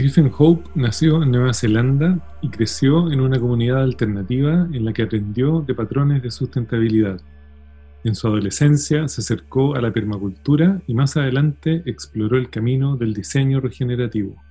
Griffin 0.00 0.32
Hope 0.38 0.66
nació 0.74 1.22
en 1.22 1.30
Nueva 1.30 1.52
Zelanda 1.52 2.18
y 2.40 2.48
creció 2.48 3.12
en 3.12 3.20
una 3.20 3.38
comunidad 3.38 3.82
alternativa 3.82 4.66
en 4.72 4.86
la 4.86 4.94
que 4.94 5.02
aprendió 5.02 5.60
de 5.60 5.74
patrones 5.74 6.22
de 6.22 6.30
sustentabilidad. 6.30 7.20
En 8.02 8.14
su 8.14 8.26
adolescencia 8.26 9.08
se 9.08 9.20
acercó 9.20 9.74
a 9.74 9.82
la 9.82 9.92
permacultura 9.92 10.80
y 10.86 10.94
más 10.94 11.18
adelante 11.18 11.82
exploró 11.84 12.38
el 12.38 12.48
camino 12.48 12.96
del 12.96 13.12
diseño 13.12 13.60
regenerativo. 13.60 14.42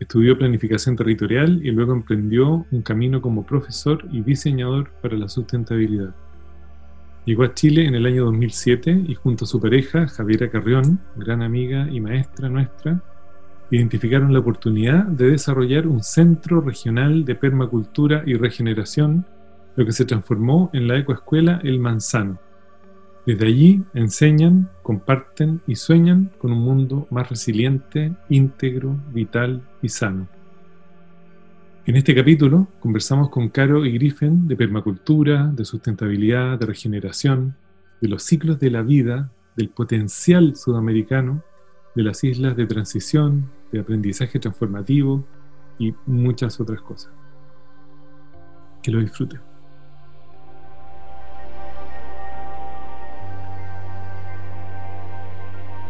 Estudió 0.00 0.36
planificación 0.36 0.96
territorial 0.96 1.64
y 1.64 1.70
luego 1.70 1.92
emprendió 1.92 2.66
un 2.68 2.82
camino 2.82 3.22
como 3.22 3.46
profesor 3.46 4.04
y 4.10 4.22
diseñador 4.22 4.90
para 5.00 5.16
la 5.16 5.28
sustentabilidad. 5.28 6.12
Llegó 7.24 7.44
a 7.44 7.54
Chile 7.54 7.86
en 7.86 7.94
el 7.94 8.04
año 8.04 8.24
2007 8.24 9.04
y 9.06 9.14
junto 9.14 9.44
a 9.44 9.48
su 9.48 9.60
pareja, 9.60 10.08
Javiera 10.08 10.50
Carrión, 10.50 10.98
gran 11.14 11.42
amiga 11.42 11.88
y 11.88 12.00
maestra 12.00 12.48
nuestra, 12.48 13.00
identificaron 13.70 14.32
la 14.32 14.38
oportunidad 14.38 15.04
de 15.04 15.30
desarrollar 15.30 15.86
un 15.86 16.02
centro 16.02 16.60
regional 16.60 17.24
de 17.24 17.34
permacultura 17.34 18.22
y 18.26 18.34
regeneración, 18.34 19.26
lo 19.74 19.84
que 19.84 19.92
se 19.92 20.04
transformó 20.04 20.70
en 20.72 20.88
la 20.88 20.98
ecoescuela 20.98 21.60
El 21.64 21.80
Manzano. 21.80 22.38
Desde 23.26 23.46
allí 23.46 23.82
enseñan, 23.92 24.70
comparten 24.82 25.60
y 25.66 25.74
sueñan 25.74 26.30
con 26.38 26.52
un 26.52 26.60
mundo 26.60 27.08
más 27.10 27.28
resiliente, 27.28 28.12
íntegro, 28.28 28.96
vital 29.12 29.62
y 29.82 29.88
sano. 29.88 30.28
En 31.86 31.96
este 31.96 32.14
capítulo 32.14 32.68
conversamos 32.78 33.30
con 33.30 33.48
Caro 33.48 33.84
y 33.84 33.92
Griffin 33.92 34.46
de 34.46 34.56
permacultura, 34.56 35.50
de 35.52 35.64
sustentabilidad, 35.64 36.58
de 36.58 36.66
regeneración, 36.66 37.56
de 38.00 38.08
los 38.08 38.22
ciclos 38.22 38.60
de 38.60 38.70
la 38.70 38.82
vida, 38.82 39.30
del 39.56 39.70
potencial 39.70 40.54
sudamericano, 40.54 41.42
de 41.96 42.02
las 42.02 42.22
islas 42.22 42.56
de 42.56 42.66
transición, 42.66 43.50
de 43.72 43.80
aprendizaje 43.80 44.38
transformativo 44.38 45.24
y 45.78 45.94
muchas 46.06 46.60
otras 46.60 46.80
cosas. 46.80 47.12
Que 48.82 48.90
lo 48.90 49.00
disfruten. 49.00 49.40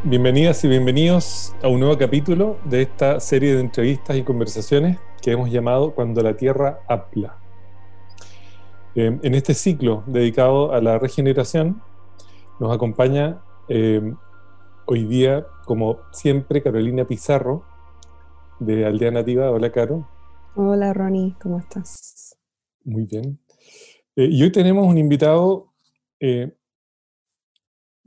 Bienvenidas 0.05 0.63
y 0.65 0.69
bienvenidos 0.69 1.53
a 1.63 1.69
un 1.69 1.81
nuevo 1.81 1.99
capítulo 1.99 2.59
de 2.65 2.83
esta 2.83 3.19
serie 3.19 3.55
de 3.55 3.61
entrevistas 3.61 4.17
y 4.17 4.23
conversaciones 4.23 4.99
que 5.21 5.33
hemos 5.33 5.51
llamado 5.51 5.91
Cuando 5.97 6.23
la 6.23 6.37
Tierra 6.37 6.79
habla. 6.87 7.39
Eh, 8.95 9.19
en 9.21 9.35
este 9.35 9.53
ciclo 9.53 10.05
dedicado 10.07 10.73
a 10.73 10.81
la 10.81 10.99
regeneración 10.99 11.83
nos 12.61 12.73
acompaña 12.73 13.39
eh, 13.69 14.15
hoy 14.87 15.05
día, 15.05 15.47
como 15.65 16.01
siempre, 16.12 16.62
Carolina 16.62 17.06
Pizarro 17.06 17.65
de 18.61 18.87
Aldea 18.87 19.11
Nativa. 19.11 19.51
Hola, 19.51 19.70
Caro. 19.70 20.09
Hola, 20.55 20.93
Ronnie, 20.93 21.34
¿cómo 21.41 21.59
estás? 21.59 22.39
Muy 22.84 23.05
bien. 23.05 23.39
Eh, 24.16 24.28
y 24.31 24.43
hoy 24.43 24.50
tenemos 24.50 24.87
un 24.87 24.99
invitado 24.99 25.75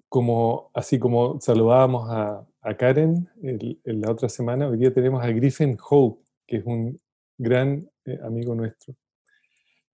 como, 0.10 0.72
así 0.74 1.00
como 1.00 1.40
saludábamos 1.40 2.10
a, 2.10 2.46
Karen 2.78 3.28
en 3.42 4.02
la 4.02 4.12
otra 4.12 4.30
semana, 4.30 4.68
hoy 4.68 4.78
día 4.78 4.94
tenemos 4.94 5.24
a 5.24 5.28
Griffin 5.30 5.76
Hope, 5.90 6.24
que 6.46 6.58
es 6.58 6.66
un 6.66 7.00
gran 7.36 7.90
eh, 8.06 8.20
amigo 8.22 8.54
nuestro 8.54 8.96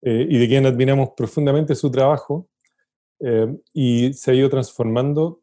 eh, 0.02 0.28
y 0.30 0.38
de 0.38 0.48
quien 0.48 0.66
admiramos 0.66 1.12
profundamente 1.16 1.74
su 1.74 1.90
trabajo 1.90 2.50
eh, 3.20 3.56
y 3.74 4.12
se 4.14 4.32
ha 4.32 4.34
ido 4.34 4.50
transformando, 4.50 5.42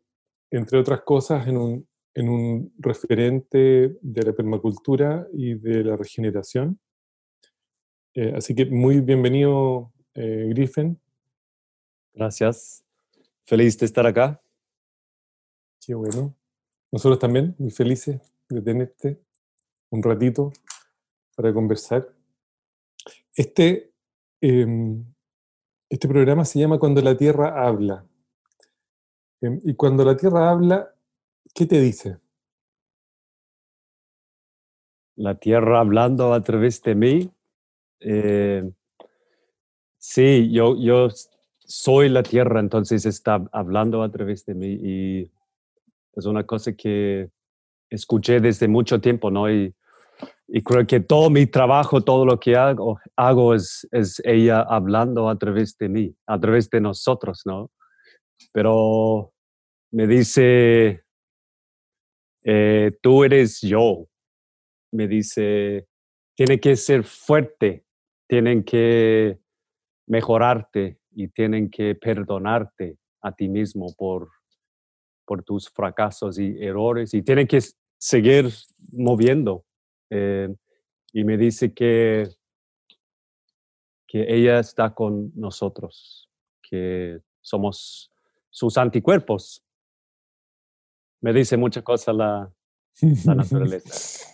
entre 0.53 0.79
otras 0.79 1.03
cosas, 1.03 1.47
en 1.49 1.57
un, 1.57 1.89
en 2.15 2.29
un 2.29 2.73
referente 2.79 3.97
de 4.01 4.23
la 4.23 4.33
permacultura 4.33 5.27
y 5.33 5.55
de 5.55 5.83
la 5.83 5.97
regeneración. 5.97 6.79
así 8.37 8.55
que 8.55 8.67
muy 8.67 9.01
bienvenido, 9.01 9.93
Griffin. 10.15 11.01
Gracias. 12.15 12.85
Feliz 13.47 13.79
de 13.79 13.87
estar 13.87 14.07
acá. 14.07 14.41
Qué 15.85 15.95
bueno. 15.95 16.37
Nosotros 16.93 17.19
también 17.19 17.55
muy 17.59 17.71
felices 17.71 18.21
de 18.49 18.61
tenerte 18.61 19.19
un 19.91 20.03
ratito 20.03 20.53
para 21.35 21.53
conversar. 21.53 22.15
Este, 23.35 23.93
em, 24.41 25.05
este 25.89 26.09
programa 26.09 26.45
se 26.45 26.59
llama 26.59 26.79
Cuando 26.79 27.01
la 27.01 27.17
Tierra 27.17 27.67
habla. 27.67 28.07
Em, 29.43 29.61
y 29.65 29.75
cuando 29.75 30.05
la 30.05 30.17
Tierra 30.17 30.51
habla, 30.51 30.95
¿qué 31.53 31.67
te 31.67 31.81
dice? 31.81 32.19
La 35.17 35.35
Tierra 35.35 35.81
hablando 35.81 36.33
a 36.33 36.43
través 36.43 36.81
de 36.83 36.95
mí. 36.95 37.31
Eh, 38.01 38.71
sí, 39.99 40.51
yo, 40.53 40.77
yo 40.81 41.09
soy 41.59 42.09
la 42.09 42.23
Tierra, 42.23 42.61
entonces 42.61 43.05
está 43.05 43.45
hablando 43.53 44.03
a 44.03 44.11
través 44.11 44.47
de 44.47 44.55
mí 44.55 44.79
y 44.81 45.31
es 46.15 46.25
una 46.25 46.45
cosa 46.45 46.73
que 46.73 47.29
escuché 47.91 48.41
desde 48.41 48.69
mucho 48.69 49.01
tiempo, 49.01 49.31
¿no? 49.31 49.51
Y, 49.51 49.75
creo 50.65 50.87
que 50.87 51.01
todo 51.01 51.31
mi 51.31 51.47
trabajo, 51.47 52.03
todo 52.03 52.27
lo 52.27 52.39
que 52.39 52.57
hago, 52.57 53.01
hago 53.17 53.55
es, 53.55 53.89
es 53.91 54.21
ella 54.23 54.61
hablando 54.61 55.31
a 55.31 55.39
través 55.39 55.79
de 55.79 55.89
mí, 55.89 56.15
a 56.27 56.39
través 56.39 56.69
de 56.69 56.79
nosotros, 56.79 57.41
¿no? 57.47 57.71
Pero 58.53 59.33
me 59.91 60.07
dice, 60.07 61.05
eh, 62.45 62.91
tú 63.01 63.25
eres 63.25 63.61
yo. 63.61 64.07
Me 64.93 65.07
dice, 65.09 65.87
tiene 66.35 66.61
que 66.61 66.77
ser 66.77 67.05
fuerte, 67.05 67.85
tienen 68.29 68.65
que 68.65 69.39
mejorarte 70.07 70.99
y 71.11 71.29
tienen 71.29 71.71
que 71.71 71.95
perdonarte 71.95 72.99
a 73.23 73.33
ti 73.35 73.49
mismo 73.49 73.95
por 73.97 74.29
por 75.25 75.43
tus 75.43 75.71
fracasos 75.71 76.39
y 76.39 76.63
errores 76.63 77.15
y 77.15 77.23
tiene 77.23 77.47
que 77.47 77.59
seguir 77.99 78.51
moviendo. 78.93 79.65
Eh, 80.11 80.55
y 81.13 81.25
me 81.25 81.39
dice 81.39 81.73
que, 81.73 82.29
que 84.07 84.27
ella 84.29 84.59
está 84.59 84.95
con 84.95 85.33
nosotros, 85.35 86.29
que 86.63 87.21
somos 87.41 88.12
sus 88.53 88.79
anticuerpos. 88.79 89.65
Me 91.21 91.33
dice 91.33 91.57
muchas 91.57 91.83
cosas 91.83 92.15
la, 92.15 92.53
la 93.25 93.35
naturaleza. 93.35 94.29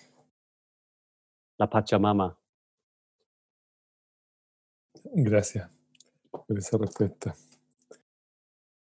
La 1.56 1.70
Pachamama. 1.70 2.38
Gracias 5.14 5.70
por 6.30 6.58
esa 6.58 6.76
respuesta. 6.76 7.34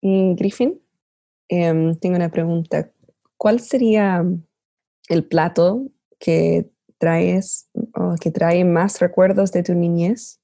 Griffin, 0.01 0.81
Em, 1.49 1.95
tengo 1.95 2.15
una 2.15 2.29
pregunta. 2.29 2.91
¿Cuál 3.35 3.59
sería 3.59 4.23
el 5.09 5.25
plato 5.25 5.87
que 6.19 6.69
traes 6.99 7.67
o 7.95 8.15
que 8.21 8.29
trae 8.29 8.63
más 8.63 8.99
recuerdos 9.01 9.51
de 9.51 9.63
tu 9.63 9.73
niñez? 9.73 10.39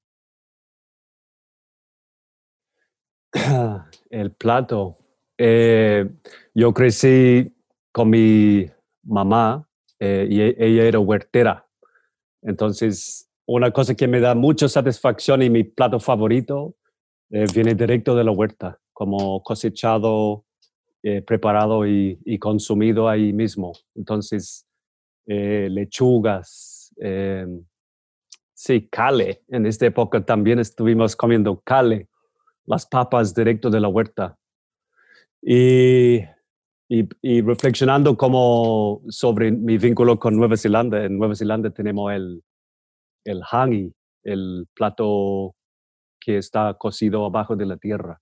El 4.15 4.31
plato. 4.31 4.95
Eh, 5.38 6.09
yo 6.53 6.73
crecí 6.73 7.53
con 7.91 8.09
mi 8.09 8.65
mamá 9.03 9.67
eh, 10.00 10.25
y 10.29 10.39
e, 10.39 10.56
ella 10.57 10.83
era 10.85 11.00
huertera. 11.00 11.67
Entonces, 12.41 13.29
una 13.45 13.71
cosa 13.71 13.94
que 13.94 14.07
me 14.07 14.21
da 14.21 14.33
mucha 14.33 14.69
satisfacción 14.69 15.41
y 15.41 15.50
mi 15.50 15.65
plato 15.65 16.00
favorito 16.00 16.75
eh, 17.29 17.44
viene 17.53 17.75
directo 17.75 18.15
de 18.15 18.23
la 18.23 18.31
huerta, 18.31 18.79
como 18.94 19.44
cosechado 19.44 20.45
preparado 21.27 21.85
y, 21.85 22.39
consumido 22.39 23.07
ahí 23.07 23.31
mismo. 23.31 23.73
Entonces, 23.94 24.65
lechugas, 25.27 26.91
sí, 28.56 28.88
cale. 28.89 29.44
En 29.50 29.68
esta 29.68 29.85
época 29.85 30.25
también 30.25 30.57
estuvimos 30.57 31.15
comiendo 31.15 31.61
cale, 31.63 32.07
las 32.65 32.85
papas 32.85 33.33
directo 33.33 33.69
de 33.69 33.79
la 33.79 33.88
huerta. 33.88 34.38
Y 35.41 36.21
Y, 36.88 37.41
reflexionando 37.41 38.15
como 38.15 39.01
sobre 39.09 39.51
mi 39.51 39.77
vínculo 39.79 40.19
con 40.19 40.35
Nueva 40.35 40.56
Zelanda, 40.56 41.03
en 41.03 41.17
Nueva 41.17 41.35
Zelanda 41.35 41.71
tenemos 41.71 42.13
el, 42.13 42.44
el 43.25 43.41
hangi, 43.51 43.91
el 44.23 44.67
plato 44.75 45.56
que 46.19 46.38
está 46.38 46.75
cocido 46.75 47.25
abajo 47.25 47.56
de 47.56 47.65
la 47.65 47.77
tierra. 47.77 48.21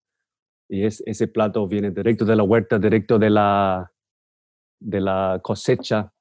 Y 0.69 0.85
es, 0.85 1.03
ese 1.05 1.27
plato 1.27 1.67
viene 1.67 1.91
directo 1.91 2.25
de 2.25 2.35
la 2.35 2.43
huerta, 2.43 2.79
directo 2.79 3.19
de 3.19 3.29
la, 3.29 3.91
de 4.79 5.01
la 5.01 5.39
cosecha 5.43 6.13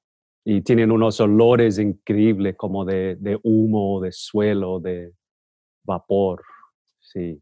y 0.45 0.61
tienen 0.61 0.91
unos 0.91 1.19
olores 1.21 1.79
increíbles 1.79 2.55
como 2.57 2.83
de, 2.85 3.15
de 3.15 3.39
humo, 3.43 4.01
de 4.01 4.11
suelo, 4.11 4.79
de 4.81 5.13
vapor, 5.85 6.43
sí. 6.99 7.41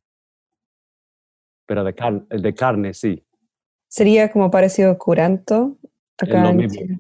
Pero 1.66 1.84
de, 1.84 1.94
carne, 1.94 2.26
de 2.30 2.54
carne, 2.54 2.94
sí. 2.94 3.24
Sería 3.88 4.32
como 4.32 4.50
parecido 4.50 4.92
a 4.92 4.98
curanto 4.98 5.78
acá 6.18 6.44
lo 6.44 6.50
en 6.50 6.58
mismo. 6.58 6.80
Chile. 6.80 7.00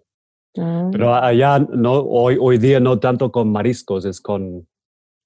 Ah, 0.58 0.90
Pero 0.92 1.16
allá 1.16 1.60
no, 1.60 1.94
hoy, 1.94 2.38
hoy 2.40 2.58
día 2.58 2.80
no 2.80 3.00
tanto 3.00 3.32
con 3.32 3.52
mariscos, 3.52 4.06
es 4.06 4.20
con 4.20 4.68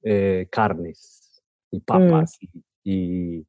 eh, 0.04 0.48
carnes 0.52 1.42
y 1.72 1.80
papas 1.80 2.38
y, 2.40 2.50
y 2.84 3.48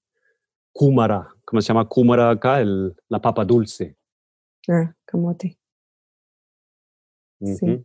cúmara. 0.72 1.28
¿Cómo 1.44 1.60
se 1.60 1.68
llama 1.68 1.88
cúmara 1.88 2.30
acá? 2.30 2.60
El, 2.60 2.94
la 3.08 3.20
papa 3.20 3.44
dulce. 3.44 3.96
ah, 4.68 4.94
camote. 5.04 5.58
Sí. 7.40 7.66
Ujú. 7.66 7.84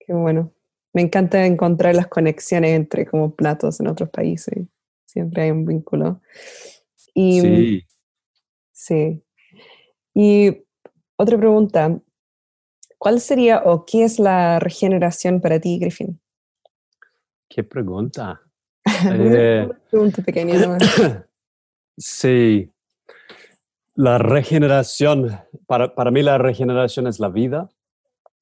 Qué 0.00 0.12
bueno. 0.12 0.52
Me 0.92 1.02
encanta 1.02 1.44
encontrar 1.46 1.94
las 1.94 2.06
conexiones 2.08 2.70
entre 2.72 3.06
como 3.06 3.34
platos 3.34 3.80
en 3.80 3.88
otros 3.88 4.10
países. 4.10 4.66
Siempre 5.06 5.42
hay 5.42 5.50
un 5.50 5.64
vínculo. 5.64 6.20
Y, 7.14 7.40
Sí. 7.40 7.86
sí. 8.72 9.22
Y 10.14 10.64
otra 11.16 11.38
pregunta. 11.38 11.98
¿Cuál 12.98 13.20
sería 13.20 13.62
o 13.64 13.84
qué 13.84 14.04
es 14.04 14.18
la 14.18 14.58
regeneración 14.58 15.40
para 15.40 15.60
ti, 15.60 15.78
Griffin? 15.78 16.20
Qué 17.48 17.62
pregunta. 17.62 18.40
Una 19.04 19.16
Eh, 19.16 19.68
pregunta 19.90 20.22
pequeña. 20.22 20.78
Sí. 21.96 22.68
La 23.94 24.18
regeneración, 24.18 25.30
para, 25.66 25.94
para 25.94 26.10
mí 26.10 26.22
la 26.24 26.38
regeneración 26.38 27.06
es 27.06 27.20
la 27.20 27.28
vida, 27.28 27.68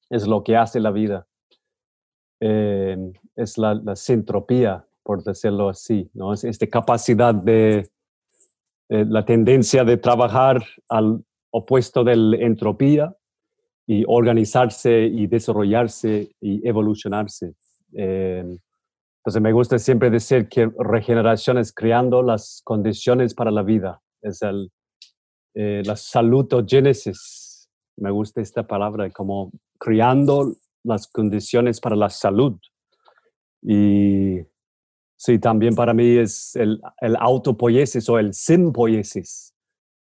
es 0.09 0.25
lo 0.25 0.43
que 0.43 0.57
hace 0.57 0.79
la 0.79 0.89
vida. 0.89 1.27
Eh, 2.39 2.97
es 3.35 3.59
la, 3.59 3.75
la 3.75 3.95
sintropía, 3.95 4.87
por 5.03 5.23
decirlo 5.23 5.69
así, 5.69 6.09
¿no? 6.15 6.33
Es 6.33 6.43
esta 6.43 6.65
capacidad 6.65 7.35
de, 7.35 7.87
eh, 8.89 9.05
la 9.07 9.25
tendencia 9.25 9.83
de 9.83 9.97
trabajar 9.97 10.63
al 10.89 11.23
opuesto 11.51 12.03
de 12.03 12.15
la 12.15 12.37
entropía 12.37 13.15
y 13.85 14.03
organizarse 14.07 15.05
y 15.05 15.27
desarrollarse 15.27 16.35
y 16.41 16.67
evolucionarse. 16.67 17.55
Eh, 17.95 18.43
entonces 19.23 19.41
me 19.41 19.53
gusta 19.53 19.79
siempre 19.79 20.09
decir 20.09 20.49
que 20.49 20.69
regeneración 20.77 21.57
es 21.57 21.73
creando 21.73 22.21
las 22.21 22.61
condiciones 22.65 23.33
para 23.33 23.51
la 23.51 23.63
vida. 23.63 24.01
Es 24.21 24.41
el, 24.41 24.69
eh, 25.55 25.81
la 25.85 25.95
salutogénesis. 25.95 27.69
Me 27.97 28.11
gusta 28.11 28.41
esta 28.41 28.67
palabra, 28.67 29.09
como 29.11 29.51
creando 29.79 30.55
las 30.83 31.07
condiciones 31.07 31.79
para 31.79 31.95
la 31.95 32.09
salud. 32.09 32.59
Y 33.61 34.39
sí, 35.23 35.39
también 35.39 35.73
para 35.73 35.93
mí 35.93 36.17
es 36.17 36.55
el, 36.55 36.81
el 36.99 37.15
autopoiesis 37.17 38.09
o 38.09 38.19
el 38.19 38.33
simpoiesis, 38.33 39.53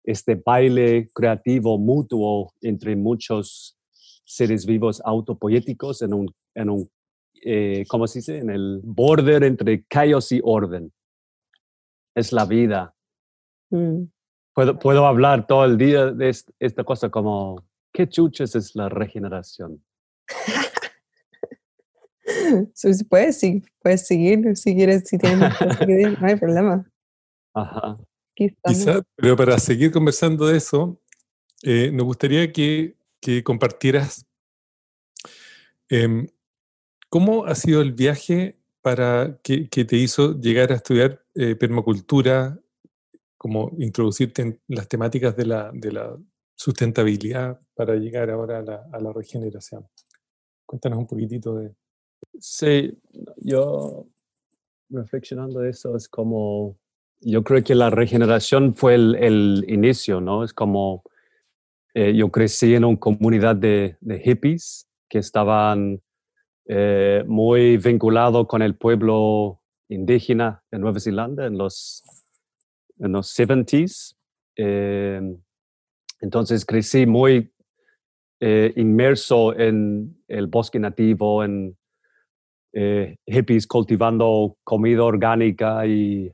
este 0.05 0.35
baile 0.35 1.09
creativo 1.15 1.79
mutuo 1.79 2.55
entre 2.63 2.97
muchos 2.97 3.77
seres 4.25 4.65
vivos 4.65 5.03
autopoéticos 5.05 6.01
en 6.03 6.15
un, 6.15 6.35
en 6.55 6.71
un 6.71 6.89
eh, 7.43 7.85
¿cómo 7.89 8.07
se 8.07 8.21
dice? 8.21 8.39
En 8.39 8.51
el 8.51 8.81
border 8.83 9.45
entre 9.45 9.85
caos 9.85 10.31
y 10.33 10.41
orden. 10.43 10.93
Es 12.15 12.33
la 12.33 12.45
vida. 12.45 12.95
Mm. 13.71 14.05
Puedo, 14.55 14.79
puedo 14.79 15.07
hablar 15.07 15.47
todo 15.47 15.65
el 15.65 15.77
día 15.77 16.07
de 16.13 16.29
est- 16.31 16.51
esta 16.59 16.83
cosa 16.85 17.09
como, 17.11 17.63
¿qué 17.93 18.09
chuches 18.09 18.55
es 18.55 18.75
la 18.75 18.89
regeneración? 18.89 19.83
Puedes, 23.09 23.39
sí, 23.39 23.63
puedes 23.81 24.07
seguir 24.07 24.57
si 24.57 24.75
quieres, 24.75 25.05
si 25.07 25.19
tienes 25.19 25.39
más 25.39 25.57
cosas 25.57 25.79
que 25.79 25.87
decir, 25.87 26.21
no 26.21 26.27
hay 26.27 26.37
problema. 26.37 26.91
Ajá. 27.55 27.99
Aquí 28.33 28.45
estamos. 28.45 28.79
Quizá, 28.79 29.03
pero 29.17 29.37
para 29.37 29.59
seguir 29.59 29.91
conversando 29.91 30.47
de 30.47 30.57
eso, 30.57 31.01
eh, 31.63 31.91
nos 31.93 32.07
gustaría 32.07 32.53
que, 32.53 32.97
que 33.21 33.43
compartieras 33.45 34.27
em, 35.89 36.29
cómo 37.09 37.45
ha 37.45 37.55
sido 37.55 37.83
el 37.83 37.93
viaje 37.93 38.59
para 38.81 39.39
que, 39.43 39.69
que 39.69 39.85
te 39.85 39.97
hizo 39.97 40.39
llegar 40.41 40.73
a 40.73 40.77
estudiar 40.77 41.23
eh, 41.35 41.55
permacultura, 41.55 42.59
como 43.37 43.73
introducirte 43.79 44.43
en 44.43 44.61
las 44.69 44.89
temáticas 44.89 45.37
de 45.37 45.47
la, 45.47 45.71
de 45.73 45.93
la 45.93 46.17
sustentabilidad 46.55 47.61
para 47.75 47.97
llegar 47.97 48.31
ahora 48.31 48.59
a 48.59 48.63
la, 48.63 48.87
a 48.93 49.01
la 49.01 49.13
regeneración. 49.13 49.87
Cuéntanos 50.67 50.99
un 50.99 51.07
poquitito 51.07 51.55
de... 51.57 51.75
Sí, 52.39 52.99
yo 53.37 54.07
reflexionando 54.91 55.65
eso 55.65 55.97
es 55.97 56.09
como, 56.09 56.77
yo 57.21 57.45
creo 57.45 57.63
que 57.63 57.75
la 57.75 57.91
regeneración 57.91 58.75
fue 58.75 58.95
el, 58.95 59.65
inicio, 59.69 60.21
¿no? 60.21 60.43
Es 60.45 60.53
como, 60.53 61.05
eh, 61.95 62.15
yo 62.15 62.31
crecí 62.31 62.75
en 62.75 62.85
una 62.85 62.99
comunidad 62.99 63.57
de, 63.57 63.97
hippies 64.25 64.89
que 65.09 65.19
estaban 65.19 66.01
eh, 66.67 67.25
muy 67.27 67.77
vinculados 67.77 68.47
con 68.47 68.63
el 68.63 68.75
pueblo 68.75 69.61
indígena 69.89 70.63
de 70.71 70.79
Nueva 70.79 71.01
Zelanda 71.01 71.47
en 71.47 71.59
los, 71.59 72.03
en 72.99 73.13
los 73.13 73.37
70s. 73.37 74.15
Eh, 74.57 75.21
entonces 76.21 76.65
crecí 76.65 77.07
muy 77.07 77.53
inmerso 78.43 79.55
en 79.55 80.17
el 80.27 80.47
bosque 80.47 80.79
nativo, 80.79 81.45
en 81.45 81.77
eh, 82.73 83.17
hippies 83.27 83.67
cultivando 83.67 84.57
comida 84.63 85.03
orgánica 85.03 85.87
y 85.87 86.31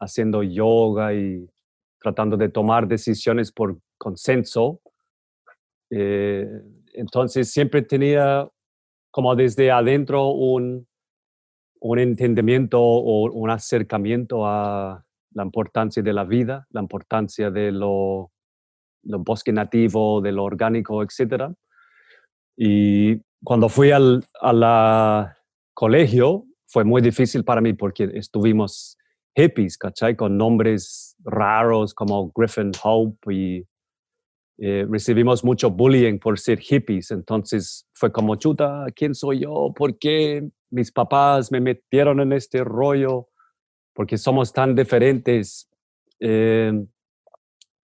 haciendo 0.00 0.42
yoga 0.42 1.12
y 1.14 1.48
tratando 2.00 2.36
de 2.36 2.48
tomar 2.48 2.86
decisiones 2.86 3.52
por 3.52 3.78
consenso. 3.98 4.80
Eh, 5.90 6.46
entonces 6.94 7.50
siempre 7.50 7.82
tenía 7.82 8.48
como 9.10 9.34
desde 9.34 9.70
adentro 9.70 10.28
un, 10.28 10.86
un 11.80 11.98
entendimiento 11.98 12.80
o 12.80 13.30
un 13.32 13.50
acercamiento 13.50 14.46
a 14.46 15.04
la 15.32 15.42
importancia 15.42 16.02
de 16.02 16.12
la 16.12 16.24
vida, 16.24 16.66
la 16.70 16.80
importancia 16.80 17.50
de 17.50 17.72
lo, 17.72 18.30
lo 19.02 19.18
bosque 19.18 19.52
nativo, 19.52 20.20
de 20.20 20.32
lo 20.32 20.44
orgánico, 20.44 21.02
etc. 21.02 21.52
Y 22.56 23.20
cuando 23.42 23.68
fui 23.68 23.90
al 23.90 24.24
a 24.40 24.52
la 24.52 25.36
colegio 25.80 26.44
fue 26.66 26.84
muy 26.84 27.00
difícil 27.00 27.42
para 27.42 27.62
mí 27.62 27.72
porque 27.72 28.10
estuvimos 28.12 28.98
hippies, 29.34 29.78
¿cachai? 29.78 30.14
Con 30.14 30.36
nombres 30.36 31.16
raros 31.20 31.94
como 31.94 32.30
Griffin 32.36 32.72
Hope 32.84 33.34
y 33.34 33.66
eh, 34.58 34.86
recibimos 34.90 35.42
mucho 35.42 35.70
bullying 35.70 36.18
por 36.18 36.38
ser 36.38 36.58
hippies. 36.58 37.10
Entonces 37.12 37.88
fue 37.94 38.12
como, 38.12 38.36
chuta, 38.36 38.84
¿quién 38.94 39.14
soy 39.14 39.40
yo? 39.40 39.72
¿Por 39.74 39.98
qué 39.98 40.46
mis 40.68 40.92
papás 40.92 41.50
me 41.50 41.62
metieron 41.62 42.20
en 42.20 42.34
este 42.34 42.62
rollo? 42.62 43.30
Porque 43.94 44.18
somos 44.18 44.52
tan 44.52 44.74
diferentes. 44.74 45.66
Eh, 46.20 46.72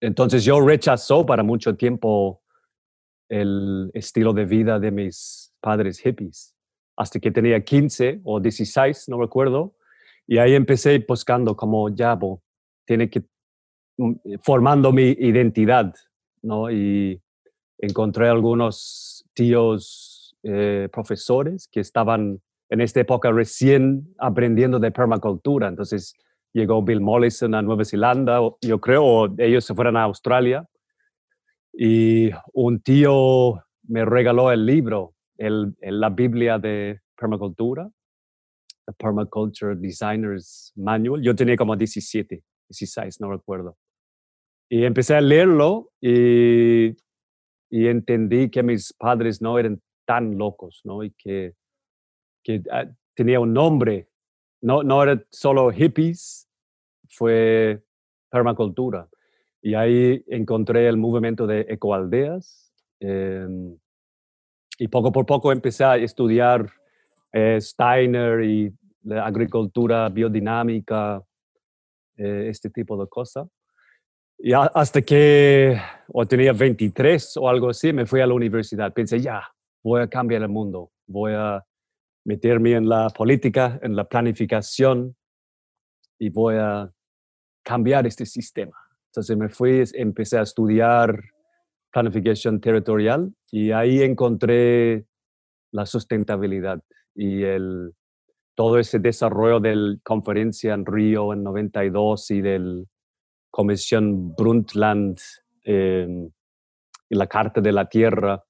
entonces 0.03 0.45
yo 0.45 0.61
rechazó 0.61 1.25
para 1.25 1.43
mucho 1.43 1.77
tiempo 1.77 2.43
el 3.31 3.91
estilo 3.95 4.35
de 4.35 4.45
vida 4.45 4.79
de 4.79 4.91
mis 4.91 5.55
padres 5.63 5.99
hippies, 5.99 6.56
hasta 6.97 7.21
que 7.21 7.31
tenía 7.31 7.63
15 7.63 8.21
o 8.25 8.41
16, 8.41 9.09
no 9.09 9.21
recuerdo, 9.21 9.75
y 10.27 10.39
ahí 10.39 10.55
empecé 10.55 11.05
buscando 11.07 11.55
como 11.55 11.89
ya, 11.89 12.15
bo, 12.15 12.43
tiene 12.87 13.11
que, 13.11 13.25
mm, 13.99 14.13
formando 14.41 14.93
mi 14.93 15.11
identidad, 15.11 15.95
¿no? 16.43 16.71
Y 16.71 17.21
encontré 17.79 18.29
algunos 18.29 19.25
tíos 19.35 20.35
eh, 20.43 20.89
profesores 20.93 21.69
que 21.71 21.81
estaban 21.81 22.41
en 22.71 22.81
esta 22.81 23.01
época 23.01 23.31
recién 23.31 24.15
aprendiendo 24.19 24.79
de 24.79 24.91
permacultura, 24.91 25.69
entonces 25.69 26.15
llegó 26.53 26.83
Bill 26.83 27.01
Mollison 27.01 27.55
a 27.55 27.63
Nueva 27.63 27.85
Zelanda, 27.85 28.41
yo 28.63 28.81
creo, 28.81 29.35
ellos 29.39 29.65
se 29.65 29.75
fueron 29.75 29.97
a 29.97 30.05
Australia, 30.05 30.67
y 31.73 32.31
un 32.55 32.81
tío 32.81 33.63
me 33.87 34.05
regaló 34.05 34.51
el 34.51 34.65
libro, 34.65 35.16
el, 35.39 35.75
el- 35.81 36.01
la 36.01 36.11
Biblia 36.11 36.59
de 36.59 37.01
permacultura, 37.17 37.91
The 38.87 38.93
Permaculture 38.99 39.75
Designers 39.77 40.73
Manual. 40.77 41.23
Yo 41.23 41.35
tenía 41.35 41.57
como 41.57 41.77
17, 41.77 42.43
16, 42.69 43.21
no 43.21 43.31
recuerdo. 43.31 43.77
Y 44.69 44.85
empecé 44.85 45.15
a 45.15 45.21
leerlo 45.21 45.91
y 46.01 46.97
y 47.69 47.89
entendí 47.89 48.49
que 48.49 48.63
mis 48.63 48.93
padres 48.93 49.43
no 49.43 49.59
eran 49.59 49.83
tan 50.07 50.39
locos, 50.39 50.83
¿no? 50.85 51.03
Y 51.03 51.11
que, 51.19 51.55
que 52.45 52.63
ah, 52.71 52.85
tenía 53.15 53.41
un 53.41 53.53
nombre, 53.53 54.09
no, 54.63 54.85
no 54.85 55.03
era 55.03 55.21
solo 55.31 55.71
hippies, 55.73 56.49
fue 57.09 57.83
permacultura. 58.31 59.09
Y 59.61 59.75
ahí 59.75 60.23
encontré 60.29 60.87
el 60.87 60.97
movimiento 60.97 61.47
de 61.49 61.63
ecoaldeas. 61.69 62.73
Em, 63.01 63.77
y 64.79 64.89
poco 64.89 65.13
por 65.13 65.27
poco 65.27 65.53
empecé 65.53 65.85
a 65.85 65.97
estudiar 65.97 66.71
eh, 67.33 67.59
Steiner 67.61 68.43
y 68.43 68.73
la 69.03 69.25
agricultura 69.27 70.09
biodinámica, 70.09 71.23
eh, 72.17 72.49
este 72.49 72.71
tipo 72.71 72.97
de 73.01 73.09
cosas. 73.09 73.49
Y 74.39 74.53
hasta 74.53 75.01
que 75.03 75.81
o 76.09 76.27
tenía 76.27 76.53
23 76.53 77.39
o 77.39 77.49
algo 77.49 77.71
así, 77.71 77.93
me 77.93 78.05
fui 78.05 78.21
a 78.21 78.27
la 78.27 78.35
universidad. 78.35 78.93
Pensé, 78.93 79.21
ya, 79.21 79.43
voy 79.83 80.03
a 80.03 80.09
cambiar 80.09 80.43
el 80.43 80.49
mundo, 80.49 80.91
voy 81.07 81.33
a 81.33 81.65
meterme 82.25 82.73
en 82.73 82.89
la 82.89 83.09
política, 83.11 83.79
en 83.83 83.97
la 83.97 84.05
planificación 84.05 85.17
y 86.19 86.29
voy 86.29 86.57
a 86.57 86.91
cambiar 87.63 88.07
este 88.07 88.27
sistema. 88.27 88.77
Entonces 89.07 89.37
me 89.37 89.49
fui, 89.49 89.85
empecé 89.95 90.39
a 90.39 90.43
estudiar 90.43 91.19
planificación 91.97 92.61
territorial 92.61 93.33
y 93.51 93.71
ahí 93.71 94.03
encontré 94.03 95.07
la 95.73 95.87
sustentabilidad 95.87 96.83
y 97.15 97.43
el, 97.43 97.95
todo 98.55 98.79
ese 98.79 98.99
desarrollo 98.99 99.61
de 99.61 99.75
la 99.75 99.97
conferencia 100.03 100.75
en 100.75 100.85
Río 100.85 101.33
en 101.33 101.43
92 101.43 102.31
y 102.33 102.43
del 102.43 102.87
Comisión 103.51 104.35
Brundtland 104.35 105.19
em, 105.65 106.31
y 107.09 107.15
la 107.15 107.27
Carta 107.27 107.63
de 107.63 107.73
la 107.73 107.89
Tierra. 107.89 108.45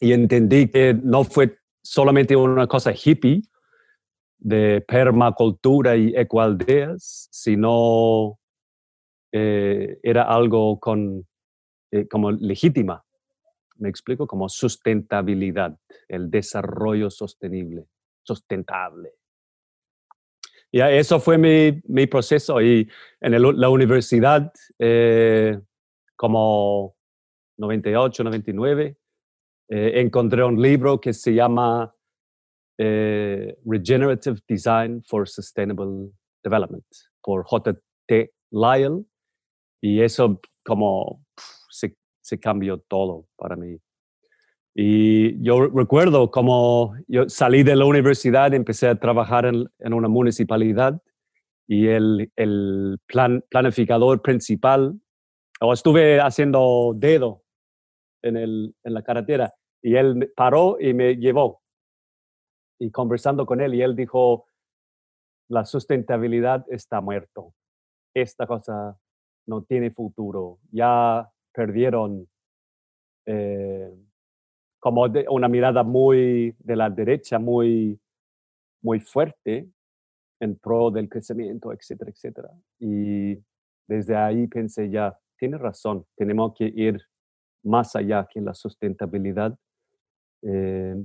Y 0.00 0.12
entendí 0.12 0.66
que 0.66 0.92
no 0.92 1.22
fue 1.22 1.58
solamente 1.84 2.34
una 2.34 2.66
cosa 2.66 2.92
hippie 2.92 3.42
de 4.38 4.80
permacultura 4.80 5.96
y 5.96 6.12
ecoaldeas, 6.16 7.28
sino 7.30 8.40
eh, 9.30 10.00
era 10.02 10.24
algo 10.24 10.80
con, 10.80 11.24
eh, 11.92 12.08
como 12.08 12.32
legítima. 12.32 13.04
Me 13.76 13.88
explico, 13.88 14.26
como 14.26 14.48
sustentabilidad, 14.48 15.78
el 16.08 16.30
desarrollo 16.30 17.10
sostenible, 17.10 17.86
sustentable. 18.22 19.14
Y 20.72 20.80
eso 20.80 21.20
fue 21.20 21.36
mi, 21.36 21.82
mi 21.86 22.06
proceso. 22.06 22.60
Y 22.62 22.88
en 23.20 23.60
la 23.60 23.68
universidad, 23.68 24.50
eh, 24.78 25.60
como 26.16 26.96
98, 27.58 28.24
99, 28.24 28.96
eh, 29.68 29.92
encontré 30.00 30.42
un 30.42 30.60
libro 30.60 30.98
que 30.98 31.12
se 31.12 31.34
llama 31.34 31.94
eh, 32.78 33.54
Regenerative 33.66 34.40
Design 34.48 35.02
for 35.06 35.28
Sustainable 35.28 36.10
Development 36.42 36.84
por 37.22 37.44
J.T. 37.44 38.32
Lyle. 38.50 39.04
Y 39.82 40.00
eso 40.00 40.40
como 40.64 41.24
se, 41.34 41.61
se 42.22 42.40
cambió 42.40 42.78
todo 42.78 43.26
para 43.36 43.56
mí. 43.56 43.78
Y 44.74 45.42
yo 45.42 45.68
recuerdo 45.68 46.30
como 46.30 46.94
yo 47.06 47.28
salí 47.28 47.62
de 47.62 47.76
la 47.76 47.84
universidad, 47.84 48.54
empecé 48.54 48.88
a 48.88 48.94
trabajar 48.94 49.44
en, 49.44 49.68
en 49.78 49.92
una 49.92 50.08
municipalidad 50.08 51.02
y 51.66 51.88
el, 51.88 52.32
el 52.36 52.98
plan, 53.06 53.44
planificador 53.50 54.22
principal, 54.22 54.98
o 55.60 55.72
estuve 55.72 56.20
haciendo 56.20 56.92
dedo 56.96 57.44
en, 58.22 58.36
el, 58.36 58.74
en 58.82 58.94
la 58.94 59.02
carretera 59.02 59.54
y 59.82 59.96
él 59.96 60.32
paró 60.34 60.78
y 60.80 60.94
me 60.94 61.16
llevó. 61.16 61.60
Y 62.78 62.90
conversando 62.90 63.46
con 63.46 63.60
él, 63.60 63.74
y 63.74 63.82
él 63.82 63.94
dijo, 63.94 64.46
la 65.48 65.64
sustentabilidad 65.64 66.64
está 66.68 67.00
muerto. 67.00 67.54
Esta 68.14 68.46
cosa 68.46 68.98
no 69.46 69.62
tiene 69.62 69.90
futuro. 69.90 70.58
Ya 70.70 71.30
perdieron 71.52 72.28
eh, 73.26 73.90
como 74.80 75.04
una 75.30 75.48
mirada 75.48 75.82
muy 75.84 76.56
de 76.58 76.76
la 76.76 76.90
derecha, 76.90 77.38
muy, 77.38 78.00
muy 78.82 78.98
fuerte 79.00 79.68
en 80.40 80.56
pro 80.56 80.90
del 80.90 81.08
crecimiento, 81.08 81.72
etcétera, 81.72 82.10
etcétera. 82.10 82.50
Y 82.80 83.38
desde 83.86 84.16
ahí 84.16 84.48
pensé 84.48 84.90
ya, 84.90 85.16
tiene 85.38 85.56
razón, 85.56 86.04
tenemos 86.16 86.54
que 86.54 86.64
ir 86.64 87.00
más 87.62 87.94
allá 87.94 88.26
que 88.28 88.40
la 88.40 88.54
sustentabilidad, 88.54 89.56
eh, 90.42 90.96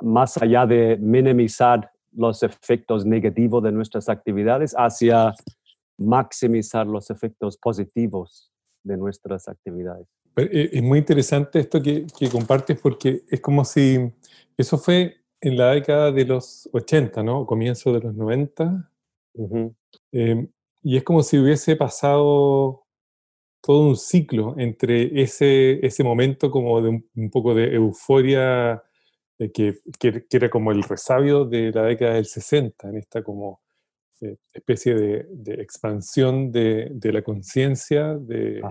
más 0.00 0.36
allá 0.42 0.66
de 0.66 0.96
minimizar 0.96 1.88
los 2.12 2.42
efectos 2.42 3.06
negativos 3.06 3.62
de 3.62 3.70
nuestras 3.70 4.08
actividades 4.08 4.74
hacia 4.74 5.32
maximizar 5.96 6.86
los 6.86 7.10
efectos 7.10 7.56
positivos 7.58 8.49
de 8.82 8.96
nuestras 8.96 9.48
actividades. 9.48 10.06
Eh, 10.36 10.70
es 10.72 10.82
muy 10.82 10.98
interesante 10.98 11.60
esto 11.60 11.82
que, 11.82 12.06
compartes 12.30 12.80
porque 12.80 13.22
es 13.28 13.40
como 13.40 13.64
si 13.64 14.12
eso 14.56 14.78
fue 14.78 15.16
en 15.40 15.56
la 15.56 15.72
década 15.72 16.12
de 16.12 16.24
los 16.24 16.68
80, 16.72 17.22
¿no? 17.22 17.46
Comienzo 17.46 17.92
de 17.92 18.00
los 18.00 18.14
90. 18.14 18.90
Em, 20.12 20.48
y 20.82 20.96
es 20.96 21.04
como 21.04 21.22
si 21.22 21.38
hubiese 21.38 21.76
pasado 21.76 22.84
todo 23.62 23.82
un 23.82 23.96
ciclo 23.96 24.54
entre 24.58 25.22
ese, 25.22 25.84
ese 25.84 26.02
momento 26.02 26.50
como 26.50 26.80
de 26.80 26.88
un, 27.14 27.30
poco 27.30 27.54
de 27.54 27.74
euforia 27.74 28.82
eh, 29.38 29.50
que, 29.52 29.78
que, 29.98 30.24
era 30.30 30.50
como 30.50 30.72
el 30.72 30.82
resabio 30.82 31.44
de 31.44 31.70
la 31.72 31.84
década 31.84 32.14
del 32.14 32.26
60, 32.26 32.88
en 32.88 32.96
esta 32.96 33.22
como 33.22 33.60
eh, 33.62 33.69
especie 34.52 34.94
de, 34.94 35.26
de, 35.30 35.54
expansión 35.54 36.52
de, 36.52 36.88
de 36.92 37.12
la 37.12 37.22
conciencia, 37.22 38.14
de, 38.14 38.62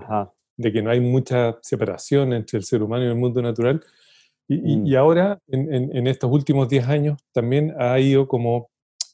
de 0.56 0.72
que 0.72 0.82
no 0.82 0.90
hay 0.90 1.00
mucha 1.00 1.58
separación 1.62 2.32
entre 2.32 2.58
el 2.58 2.64
ser 2.64 2.82
humano 2.82 3.04
y 3.04 3.08
el 3.08 3.16
mundo 3.16 3.42
natural. 3.42 3.82
Y, 4.48 4.72
y, 4.72 4.76
mm. 4.76 4.96
ahora, 4.96 5.38
en, 5.48 5.96
en, 5.96 6.06
estos 6.06 6.30
últimos 6.30 6.68
10 6.68 6.88
años, 6.88 7.18
también 7.32 7.74
ha 7.78 7.98
ido 7.98 8.26
como 8.26 8.70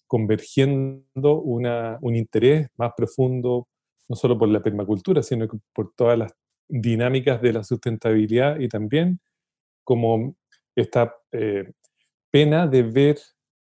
convergiendo 0.07 1.41
una, 1.41 1.99
un 2.01 2.17
interés 2.17 2.69
más 2.77 2.93
profundo, 2.97 3.69
no 4.09 4.17
solo 4.17 4.39
por 4.39 4.49
la 4.49 4.63
permacultura, 4.63 5.23
sino 5.23 5.47
por 5.75 5.93
todas 5.95 6.19
las 6.19 6.33
dinámicas 6.69 7.41
de 7.43 7.53
la 7.53 7.65
sustentabilidad 7.65 8.59
y 8.59 8.69
también 8.69 9.21
como 9.85 10.37
esta 10.75 11.15
eh, 11.33 11.73
pena 12.31 12.67
de 12.67 12.83
ver 12.83 13.19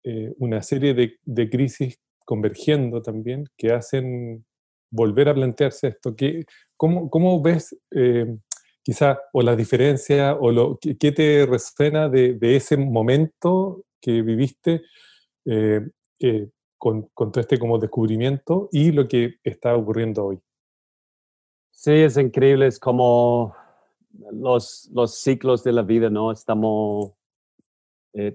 eh, 0.04 0.32
una 0.38 0.62
serie 0.62 0.94
de, 0.94 1.18
de, 1.24 1.50
crisis 1.50 1.98
convergiendo 2.28 3.00
también 3.00 3.46
que 3.56 3.72
hacen 3.72 4.44
volver 4.90 5.30
a 5.30 5.34
plantearse 5.34 5.88
esto. 5.88 6.14
que 6.14 6.44
¿Cómo, 6.76 7.08
cómo 7.08 7.40
ves 7.40 7.74
eh, 7.90 8.36
quizá 8.82 9.18
o 9.32 9.40
la 9.40 9.56
diferencia 9.56 10.34
o 10.34 10.52
lo, 10.52 10.78
qué, 10.78 11.10
te 11.10 11.46
resuena 11.46 12.10
de, 12.10 12.34
de, 12.34 12.56
ese 12.56 12.76
momento 12.76 13.82
que 13.98 14.20
viviste 14.20 14.82
eh, 15.46 15.88
eh, 16.20 16.50
con, 16.76 17.08
con, 17.14 17.32
todo 17.32 17.40
este 17.40 17.58
como 17.58 17.78
descubrimiento 17.78 18.68
y 18.72 18.92
lo 18.92 19.08
que 19.08 19.36
está 19.42 19.74
ocurriendo 19.74 20.26
hoy? 20.26 20.38
Sí, 21.70 21.92
es 21.92 22.18
increíble, 22.18 22.66
es 22.66 22.78
como 22.78 23.56
los, 24.32 24.90
los 24.92 25.18
ciclos 25.18 25.64
de 25.64 25.72
la 25.72 25.82
vida, 25.82 26.10
¿no? 26.10 26.30
Estamos, 26.30 27.14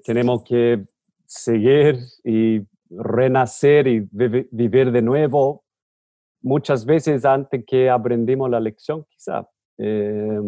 tenemos 0.04 0.44
que 0.44 0.84
seguir 1.28 2.00
y 2.24 2.62
renacer 2.98 3.88
y 3.88 4.08
vivir 4.12 4.92
de 4.92 5.02
nuevo 5.02 5.64
muchas 6.42 6.86
veces 6.86 7.26
antes 7.26 7.64
que 7.66 7.90
aprendimos 7.90 8.50
la 8.50 8.60
lección, 8.60 9.06
quizá. 9.10 9.48
Eh, 9.78 10.40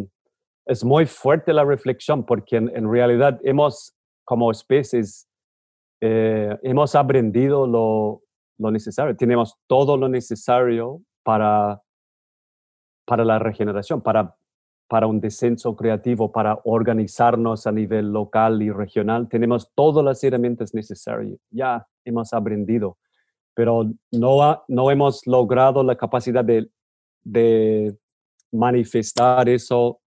es 0.66 0.84
muy 0.84 1.06
fuerte 1.06 1.54
la 1.54 1.64
reflexión 1.64 2.26
porque 2.26 2.58
en, 2.58 2.92
realidad 2.92 3.40
hemos, 3.44 3.96
como 4.24 4.52
especies, 4.52 5.28
eh, 6.02 6.58
hemos 6.64 6.96
aprendido 6.96 7.68
lo, 7.68 8.24
lo, 8.58 8.72
necesario. 8.72 9.16
Tenemos 9.16 9.56
todo 9.68 9.96
lo 9.96 10.10
necesario 10.10 11.02
para, 11.24 11.82
para 13.06 13.24
la 13.24 13.40
regeneración, 13.40 14.02
para, 14.02 14.36
para 14.88 15.08
un 15.08 15.20
descenso 15.20 15.76
creativo, 15.76 16.32
para 16.32 16.60
organizarnos 16.64 17.68
a 17.68 17.72
nivel 17.72 18.12
local 18.12 18.62
y 18.62 18.72
regional. 18.72 19.28
Tenemos 19.28 19.72
todas 19.74 20.04
las 20.06 20.24
herramientas 20.24 20.74
necesarias. 20.74 21.40
Ya 21.50 21.88
hemos 22.04 22.34
aprendido 22.34 22.98
pero 23.56 23.90
no, 24.12 24.64
no 24.68 24.92
hemos 24.92 25.26
logrado 25.26 25.82
la 25.82 25.96
capacidad 25.96 26.46
de, 26.46 26.70
manifestar 28.52 29.50
eso 29.50 30.00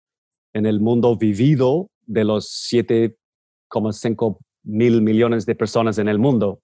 en 0.53 0.65
el 0.65 0.79
mundo 0.79 1.17
vivido 1.17 1.89
de 2.05 2.23
los 2.23 2.71
7,5 2.71 4.37
mil 4.63 5.01
millones 5.01 5.45
de 5.45 5.55
personas 5.55 5.97
en 5.97 6.07
el 6.07 6.17
mundo. 6.17 6.61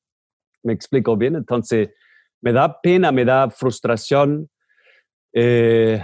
¿Me 0.62 0.72
explico 0.72 1.18
bien? 1.18 1.36
Entonces, 1.36 1.90
me 2.42 2.54
da 2.54 2.80
pena, 2.80 3.12
me 3.12 3.26
da 3.26 3.50
frustración 3.50 4.50
eh, 5.34 6.02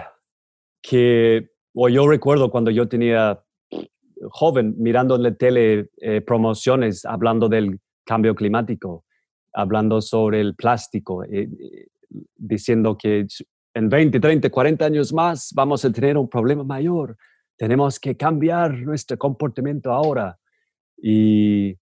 que, 0.82 1.49
o 1.74 1.90
yo 1.90 2.08
recuerdo 2.08 2.50
cuando 2.50 2.72
yo 2.72 2.88
tenía 2.88 3.42
joven 4.32 4.76
mirando 4.78 5.16
en 5.16 5.24
la 5.24 5.34
tele 5.34 5.90
eh, 5.98 6.22
promociones 6.22 7.06
hablando 7.06 7.48
del 7.48 7.80
cambio 8.06 8.36
climático, 8.36 9.06
hablando 9.54 10.02
sobre 10.02 10.42
el 10.42 10.56
plástico, 10.56 11.24
eh, 11.24 11.44
eh, 11.44 11.88
diciendo 12.36 12.98
que 12.98 13.26
en 13.74 13.90
20, 13.90 14.20
30, 14.20 14.50
40 14.50 14.86
años 14.86 15.14
más 15.14 15.52
vamos 15.54 15.86
a 15.86 15.92
tener 15.92 16.18
un 16.18 16.30
problema 16.30 16.64
mayor. 16.64 17.16
Tenemos 17.58 18.00
que 18.00 18.18
cambiar 18.18 18.74
nuestro 18.80 19.18
comportamiento 19.18 19.92
ahora. 19.92 20.38
Y 20.98 21.76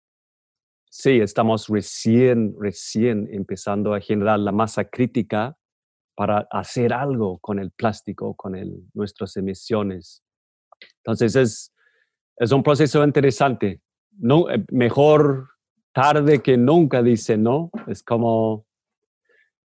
sí, 0.90 1.20
estamos 1.20 1.68
recién, 1.68 2.56
recién 2.60 3.28
empezando 3.32 3.94
a 3.94 4.00
generar 4.00 4.40
la 4.40 4.52
masa 4.52 4.86
crítica 4.86 5.56
para 6.16 6.48
hacer 6.50 6.94
algo 6.94 7.38
con 7.40 7.60
el 7.60 7.72
plástico, 7.72 8.36
con 8.36 8.56
el, 8.56 8.88
nuestras 8.94 9.36
emisiones. 9.38 10.24
Entonces 11.04 11.36
es, 11.36 11.74
es 12.38 12.52
un 12.52 12.64
proceso 12.64 13.04
interesante. 13.04 13.82
No, 14.18 14.50
eh, 14.50 14.64
mejor 14.72 15.50
tarde 15.94 16.42
que 16.42 16.58
nunca, 16.58 17.04
dice, 17.04 17.38
¿no? 17.38 17.70
Es 17.88 18.02
como, 18.02 18.66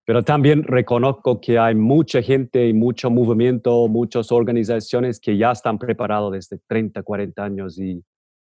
pero 0.08 0.22
también 0.22 0.62
reconozco 0.62 1.38
que 1.38 1.58
hay 1.58 1.74
mucha 1.74 2.22
gente 2.22 2.66
y 2.66 2.72
mucho 2.72 3.10
movimiento, 3.10 3.88
muchas 3.88 4.32
organizaciones 4.32 5.20
que 5.20 5.36
ya 5.36 5.52
están 5.52 5.78
preparados 5.78 6.32
desde 6.32 6.58
30, 6.66 7.02
40 7.02 7.44
años 7.44 7.78
y 7.78 8.02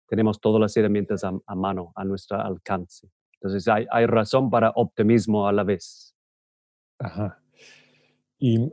tenemos 0.09 0.41
todas 0.41 0.61
las 0.61 0.77
herramientas 0.77 1.25
a, 1.25 1.55
mano, 1.57 1.93
a 1.97 2.05
nuestro 2.05 2.41
alcance. 2.41 3.09
Entonces 3.35 3.67
hay, 3.69 3.87
hay, 3.91 4.07
razón 4.07 4.51
para 4.51 4.71
optimismo 4.71 5.47
a 5.49 5.53
la 5.53 5.65
vez. 5.65 6.15
Ajá. 7.01 7.41
Y 8.39 8.73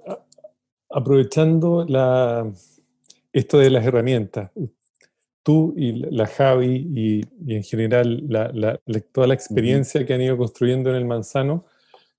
aprovechando 0.89 1.85
la, 1.87 2.51
esto 3.33 3.57
de 3.57 3.69
las 3.69 3.85
herramientas, 3.85 4.51
tú 5.43 5.73
y 5.77 5.93
la 5.93 6.27
Javi 6.27 6.87
y, 6.95 7.53
en 7.53 7.63
general 7.63 8.23
la, 8.27 8.79
toda 9.11 9.27
la 9.27 9.33
experiencia 9.33 10.05
que 10.05 10.13
han 10.13 10.21
ido 10.21 10.37
construyendo 10.37 10.89
en 10.89 10.95
el 10.95 11.05
Manzano, 11.05 11.65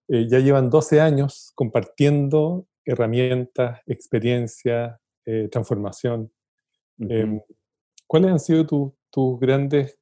eh, 0.09 0.27
ya 0.29 0.39
llevan 0.39 0.71
12 0.71 1.01
años 1.01 1.53
compartiendo 1.55 2.67
herramientas, 2.85 3.81
experiencia, 3.87 5.01
eh, 5.25 5.49
transformación. 5.51 6.31
Em, 7.01 7.41
¿Cuáles 8.07 8.31
han 8.31 8.39
sido 8.39 8.65
tus 8.65 8.93
tus 9.17 9.41
grandes 9.41 9.99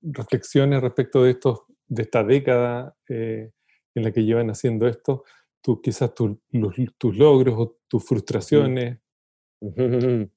reflexiones 0.00 0.80
respecto 0.80 1.22
de, 1.22 1.30
estos, 1.30 1.60
de 1.86 2.02
esta 2.02 2.24
década 2.24 2.96
eh, 3.08 3.52
en 3.94 4.02
la 4.02 4.10
que 4.10 4.24
llevan 4.24 4.50
haciendo 4.50 4.88
esto? 4.88 5.22
Tú, 5.62 5.80
quizás 5.80 6.12
tus 6.14 7.16
logros 7.16 7.54
o 7.56 7.76
tus 7.88 8.04
frustraciones. 8.04 8.98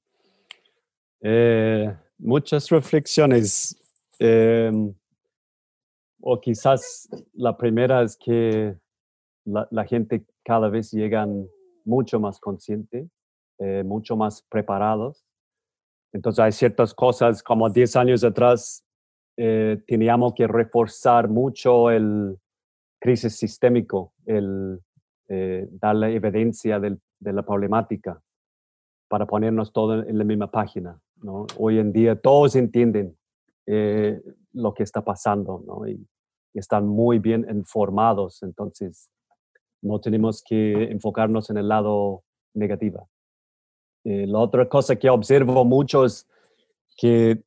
Eh, 1.28 1.96
muchas 2.18 2.68
reflexiones. 2.68 3.74
Em, 4.20 4.94
o 6.20 6.40
quizás 6.40 7.08
la 7.32 7.56
primera 7.56 8.02
es 8.02 8.16
que 8.16 8.76
la, 9.44 9.84
gente 9.86 10.24
cada 10.44 10.68
vez 10.68 10.92
llegan 10.92 11.48
mucho 11.84 12.20
más 12.20 12.38
consciente, 12.38 13.08
eh, 13.58 13.82
mucho 13.82 14.14
más 14.14 14.42
preparados 14.42 15.26
entonces 16.16 16.42
hay 16.42 16.52
ciertas 16.52 16.94
cosas 16.94 17.42
como 17.42 17.68
10 17.68 17.94
años 17.96 18.24
atrás 18.24 18.82
eh, 19.36 19.82
teníamos 19.86 20.32
que 20.34 20.46
reforzar 20.46 21.28
mucho 21.28 21.90
el 21.90 22.38
crisis 22.98 23.36
sistémico, 23.36 24.14
el 24.24 24.80
eh, 25.28 25.66
dar 25.70 25.96
la 25.96 26.10
evidencia 26.10 26.78
de 26.78 26.98
la 27.32 27.42
problemática 27.42 28.22
para 29.08 29.26
ponernos 29.26 29.72
todos 29.72 30.06
en 30.06 30.18
la 30.18 30.24
misma 30.24 30.50
página. 30.50 31.00
¿no? 31.22 31.46
Hoy 31.58 31.78
en 31.78 31.92
día 31.92 32.20
todos 32.20 32.56
entienden 32.56 33.16
eh, 33.66 34.20
lo 34.52 34.74
que 34.74 34.82
está 34.82 35.04
pasando 35.04 35.62
¿no? 35.66 35.88
y, 35.88 36.06
están 36.54 36.88
muy 36.88 37.18
bien 37.18 37.46
informados, 37.50 38.42
entonces 38.42 39.10
no 39.82 40.00
tenemos 40.00 40.42
que 40.42 40.84
enfocarnos 40.84 41.50
en 41.50 41.58
el 41.58 41.68
lado 41.68 42.22
negativo. 42.54 43.10
Eh, 44.04 44.26
la 44.26 44.38
otra 44.38 44.66
cosa 44.66 44.96
que 44.96 45.10
observo 45.10 45.66
mucho 45.66 46.06
es 46.06 46.26
que 46.96 47.42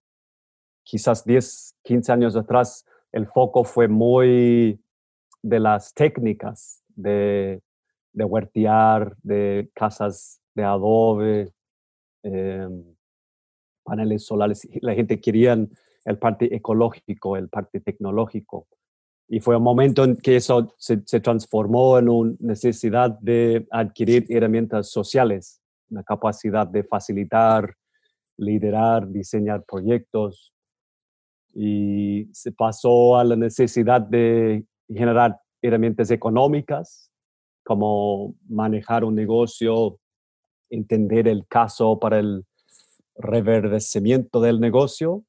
quizás 0.84 1.26
10, 1.26 1.78
15 1.82 2.12
años 2.12 2.36
atrás 2.36 2.86
el 3.12 3.26
foco 3.26 3.64
fue 3.64 3.88
muy 3.88 4.80
de 5.42 5.60
las 5.60 5.92
técnicas 5.96 6.84
de, 6.90 7.64
de 8.14 8.24
huertear, 8.24 9.16
de 9.24 9.70
casas 9.74 10.42
de 10.56 10.64
adobe, 10.64 11.52
em, 12.24 12.84
paneles 13.84 14.26
solares. 14.26 14.68
La 14.82 14.94
gente 14.94 15.20
quería 15.20 15.58
el 16.06 16.18
parte 16.18 16.54
ecológico, 16.56 17.38
el 17.38 17.50
parte 17.50 17.80
tecnológico. 17.80 18.68
Y 19.28 19.40
fue 19.40 19.58
un 19.58 19.64
momento 19.64 20.04
en 20.04 20.18
que 20.18 20.36
eso 20.38 20.74
se, 20.78 21.02
se 21.06 21.20
transformó 21.20 22.00
en 22.00 22.10
una 22.10 22.36
necesidad 22.40 23.12
de 23.20 23.68
adquirir 23.72 24.26
herramientas 24.30 24.90
sociales 24.90 25.62
la 25.90 26.04
capacidad 26.04 26.68
de 26.68 26.84
facilitar, 26.84 27.74
liderar, 28.38 29.08
diseñar 29.10 29.64
proyectos 29.66 30.54
y 31.54 32.30
se 32.32 32.52
pasó 32.52 33.18
a 33.18 33.24
la 33.24 33.36
necesidad 33.36 34.02
de 34.02 34.66
generar 34.88 35.40
herramientas 35.62 36.12
económicas, 36.12 37.09
como 37.70 38.34
manejar 38.48 39.04
un 39.04 39.14
negocio, 39.14 40.00
entender 40.72 41.28
el 41.28 41.46
caso 41.46 42.00
para 42.00 42.18
el 42.18 42.48
reverdecimiento 43.16 44.42
del 44.42 44.60
negocio. 44.60 45.24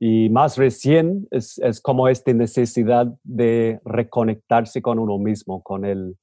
Y 0.00 0.28
más 0.30 0.58
recién 0.58 1.28
es, 1.30 1.58
es 1.58 1.80
como 1.80 2.08
esta 2.08 2.32
necesidad 2.32 3.16
de 3.22 3.80
reconectarse 3.84 4.82
con 4.82 4.98
uno 4.98 5.18
mismo, 5.18 5.62
con 5.62 5.84
el, 5.84 6.16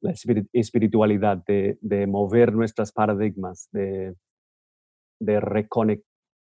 la 0.00 0.14
espiritualidad, 0.52 1.44
de, 1.46 1.78
de 1.80 2.08
mover 2.08 2.52
nuestras 2.52 2.90
paradigmas, 2.90 3.68
de, 3.70 4.16
de 5.20 5.40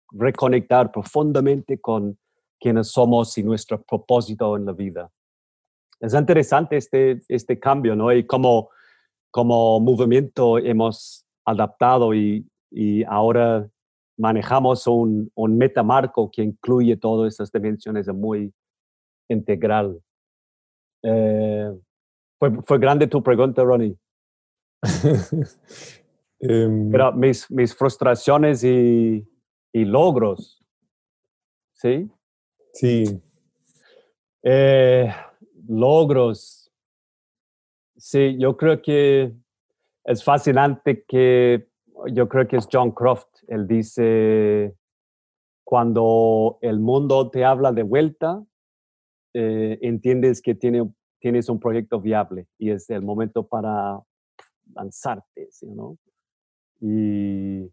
reconectar 0.10 0.90
profundamente 0.94 1.82
con 1.82 2.18
quienes 2.62 2.92
somos 2.92 3.38
y 3.38 3.44
nuestro 3.44 3.84
propósito 3.84 4.56
en 4.56 4.68
la 4.68 4.72
vida. 4.72 5.12
Es 6.02 6.16
interesante 6.16 6.78
este, 6.78 7.22
este 7.28 7.60
cambio, 7.60 7.96
¿no? 7.96 8.12
Y 8.12 8.26
como, 8.26 8.72
como 9.30 9.80
movimiento 9.80 10.58
hemos 10.58 11.26
adaptado 11.46 12.16
y, 12.16 12.46
y 12.72 13.04
ahora 13.04 13.70
manejamos 14.18 14.88
un, 14.88 15.32
un, 15.36 15.58
metamarco 15.58 16.30
que 16.32 16.42
incluye 16.42 16.98
todas 16.98 17.36
esas 17.36 17.52
dimensiones 17.52 18.08
muy 18.08 18.52
integral. 19.30 20.02
Eh, 21.04 21.72
fue, 22.40 22.80
grande 22.80 23.06
tu 23.08 23.22
pregunta, 23.22 23.64
Ronnie. 23.64 23.96
Em, 26.44 26.90
Pero 26.90 27.14
mis, 27.14 27.52
mis 27.52 27.76
frustraciones 27.76 28.64
y, 28.64 29.24
y, 29.72 29.86
logros, 29.86 30.60
¿sí? 31.74 32.10
Sí. 32.74 33.22
Eh, 34.42 35.14
logros. 35.68 36.72
Sí, 37.98 38.38
yo 38.40 38.58
creo 38.58 38.82
que 38.82 39.34
es 40.06 40.24
fascinante 40.24 41.04
que 41.08 41.68
yo 42.14 42.28
creo 42.28 42.48
que 42.48 42.58
es 42.58 42.68
John 42.72 42.92
Croft. 42.92 43.28
Él 43.48 43.68
dice, 43.68 44.76
cuando 45.64 46.58
el 46.62 46.80
mundo 46.80 47.30
te 47.30 47.46
habla 47.46 47.72
de 47.72 47.84
vuelta, 47.84 48.44
eh, 49.34 49.78
entiendes 49.82 50.42
que 50.42 50.56
tiene 50.56 50.90
tienes 51.22 51.48
un 51.50 51.60
proyecto 51.60 52.02
viable 52.02 52.48
y 52.58 52.72
es 52.72 52.90
el 52.90 53.04
momento 53.04 53.48
para 53.48 54.02
lanzarte, 54.74 55.50
¿no? 55.62 55.98
Y 56.82 57.72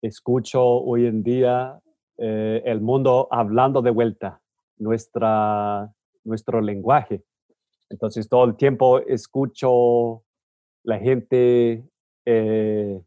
escucho 0.00 0.64
hoy 0.64 1.06
en 1.06 1.22
día 1.22 1.78
eh, 2.16 2.62
el 2.64 2.80
mundo 2.80 3.28
hablando 3.30 3.82
de 3.82 3.90
vuelta 3.90 4.40
nuestra, 4.78 5.92
nuestro 6.26 6.60
lenguaje. 6.60 7.22
Entonces 7.88 8.28
todo 8.28 8.44
el 8.44 8.56
tiempo 8.56 8.98
escucho 9.00 10.24
la 10.82 10.98
gente 10.98 11.84
eh, 12.24 13.00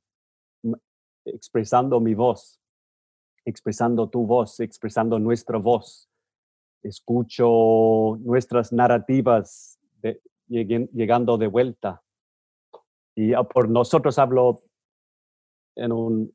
expresando 1.25 1.99
mi 1.99 2.13
voz, 2.15 2.59
expresando 3.45 4.09
tu 4.09 4.25
voz, 4.25 4.59
expresando 4.59 5.19
nuestra 5.19 5.57
voz 5.57 6.09
escucho 6.83 8.17
nuestras 8.21 8.71
narrativas 8.71 9.79
llegando 10.47 11.37
de 11.37 11.47
vuelta. 11.47 12.01
Y 13.15 13.33
por 13.53 13.69
nosotros 13.69 14.17
hablo 14.17 14.63
en, 15.75 15.91
un, 15.91 16.33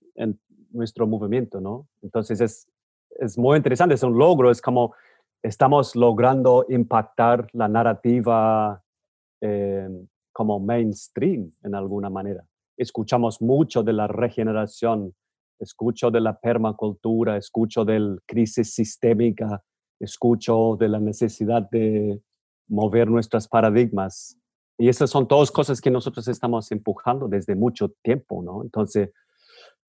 nuestro 0.71 1.07
movimiento, 1.07 1.61
¿no? 1.61 1.89
Entonces 2.03 2.41
es, 2.41 2.69
es 3.19 3.37
muy 3.39 3.57
interesante, 3.57 3.95
es 3.95 4.03
un 4.03 4.17
logro, 4.17 4.51
es 4.51 4.63
como 4.63 4.95
estamos 5.45 5.95
logrando 5.95 6.65
impactar 6.71 7.47
la 7.53 7.69
narrativa 7.69 8.83
eh, 9.43 9.89
como 10.33 10.59
mainstream 10.59 11.53
en 11.63 11.75
alguna 11.75 12.09
manera. 12.09 12.45
Escuchamos 12.79 13.43
mucho 13.43 13.83
de 13.83 13.93
la 13.93 14.07
regeneración, 14.07 15.15
escucho 15.61 16.11
de 16.11 16.23
la 16.23 16.41
permacultura, 16.41 17.37
escucho 17.37 17.85
de 17.85 18.01
la 18.01 18.17
crisis 18.27 18.75
sistémica, 18.75 19.63
escucho 20.01 20.77
de 20.81 20.89
la 20.89 20.99
necesidad 20.99 21.69
de 21.71 22.21
mover 22.67 23.09
nuestros 23.09 23.47
paradigmas. 23.47 24.39
Y 24.79 24.89
esas 24.89 25.11
son 25.11 25.29
todas 25.29 25.51
cosas 25.51 25.81
que 25.81 25.91
nosotros 25.91 26.27
estamos 26.27 26.73
empujando 26.73 27.29
desde 27.29 27.55
mucho 27.55 27.91
tiempo, 28.03 28.43
¿no? 28.43 28.63
Entonces, 28.63 29.11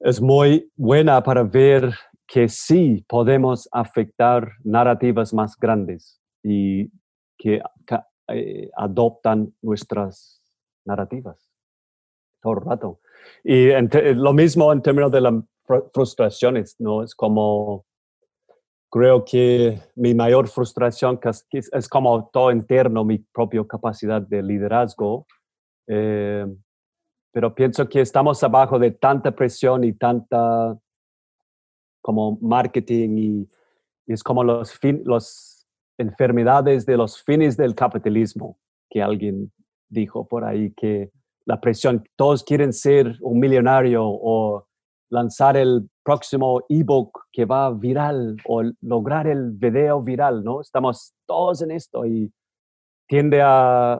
es 0.01 0.21
muy 0.21 0.69
buena 0.75 1.23
para 1.23 1.43
ver 1.43 1.95
que 2.27 2.49
sí 2.49 3.05
podemos 3.07 3.69
afectar 3.71 4.53
narrativas 4.63 5.33
más 5.33 5.57
grandes 5.57 6.19
y 6.43 6.89
que 7.37 7.61
eh, 8.27 8.69
adoptan 8.75 9.53
nuestras 9.61 10.41
narrativas 10.85 11.49
todo 12.41 12.53
el 12.53 12.61
rato. 12.61 12.99
Y 13.43 13.71
lo 14.13 14.33
mismo 14.33 14.71
en 14.71 14.81
términos 14.81 15.11
de 15.11 15.21
las 15.21 15.33
frustraciones, 15.93 16.75
¿no? 16.79 17.03
Es 17.03 17.15
como, 17.15 17.85
creo 18.91 19.25
que 19.25 19.81
mi 19.95 20.13
mayor 20.13 20.47
frustración 20.47 21.19
es, 21.23 21.47
es 21.51 21.89
como 21.89 22.29
todo 22.31 22.51
interno, 22.51 23.03
mi 23.03 23.17
propia 23.17 23.63
capacidad 23.67 24.21
de 24.21 24.43
liderazgo. 24.43 25.25
Eh, 25.87 26.45
pero 27.31 27.53
pienso 27.53 27.89
que 27.89 28.01
estamos 28.01 28.41
abajo 28.43 28.79
de 28.79 28.91
tanta 28.91 29.31
presión 29.31 29.83
y 29.83 29.93
tanta 29.93 30.77
como 32.05 32.37
marketing 32.39 33.17
y, 33.17 33.49
es 34.05 34.21
como 34.21 34.43
los, 34.43 34.77
fin, 34.77 35.01
los 35.05 35.65
enfermedades 35.97 36.85
de 36.85 36.97
los 36.97 37.23
fines 37.23 37.57
del 37.57 37.73
capitalismo, 37.73 38.59
que 38.91 39.01
alguien 39.01 39.51
dijo 39.89 40.27
por 40.27 40.43
ahí, 40.45 40.71
que 40.77 41.09
la 41.45 41.59
presión, 41.59 42.03
todos 42.15 42.43
quieren 42.43 42.73
ser 42.73 43.17
un 43.21 43.39
millonario 43.39 44.03
o 44.05 44.67
lanzar 45.09 45.57
el 45.57 45.89
próximo 46.03 46.61
ebook 46.69 47.25
que 47.31 47.45
va 47.45 47.71
viral 47.71 48.37
o 48.47 48.61
lograr 48.81 49.25
el 49.25 49.49
video 49.53 50.03
viral, 50.03 50.43
¿no? 50.43 50.61
Estamos 50.61 51.15
todos 51.25 51.63
en 51.63 51.71
esto 51.71 52.05
y 52.05 52.31
tiende 53.07 53.41
a 53.41 53.99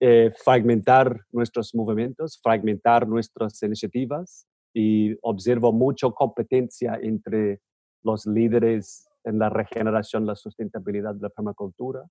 eh, 0.00 0.32
fragmentar 0.44 1.24
nuestros 1.32 1.74
movimientos, 1.74 2.38
fragmentar 2.42 3.08
nuestras 3.08 3.62
iniciativas 3.62 4.47
y 4.78 5.18
observo 5.22 5.72
mucha 5.72 6.08
competencia 6.10 7.00
entre 7.02 7.60
los 8.04 8.26
líderes 8.26 9.08
en 9.24 9.40
la 9.40 9.50
regeneración, 9.50 10.24
la 10.24 10.36
sustentabilidad 10.36 11.16
de 11.16 11.22
la 11.22 11.30
permacultura 11.30 12.04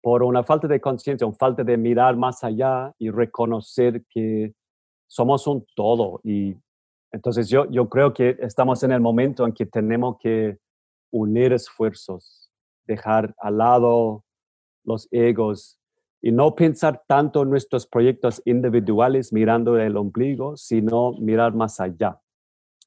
por 0.00 0.22
una 0.22 0.44
falta 0.44 0.68
de 0.68 0.80
conciencia, 0.80 1.26
una 1.26 1.34
falta 1.34 1.64
de 1.64 1.76
mirar 1.76 2.16
más 2.16 2.44
allá 2.44 2.94
y 3.00 3.10
reconocer 3.10 4.04
que 4.08 4.52
somos 5.08 5.48
un 5.48 5.66
todo. 5.74 6.20
Y 6.22 6.54
entonces 7.10 7.48
yo, 7.48 7.68
yo 7.68 7.88
creo 7.88 8.14
que 8.14 8.36
estamos 8.38 8.84
en 8.84 8.92
el 8.92 9.00
momento 9.00 9.44
en 9.44 9.52
que 9.52 9.66
tenemos 9.66 10.16
que 10.20 10.58
unir 11.10 11.52
esfuerzos, 11.52 12.48
dejar 12.86 13.34
al 13.38 13.58
lado 13.58 14.22
los 14.84 15.08
egos 15.10 15.80
y 16.26 16.32
no 16.32 16.54
pensar 16.54 17.02
tanto 17.06 17.42
en 17.42 17.50
nuestros 17.50 17.86
proyectos 17.86 18.40
individuales 18.46 19.30
mirando 19.30 19.78
el 19.78 19.94
ombligo, 19.94 20.56
sino 20.56 21.12
mirar 21.20 21.54
más 21.54 21.80
allá 21.80 22.18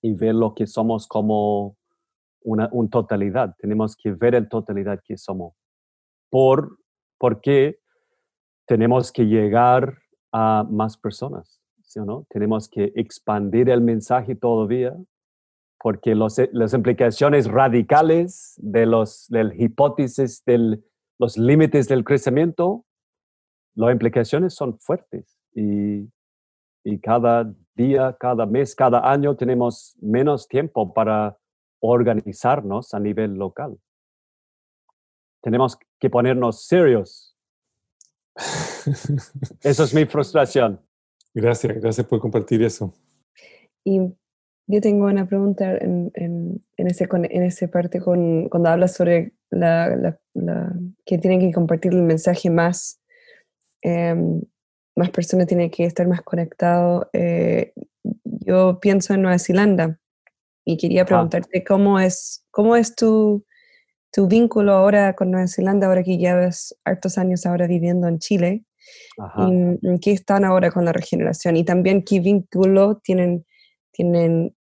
y 0.01 0.11
ver 0.13 0.33
lo 0.33 0.55
que 0.55 0.65
somos 0.65 1.05
como 1.07 1.77
una, 2.41 2.67
totalidad. 2.89 3.53
Tenemos 3.59 3.95
que 3.95 4.11
ver 4.13 4.33
en 4.33 4.49
totalidad 4.49 4.99
que 5.05 5.17
somos. 5.17 5.53
Por 6.31 6.79
porque 7.19 7.77
tenemos 8.65 9.11
que 9.11 9.27
llegar 9.27 9.99
a 10.31 10.65
más 10.67 10.97
personas, 10.97 11.61
¿sí 11.83 11.99
o 11.99 12.05
no? 12.05 12.25
Tenemos 12.31 12.67
que 12.67 12.91
expandir 12.95 13.69
el 13.69 13.81
mensaje 13.81 14.33
todavía, 14.33 14.97
porque 15.79 16.15
las 16.15 16.73
implicaciones 16.73 17.45
radicales 17.45 18.55
de 18.57 18.87
los 18.87 19.27
del 19.29 19.61
hipótesis 19.61 20.43
de 20.43 20.81
los 21.19 21.37
límites 21.37 21.87
del 21.87 22.03
crecimiento, 22.03 22.86
las 23.77 23.91
implicaciones 23.93 24.53
son 24.53 24.77
fuertes 24.79 25.39
y, 25.53 26.09
y 26.83 26.99
cada 26.99 27.53
día, 27.75 28.15
cada 28.19 28.45
mes, 28.45 28.75
cada 28.75 29.09
año 29.09 29.35
tenemos 29.35 29.95
menos 30.01 30.47
tiempo 30.47 30.93
para 30.93 31.37
organizarnos 31.79 32.93
a 32.93 32.99
nivel 32.99 33.35
local 33.35 33.77
tenemos 35.47 35.79
que 35.97 36.09
ponernos 36.09 36.65
serios. 36.65 37.35
Eso 39.63 39.83
es 39.83 39.93
mi 39.93 40.05
frustración. 40.13 40.81
Gracias, 41.33 41.79
gracias 41.79 42.05
por 42.05 42.19
compartir 42.19 42.61
eso. 42.63 42.93
Y 43.85 43.99
yo 44.67 44.81
tengo 44.81 45.05
una 45.05 45.25
pregunta 45.25 45.77
en, 45.77 46.11
en, 46.15 46.61
en 46.75 46.87
ese, 46.87 47.07
en 47.09 47.43
ese 47.43 47.69
parte 47.69 48.01
con, 48.01 48.49
cuando 48.49 48.69
hablas 48.69 48.93
sobre 48.95 49.33
la, 49.49 49.95
la, 49.95 50.73
que 51.05 51.17
tienen 51.17 51.39
que 51.39 51.53
compartir 51.53 51.93
el 51.93 52.03
mensaje 52.03 52.49
más, 52.49 52.99
em, 53.81 54.41
más 54.95 55.09
personas 55.11 55.47
tienen 55.47 55.69
que 55.69 55.85
estar 55.85 56.07
más 56.07 56.21
conectados. 56.21 57.07
Eh, 57.13 57.73
yo 58.23 58.79
pienso 58.79 59.13
en 59.13 59.21
Nueva 59.21 59.39
Zelanda 59.39 59.99
y 60.65 60.77
quería 60.77 61.05
preguntarte 61.05 61.63
cómo 61.63 61.99
es, 61.99 62.45
cómo 62.51 62.75
es 62.75 62.95
tu 62.95 63.45
tu 64.11 64.27
vínculo 64.27 64.73
ahora 64.73 65.13
con 65.13 65.31
Nueva 65.31 65.47
Zelanda, 65.47 65.87
ahora 65.87 66.03
que 66.03 66.17
llevas 66.17 66.75
hartos 66.85 67.17
años 67.17 67.45
ahora 67.45 67.67
viviendo 67.67 68.07
en 68.07 68.19
Chile, 68.19 68.65
y, 69.37 69.99
qué 69.99 70.11
están 70.11 70.45
ahora 70.45 70.71
con 70.71 70.85
la 70.85 70.93
regeneración 70.93 71.57
y 71.57 71.63
también 71.65 72.03
qué 72.03 72.19
vínculo 72.19 72.99
tienen, 73.03 73.45
tienen, 73.91 74.55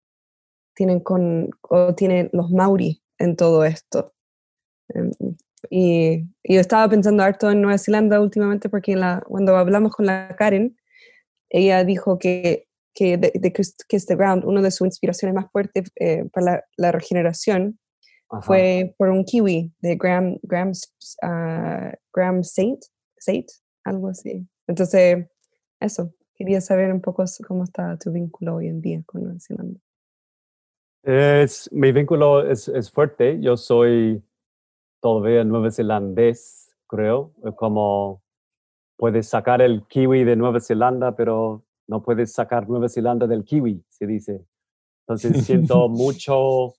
tienen 0.73 1.01
con, 1.01 1.49
o 1.61 1.93
tienen 1.93 2.29
los 2.33 2.49
Maori 2.51 3.03
en 3.19 3.35
todo 3.35 3.65
esto. 3.65 4.13
Em, 5.69 6.29
y, 6.43 6.53
yo 6.55 6.59
estaba 6.59 6.89
pensando 6.89 7.23
harto 7.23 7.49
en 7.49 7.61
Nueva 7.61 7.77
Zelanda 7.77 8.21
últimamente 8.21 8.69
porque 8.69 8.95
la, 8.95 9.23
cuando 9.27 9.55
hablamos 9.55 9.93
con 9.95 10.05
la 10.05 10.35
Karen, 10.37 10.77
ella 11.49 11.83
dijo 11.83 12.17
que, 12.17 12.67
que 12.93 13.17
de, 13.17 13.31
de 13.33 13.53
Kiss 13.53 14.05
the 14.05 14.15
Ground, 14.15 14.45
una 14.45 14.61
de 14.61 14.71
sus 14.71 14.85
inspiraciones 14.85 15.35
más 15.35 15.51
fuertes 15.51 15.91
eh, 15.95 16.25
para 16.31 16.45
la, 16.45 16.63
la 16.77 16.91
regeneración 16.91 17.79
fue 18.41 18.95
por 18.97 19.09
un 19.09 19.23
kiwi 19.23 19.71
de 19.79 19.95
Graham, 19.95 20.39
Graham, 20.41 20.71
uh, 21.21 21.95
Graham 22.13 22.43
Saint, 22.43 22.79
Saint, 23.17 23.45
algo 23.83 24.09
así. 24.09 24.47
Entonces, 24.67 25.27
eso, 25.79 26.13
quería 26.35 26.61
saber 26.61 26.91
un 26.91 27.01
poco 27.01 27.23
cómo 27.47 27.63
está 27.63 27.97
tu 27.97 28.11
vínculo 28.11 28.55
hoy 28.55 28.67
en 28.67 28.81
día 28.81 29.01
con 29.05 29.23
Nueva 29.23 29.39
Zelanda. 29.39 29.79
Es, 31.03 31.69
mi 31.71 31.91
vínculo 31.91 32.49
es, 32.49 32.67
es 32.69 32.89
fuerte. 32.89 33.39
Yo 33.41 33.57
soy 33.57 34.23
todavía 35.03 35.43
nuevo-zelandés, 35.43 36.73
creo. 36.87 37.33
Como 37.57 38.23
puedes 38.95 39.27
sacar 39.27 39.61
el 39.61 39.85
kiwi 39.85 40.23
de 40.23 40.37
Nueva 40.37 40.61
Zelanda, 40.61 41.13
pero 41.13 41.65
no 41.87 42.01
puedes 42.01 42.31
sacar 42.31 42.69
Nueva 42.69 42.87
Zelanda 42.87 43.27
del 43.27 43.43
kiwi, 43.43 43.83
se 43.89 44.07
dice. 44.07 44.45
Entonces 45.01 45.45
siento 45.45 45.89
mucho 45.89 46.73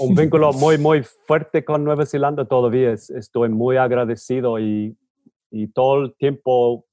un 0.00 0.14
vínculo 0.14 0.54
muy, 0.54 0.78
muy 0.78 1.02
fuerte 1.02 1.62
con 1.62 1.84
Nueva 1.84 2.06
Zelanda 2.06 2.46
todavía. 2.46 2.92
Estoy 2.92 3.50
muy 3.50 3.76
agradecido 3.76 4.58
y, 4.58 4.96
y 5.50 5.66
todo 5.68 6.04
el 6.04 6.14
tiempo 6.14 6.86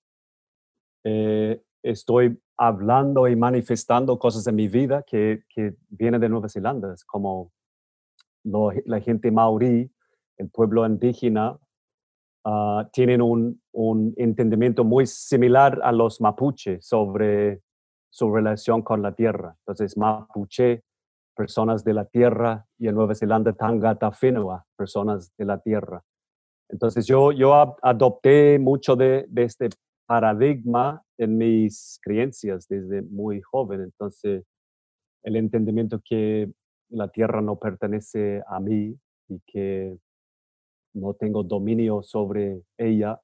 eh, 1.06 1.64
estoy 1.82 2.38
hablando 2.58 3.30
y 3.30 3.38
manifestando 3.38 4.20
cosas 4.20 4.46
en 4.48 4.56
mi 4.56 4.68
vida 4.68 5.04
que, 5.04 5.46
que 5.48 5.76
vienen 5.88 6.20
de 6.20 6.28
Nueva 6.28 6.50
Zelanda. 6.50 6.94
Es 6.94 7.06
como 7.06 7.54
la 8.44 9.00
gente 9.00 9.32
maorí, 9.32 9.90
el 10.40 10.50
pueblo 10.50 10.86
indígena, 10.86 11.58
uh, 12.46 12.84
tienen 12.92 13.22
un, 13.22 13.62
un, 13.74 14.14
entendimiento 14.18 14.84
muy 14.84 15.06
similar 15.06 15.80
a 15.84 15.92
los 15.92 16.20
mapuche 16.22 16.82
sobre 16.82 17.62
su 18.10 18.34
relación 18.34 18.82
con 18.82 19.02
la 19.02 19.14
tierra. 19.14 19.56
Entonces, 19.60 19.96
mapuche 19.98 20.84
personas 21.36 21.84
de 21.84 21.94
la 21.94 22.06
tierra 22.06 22.66
y 22.78 22.88
en 22.88 22.96
Nueva 22.96 23.16
Zelanda 23.16 23.54
Tangata 23.54 24.12
Whenua, 24.22 24.66
personas 24.76 25.32
de 25.38 25.46
la 25.46 25.60
tierra. 25.60 26.04
Entonces 26.70 27.08
yo, 27.08 27.32
yo 27.32 27.78
adopté 27.82 28.60
mucho 28.60 28.96
de, 28.96 29.26
de, 29.30 29.44
este 29.44 29.70
paradigma 30.06 31.02
en 31.18 31.38
mis 31.38 31.98
creencias 32.02 32.68
desde 32.68 33.02
muy 33.02 33.42
joven. 33.42 33.82
Entonces 33.82 34.44
el 35.24 35.36
entendimiento 35.38 36.02
que 36.04 36.52
la 36.90 37.08
tierra 37.08 37.42
no 37.42 37.58
pertenece 37.58 38.44
a 38.48 38.60
mí 38.60 39.00
y 39.30 39.40
que 39.48 39.98
no 40.94 41.14
tengo 41.14 41.44
dominio 41.44 42.02
sobre 42.02 42.64
ella, 42.78 43.20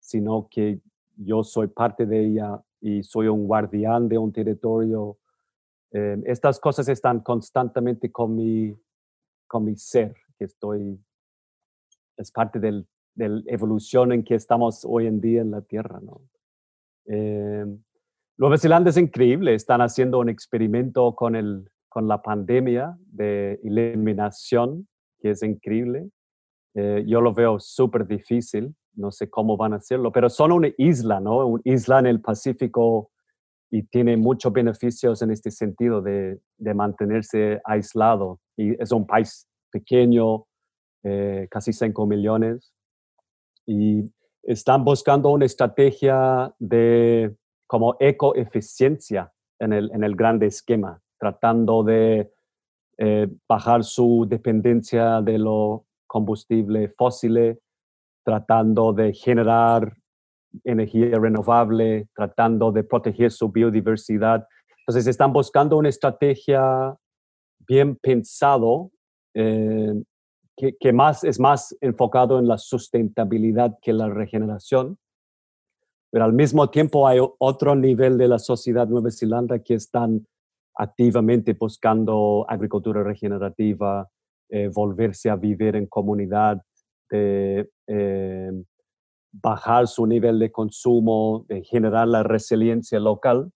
sino 0.00 0.48
que 0.50 0.80
yo 1.16 1.42
soy 1.42 1.68
parte 1.68 2.06
de 2.06 2.26
ella 2.26 2.60
y 2.80 3.02
soy 3.02 3.28
un 3.28 3.46
guardián 3.46 4.08
de 4.08 4.18
un 4.18 4.32
territorio 4.32 5.18
Em, 5.90 6.22
estas 6.26 6.60
cosas 6.60 6.88
están 6.88 7.20
constantemente 7.20 8.12
con 8.12 8.36
mi, 8.36 8.74
con 9.46 9.64
mi 9.64 9.76
ser, 9.76 10.14
que 10.38 10.44
estoy, 10.44 10.98
es 12.16 12.30
parte 12.30 12.58
de 12.58 12.84
la 13.16 13.42
evolución 13.46 14.12
en 14.12 14.22
que 14.22 14.34
estamos 14.34 14.84
hoy 14.84 15.06
en 15.06 15.20
día 15.20 15.40
en 15.40 15.50
la 15.50 15.62
Tierra. 15.62 16.00
¿no? 16.00 16.20
Eh, 17.06 17.64
Nueva 18.36 18.58
Zelanda 18.58 18.90
es 18.90 18.98
increíble, 18.98 19.54
están 19.54 19.80
haciendo 19.80 20.18
un 20.18 20.28
experimento 20.28 21.14
con 21.14 21.34
el, 21.34 21.70
con 21.88 22.06
la 22.06 22.20
pandemia 22.22 22.96
de 23.06 23.58
eliminación, 23.64 24.86
que 25.20 25.30
es 25.30 25.42
increíble. 25.42 26.10
Eh, 26.80 27.02
yo 27.08 27.20
lo 27.20 27.34
veo 27.34 27.58
súper 27.58 28.06
difícil, 28.06 28.72
no 28.94 29.10
sé 29.10 29.28
cómo 29.28 29.56
van 29.56 29.72
a 29.72 29.76
hacerlo, 29.78 30.12
pero 30.12 30.30
son 30.30 30.52
una 30.52 30.68
isla, 30.78 31.18
¿no? 31.18 31.44
Una 31.44 31.62
isla 31.64 31.98
en 31.98 32.06
el 32.06 32.20
Pacífico 32.20 33.10
y 33.68 33.82
tiene 33.82 34.16
muchos 34.16 34.52
beneficios 34.52 35.20
en 35.22 35.32
este 35.32 35.50
sentido 35.50 36.00
de, 36.00 36.38
de 36.56 36.74
mantenerse 36.74 37.60
aislado. 37.64 38.38
Y 38.56 38.80
es 38.80 38.92
un 38.92 39.08
país 39.08 39.48
pequeño, 39.72 40.46
eh, 41.02 41.48
casi 41.50 41.72
5 41.72 42.06
millones, 42.06 42.72
y 43.66 44.12
están 44.44 44.84
buscando 44.84 45.30
una 45.30 45.46
estrategia 45.46 46.54
de 46.60 47.34
como 47.66 47.96
ecoeficiencia 47.98 49.32
en 49.58 49.72
el, 49.72 49.90
en 49.92 50.04
el 50.04 50.14
grande 50.14 50.46
esquema, 50.46 51.02
tratando 51.18 51.82
de 51.82 52.32
eh, 52.98 53.26
bajar 53.48 53.82
su 53.82 54.26
dependencia 54.28 55.20
de 55.22 55.38
los 55.38 55.87
combustibles 56.08 56.92
fósiles, 56.96 57.58
tratando 58.24 58.92
de 58.92 59.14
generar 59.14 59.96
energía 60.64 61.18
renovable, 61.18 62.08
tratando 62.14 62.72
de 62.72 62.82
proteger 62.82 63.30
su 63.30 63.50
biodiversidad. 63.50 64.46
Entonces 64.80 65.06
están 65.06 65.32
buscando 65.32 65.76
una 65.76 65.88
estrategia 65.88 66.96
bien 67.66 67.96
pensado 67.96 68.90
eh, 69.34 69.94
que, 70.80 70.92
más 70.92 71.22
es 71.22 71.38
más 71.38 71.76
enfocado 71.80 72.38
en 72.38 72.48
la 72.48 72.58
sustentabilidad 72.58 73.78
que 73.80 73.92
la 73.92 74.08
regeneración. 74.08 74.98
Pero 76.10 76.24
al 76.24 76.32
mismo 76.32 76.70
tiempo 76.70 77.06
hay 77.06 77.20
otro 77.38 77.76
nivel 77.76 78.18
de 78.18 78.28
la 78.28 78.38
sociedad 78.38 78.88
Nueva 78.88 79.10
Zelanda 79.10 79.60
que 79.60 79.74
están 79.74 80.26
activamente 80.74 81.52
buscando 81.52 82.46
agricultura 82.48 83.02
regenerativa, 83.02 84.08
eh, 84.50 84.68
volverse 84.72 85.30
a 85.30 85.36
vivir 85.36 85.76
en 85.76 85.86
comunidad, 85.86 86.62
de, 87.10 87.68
eh, 87.86 88.50
bajar 89.32 89.86
su 89.86 90.06
nivel 90.06 90.38
de 90.38 90.50
consumo, 90.50 91.44
de 91.48 91.62
generar 91.62 92.08
la 92.08 92.22
resiliencia 92.22 92.98
local. 92.98 93.50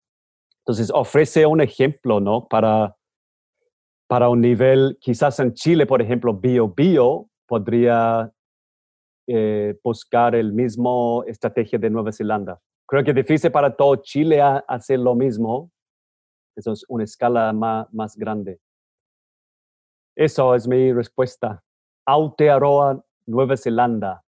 Entonces 0.59 0.91
ofrece 0.95 1.47
un 1.47 1.61
ejemplo, 1.61 2.21
¿no? 2.21 2.47
Para 2.49 2.97
para 4.13 4.29
un 4.29 4.43
nivel, 4.43 4.99
quizás 5.01 5.41
en 5.41 5.55
Chile, 5.55 5.87
por 5.87 6.03
ejemplo, 6.03 6.35
Bio 6.35 6.69
Bio 6.69 7.31
podría 7.49 8.31
eh, 9.27 9.75
buscar 9.83 10.35
el 10.35 10.53
mismo 10.53 11.25
estrategia 11.27 11.79
de 11.79 11.89
Nueva 11.89 12.13
Zelanda. 12.13 12.61
Creo 12.87 13.03
que 13.03 13.13
es 13.13 13.17
difícil 13.17 13.51
para 13.51 13.75
todo 13.75 13.97
Chile 13.97 14.39
hacer 14.69 14.99
lo 14.99 15.15
mismo. 15.15 15.71
Eso 16.55 16.73
es 16.73 16.85
una 16.91 17.05
escala 17.05 17.55
más, 17.55 17.87
más 17.91 18.15
grande. 18.15 18.61
Eso 20.15 20.55
es 20.55 20.69
mi 20.69 20.93
respuesta. 20.93 21.63
Aotearoa, 22.07 23.05
Nueva 23.27 23.57
Zelanda. 23.57 24.23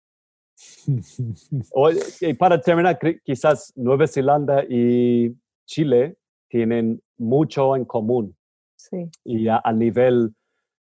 y 2.21 2.33
para 2.35 2.61
terminar, 2.61 2.99
quizás 3.23 3.73
Nueva 3.75 4.07
Zelanda 4.07 4.63
y 4.69 5.35
Chile 5.65 6.17
tienen 6.47 7.01
mucho 7.17 7.75
en 7.75 7.85
común. 7.85 8.35
Y 9.23 9.47
a, 9.47 9.61
nivel 9.73 10.35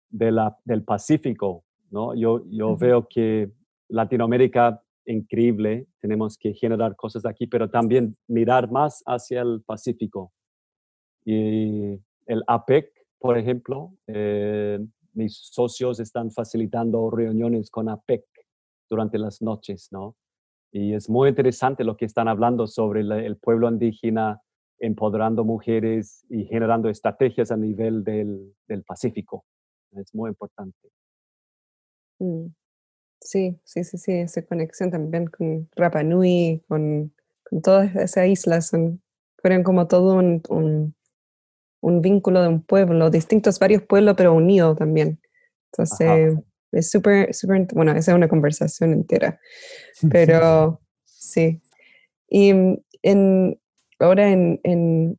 de 0.08 0.32
la, 0.32 0.56
del 0.64 0.84
Pacífico, 0.84 1.64
¿no? 1.90 2.14
Yo, 2.14 2.42
yo 2.48 2.76
veo 2.76 3.06
que 3.06 3.50
Latinoamérica 3.88 4.82
increíble, 5.08 5.86
tenemos 6.00 6.36
que 6.36 6.54
generar 6.54 6.94
cosas 6.94 7.24
aquí, 7.26 7.46
pero 7.46 7.68
también 7.70 8.16
mirar 8.26 8.70
más 8.70 9.02
hacia 9.06 9.42
el 9.42 9.62
Pacífico. 9.62 10.32
Y 11.24 11.98
el 12.26 12.44
APEC, 12.46 12.92
por 13.18 13.38
ejemplo, 13.38 13.94
eh, 14.06 14.78
mis 15.14 15.36
socios 15.36 16.00
están 16.00 16.30
facilitando 16.30 17.10
reuniones 17.10 17.70
con 17.70 17.88
APEC 17.88 18.24
durante 18.88 19.18
las 19.18 19.42
noches, 19.42 19.88
¿no? 19.90 20.16
Y 20.70 20.94
es 20.94 21.08
muy 21.08 21.30
interesante 21.30 21.82
lo 21.84 21.96
que 21.96 22.04
están 22.04 22.28
hablando 22.28 22.66
sobre 22.66 23.00
el 23.00 23.36
pueblo 23.38 23.68
indígena, 23.68 24.40
empoderando 24.78 25.44
mujeres 25.44 26.24
y 26.28 26.44
generando 26.44 26.88
estrategias 26.88 27.50
a 27.50 27.56
nivel 27.56 28.04
del, 28.04 28.54
del 28.66 28.84
Pacífico. 28.84 29.44
Es 29.92 30.14
muy 30.14 30.30
importante. 30.30 30.90
Mm. 32.18 32.48
Sí, 33.20 33.58
sí, 33.64 33.82
sí, 33.82 33.98
sí, 33.98 34.12
esa 34.12 34.42
conexión 34.42 34.90
también 34.90 35.26
con 35.26 35.68
Rapa 35.74 36.02
Nui, 36.02 36.62
con, 36.68 37.12
con 37.48 37.62
todas 37.62 37.94
esas 37.96 38.28
islas, 38.28 38.68
son, 38.68 39.02
fueron 39.38 39.64
como 39.64 39.88
todo 39.88 40.14
un, 40.14 40.40
un, 40.48 40.94
un, 41.80 42.00
vínculo 42.00 42.42
de 42.42 42.48
un 42.48 42.62
pueblo, 42.62 43.10
distintos 43.10 43.58
varios 43.58 43.82
pueblos, 43.82 44.14
pero 44.16 44.34
unidos 44.34 44.78
también. 44.78 45.20
Entonces, 45.72 46.38
es 46.72 46.90
súper, 46.90 47.34
súper, 47.34 47.66
bueno, 47.72 47.92
esa 47.92 48.12
es 48.12 48.16
una 48.16 48.28
conversación 48.28 48.92
entera, 48.92 49.40
pero 50.10 50.80
sí. 51.04 51.60
Y 52.28 52.52
mm, 52.52 52.78
en, 53.02 53.60
ahora 53.98 54.30
en, 54.30 55.18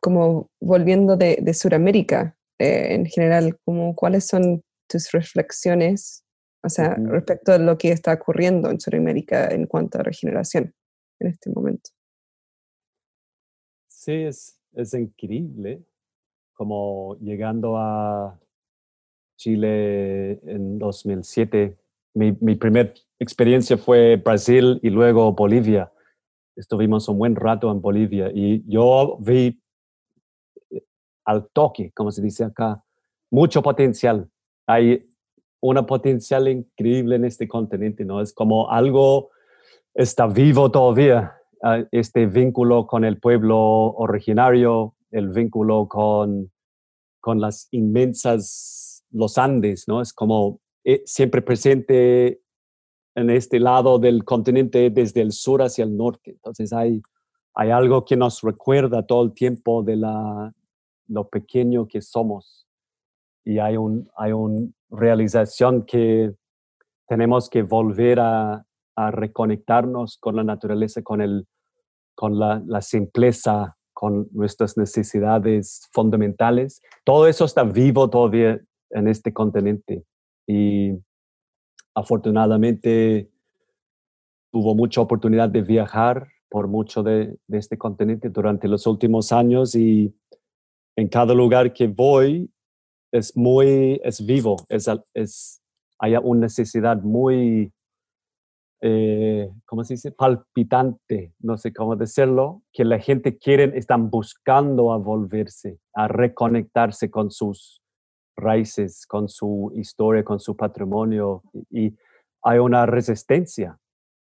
como 0.00 0.50
volviendo 0.60 1.16
de, 1.16 1.38
de 1.40 1.54
Sudamérica 1.54 2.36
eh, 2.58 2.94
en 2.94 3.06
general, 3.06 3.58
como, 3.64 3.94
¿cuáles 3.94 4.26
son 4.26 4.62
tus 4.86 5.10
reflexiones, 5.12 6.24
o 6.62 6.68
sea, 6.68 6.94
respecto 6.94 7.52
a 7.52 7.58
lo 7.58 7.78
que 7.78 7.90
está 7.90 8.12
ocurriendo 8.12 8.70
en 8.70 8.78
Sudamérica 8.78 9.48
en 9.48 9.66
cuanto 9.66 9.98
a 9.98 10.02
regeneración 10.02 10.74
en 11.20 11.28
este 11.28 11.50
momento? 11.50 11.90
Sí, 13.88 14.12
es, 14.12 14.59
es 14.74 14.94
increíble 14.94 15.82
como 16.52 17.16
llegando 17.20 17.76
a 17.76 18.38
Chile 19.36 20.40
en 20.44 20.78
2007. 20.78 21.76
Mi, 22.14 22.36
mi 22.40 22.56
primera 22.56 22.92
experiencia 23.18 23.78
fue 23.78 24.16
Brasil 24.16 24.78
y 24.82 24.90
luego 24.90 25.32
Bolivia 25.32 25.90
estuvimos 26.56 27.08
un 27.08 27.18
buen 27.18 27.36
rato 27.36 27.70
en 27.70 27.80
Bolivia 27.80 28.30
y 28.32 28.62
yo 28.70 29.16
vi 29.20 29.60
eh, 30.70 30.84
al 31.24 31.48
toque, 31.48 31.90
como 31.92 32.10
se 32.10 32.22
dice 32.22 32.44
acá, 32.44 32.84
mucho 33.30 33.62
potencial. 33.62 34.28
Hay 34.66 35.08
una 35.60 35.86
potencial 35.86 36.48
increíble 36.48 37.16
en 37.16 37.24
este 37.24 37.48
continente, 37.48 38.04
¿no? 38.04 38.20
Es 38.20 38.32
como 38.32 38.70
algo 38.70 39.30
está 39.94 40.26
vivo 40.26 40.70
todavía, 40.70 41.39
ah, 41.62 41.84
este 41.90 42.26
vínculo 42.26 42.86
con 42.86 43.04
el 43.04 43.18
pueblo 43.18 43.58
originario, 43.58 44.94
el 45.10 45.28
vínculo 45.30 45.88
con, 45.88 46.50
con 47.20 47.40
las 47.40 47.68
inmensas, 47.70 49.04
los 49.10 49.38
Andes, 49.38 49.88
¿no? 49.88 50.00
Es 50.00 50.12
como 50.12 50.60
eh, 50.84 51.02
siempre 51.04 51.42
presente 51.42 52.40
en 53.14 53.30
este 53.30 53.58
lado 53.58 53.98
del 53.98 54.24
continente 54.24 54.90
desde 54.90 55.20
el 55.20 55.32
sur 55.32 55.62
hacia 55.62 55.84
el 55.84 55.96
norte. 55.96 56.32
Entonces 56.32 56.72
hay, 56.72 57.02
hay 57.54 57.70
algo 57.70 58.04
que 58.04 58.16
nos 58.16 58.40
recuerda 58.42 59.04
todo 59.06 59.24
el 59.24 59.32
tiempo 59.32 59.82
de 59.82 59.96
la, 59.96 60.52
lo 61.08 61.28
pequeño 61.28 61.86
que 61.86 62.00
somos. 62.00 62.66
Y 63.44 63.58
hay 63.58 63.76
una 63.76 64.04
hay 64.16 64.32
un 64.32 64.74
realización 64.90 65.84
que 65.84 66.34
tenemos 67.08 67.48
que 67.48 67.62
volver 67.62 68.20
a, 68.20 68.64
a, 68.96 69.10
reconectarnos 69.10 70.18
con 70.18 70.36
la 70.36 70.44
naturaleza, 70.44 71.02
con, 71.02 71.20
el, 71.20 71.46
con 72.14 72.38
la, 72.38 72.82
simpleza, 72.82 73.76
con 73.92 74.28
nuestras 74.32 74.76
necesidades 74.76 75.88
fundamentales. 75.92 76.82
Todo 77.04 77.26
eso 77.26 77.44
está 77.44 77.62
vivo 77.64 78.10
todavía 78.10 78.60
en 78.90 79.08
este 79.08 79.32
continente. 79.32 80.04
Y 80.46 80.92
afortunadamente 81.94 83.30
tuvo 84.52 84.74
mucha 84.74 85.00
oportunidad 85.00 85.48
de 85.48 85.62
viajar 85.62 86.28
por 86.48 86.66
mucho 86.66 87.02
de, 87.02 87.36
este 87.48 87.78
continente 87.78 88.28
durante 88.28 88.68
los 88.68 88.86
últimos 88.86 89.32
años 89.32 89.74
y 89.74 90.14
en 90.96 91.08
cada 91.08 91.32
lugar 91.34 91.72
que 91.72 91.86
voy 91.86 92.50
es 93.12 93.36
muy, 93.36 94.00
es 94.04 94.24
vivo, 94.24 94.56
es, 94.68 94.88
es 95.14 95.60
hay 96.00 96.16
una 96.16 96.40
necesidad 96.40 97.00
muy, 97.02 97.72
eh, 98.82 99.50
¿cómo 99.66 99.84
se 99.84 99.94
dice? 99.94 100.12
Palpitante, 100.12 101.34
no 101.40 101.58
sé 101.58 101.72
cómo 101.72 101.96
decirlo, 101.96 102.62
que 102.72 102.84
la 102.84 102.98
gente 102.98 103.36
quiere, 103.36 103.76
están 103.76 104.10
buscando 104.10 104.92
a 104.92 104.98
volverse, 104.98 105.78
a 105.94 106.08
reconectarse 106.08 107.10
con 107.10 107.30
sus 107.30 107.82
raíces, 108.36 109.06
con 109.06 109.28
su 109.28 109.72
historia, 109.76 110.24
con 110.24 110.40
su 110.40 110.56
patrimonio 110.56 111.42
y 111.70 111.94
hay 112.42 112.58
una 112.58 112.86
resistencia, 112.86 113.78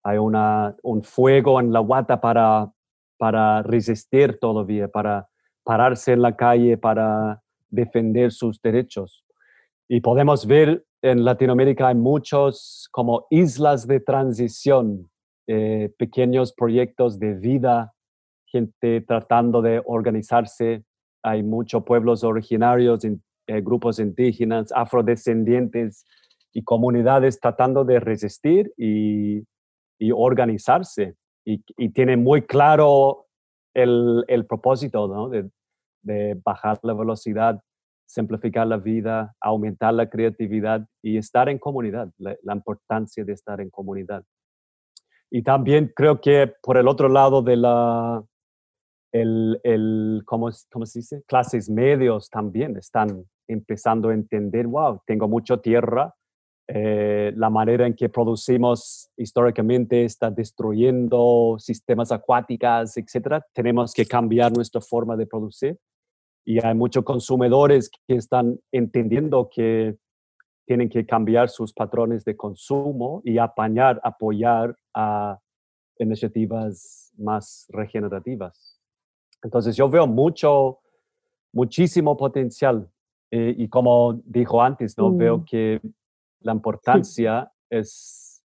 hay 0.03 0.17
una, 0.17 0.75
un 0.83 1.03
fuego 1.03 1.59
en 1.59 1.73
la 1.73 1.79
guata 1.79 2.21
para, 2.21 2.71
para 3.17 3.63
resistir 3.63 4.37
todavía, 4.39 4.87
para 4.87 5.27
pararse 5.63 6.13
en 6.13 6.21
la 6.21 6.35
calle, 6.35 6.77
para 6.77 7.41
defender 7.69 8.31
sus 8.31 8.61
derechos. 8.61 9.25
Y 9.89 10.01
podemos 10.01 10.45
ver 10.45 10.85
en 11.01 11.25
Latinoamérica 11.25 11.89
hay 11.89 11.95
muchos 11.95 12.87
como 12.91 13.27
islas 13.29 13.87
de 13.87 13.99
transición, 13.99 15.09
eh, 15.47 15.93
pequeños 15.97 16.53
proyectos 16.53 17.19
de 17.19 17.33
vida, 17.33 17.93
gente 18.45 19.01
tratando 19.01 19.61
de 19.61 19.81
organizarse 19.85 20.83
hay 21.23 21.41
muchos 21.41 21.83
pueblos 21.83 22.23
originarios, 22.23 23.05
eh, 23.05 23.61
grupos 23.61 23.99
indígenas, 23.99 24.71
afrodescendientes 24.73 26.05
y 26.51 26.63
comunidades 26.63 27.39
tratando 27.39 27.85
de 27.85 27.99
resistir 27.99 28.71
y, 28.77 29.43
organizarse. 30.13 31.15
Y, 31.45 31.63
y 31.77 31.89
tienen 31.89 32.21
muy 32.21 32.41
claro 32.41 33.27
el, 33.73 34.45
propósito 34.49 35.29
de, 35.29 36.41
bajar 36.43 36.77
la 36.83 36.93
velocidad, 36.93 37.61
simplificar 38.13 38.67
la 38.67 38.77
vida, 38.77 39.35
aumentar 39.41 39.93
la 39.93 40.09
creatividad 40.09 40.87
y 41.01 41.17
estar 41.17 41.49
en 41.49 41.57
comunidad, 41.57 42.11
la 42.17 42.53
importancia 42.53 43.25
de 43.25 43.33
estar 43.33 43.59
en 43.59 43.69
comunidad. 43.69 44.23
Y 45.31 45.41
también 45.41 45.91
creo 45.95 46.21
que 46.21 46.53
por 46.61 46.77
el 46.77 46.87
otro 46.87 47.09
lado 47.09 47.41
de 47.41 47.55
la, 47.57 48.23
el, 49.11 49.59
el 49.63 50.21
¿cómo, 50.25 50.51
¿cómo, 50.71 50.85
se 50.85 50.99
dice? 50.99 51.23
Clases 51.25 51.71
medios 51.71 52.29
también 52.29 52.77
están 52.77 53.25
empezando 53.47 54.09
a 54.09 54.13
entender, 54.13 54.67
wow, 54.67 55.01
tengo 55.07 55.27
mucha 55.27 55.57
tierra, 55.57 56.13
eh, 56.67 57.33
la 57.35 57.49
manera 57.49 57.87
en 57.87 57.95
que 57.95 58.09
producimos 58.09 59.09
históricamente 59.17 60.05
está 60.05 60.29
destruyendo 60.29 61.55
sistemas 61.57 62.11
acuáticos, 62.11 62.95
etcétera. 62.95 63.43
Tenemos 63.53 63.91
que 63.91 64.05
cambiar 64.05 64.53
nuestra 64.53 64.81
forma 64.81 65.17
de 65.17 65.25
producir. 65.25 65.79
Y 66.45 66.63
hay 66.65 66.75
muchos 66.75 67.03
consumidores 67.03 67.89
que 68.07 68.15
están 68.15 68.59
entendiendo 68.71 69.49
que 69.53 69.97
tienen 70.65 70.89
que 70.89 71.05
cambiar 71.05 71.49
sus 71.49 71.73
patrones 71.73 72.23
de 72.25 72.35
consumo 72.35 73.21
y 73.23 73.37
apañar, 73.37 73.99
apoyar 74.03 74.77
a 74.93 75.39
iniciativas 75.99 77.11
más 77.17 77.65
regenerativas. 77.69 78.79
Entonces 79.43 79.75
yo 79.75 79.89
veo 79.89 80.07
mucho, 80.07 80.79
muchísimo 81.53 82.15
potencial 82.15 82.89
eh, 83.31 83.53
y 83.57 83.67
como 83.67 84.21
dijo 84.25 84.61
antes, 84.61 84.97
¿no? 84.97 85.11
Veo 85.11 85.39
mm. 85.39 85.45
que 85.45 85.81
la 86.41 86.53
importancia 86.53 87.51
es 87.69 88.43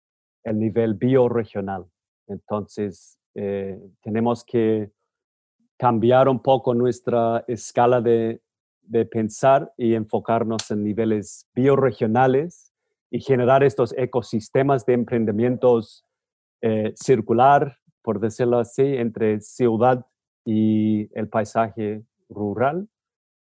el 0.45 0.59
nivel 0.59 0.95
bioregional. 0.95 1.87
Entonces 2.29 3.19
eh, 3.35 3.81
tenemos 4.03 4.45
que 4.45 4.91
cambiar 5.85 6.31
un 6.31 6.41
poco 6.41 6.73
nuestra 6.73 7.45
escala 7.47 8.01
de, 8.01 8.41
de 8.85 9.05
pensar 9.05 9.71
y 9.77 9.93
enfocarnos 9.93 10.71
en 10.71 10.83
niveles 10.83 11.47
bioregionales 11.55 12.73
y 13.11 13.21
generar 13.21 13.63
estos 13.63 13.93
ecosistemas 13.99 14.87
de 14.87 14.95
emprendimientos 14.95 16.03
eh, 16.63 16.95
circular, 16.97 17.77
por 18.01 18.19
decirlo 18.19 18.61
así, 18.61 18.83
entre 18.97 19.43
ciudad 19.43 20.07
y 20.47 21.11
el 21.13 21.29
paisaje 21.29 22.03
rural, 22.31 22.89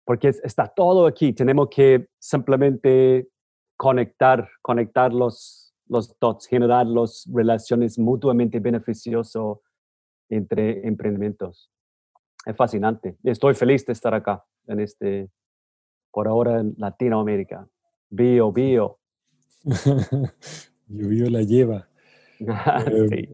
porque 0.04 0.30
está 0.30 0.68
todo 0.68 1.06
aquí. 1.06 1.32
Tenemos 1.32 1.68
que 1.70 2.08
simplemente 2.18 3.30
conectar, 3.78 4.50
conectar 4.64 5.14
los, 5.14 5.76
los 5.88 6.18
dots, 6.20 6.48
generar 6.48 6.88
las 6.88 7.30
relaciones 7.32 8.00
mutuamente 8.00 8.60
beneficiosas 8.60 9.60
entre 10.28 10.88
emprendimientos. 10.88 11.70
Es 12.46 12.56
fascinante. 12.56 13.18
Estoy 13.24 13.56
feliz 13.56 13.86
de 13.86 13.94
estar 13.94 14.14
acá 14.14 14.46
en 14.68 14.80
este, 14.80 15.30
por 16.12 16.28
ahora 16.28 16.60
en 16.60 16.76
Latinoamérica. 16.78 17.68
Bio, 18.10 18.52
bio. 18.52 19.00
bio, 20.88 21.10
bio 21.10 21.30
la 21.30 21.42
lleva. 21.42 21.88
Em, 22.40 23.34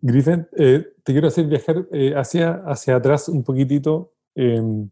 Griffin, 0.00 0.48
eh, 0.56 0.94
te 1.04 1.12
quiero 1.12 1.28
hacer 1.28 1.46
viajar 1.46 1.86
eh, 1.92 2.12
hacia, 2.16 2.62
hacia 2.66 2.96
atrás 2.96 3.28
un 3.28 3.44
poquitito. 3.44 4.12
Em, 4.34 4.90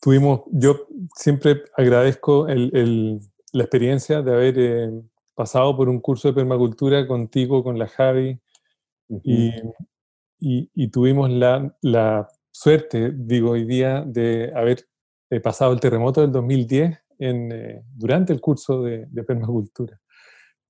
tuvimos, 0.00 0.42
yo 0.52 0.86
siempre 1.16 1.64
agradezco 1.76 2.46
el, 2.48 3.20
la 3.52 3.62
experiencia 3.64 4.22
de 4.22 4.32
haber 4.32 4.54
eh, 4.58 4.90
pasado 5.34 5.76
por 5.76 5.88
un 5.88 6.00
curso 6.00 6.28
de 6.28 6.34
permacultura 6.34 7.06
contigo, 7.06 7.64
con 7.64 7.78
la 7.78 7.88
Javi, 7.88 8.38
y, 9.22 9.52
y, 10.38 10.70
y, 10.74 10.88
tuvimos 10.88 11.30
la, 11.30 11.74
la 11.82 12.28
suerte, 12.56 13.12
digo 13.14 13.50
hoy 13.50 13.64
día, 13.66 14.02
de 14.06 14.50
haber 14.54 14.86
eh, 15.28 15.40
pasado 15.40 15.72
el 15.72 15.80
terremoto 15.80 16.22
del 16.22 16.32
2010 16.32 16.98
en, 17.18 17.52
eh, 17.52 17.82
durante 17.94 18.32
el 18.32 18.40
curso 18.40 18.82
de, 18.82 19.06
permacultura. 19.26 20.00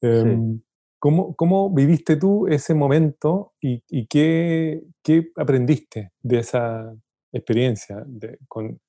Em, 0.00 0.60
¿cómo, 0.98 1.72
viviste 1.72 2.16
tú 2.16 2.48
ese 2.48 2.74
momento 2.74 3.54
y, 3.60 4.06
qué, 4.06 4.82
aprendiste 5.36 6.12
de 6.20 6.38
esa 6.38 6.92
experiencia 7.32 8.04
con 8.48 8.80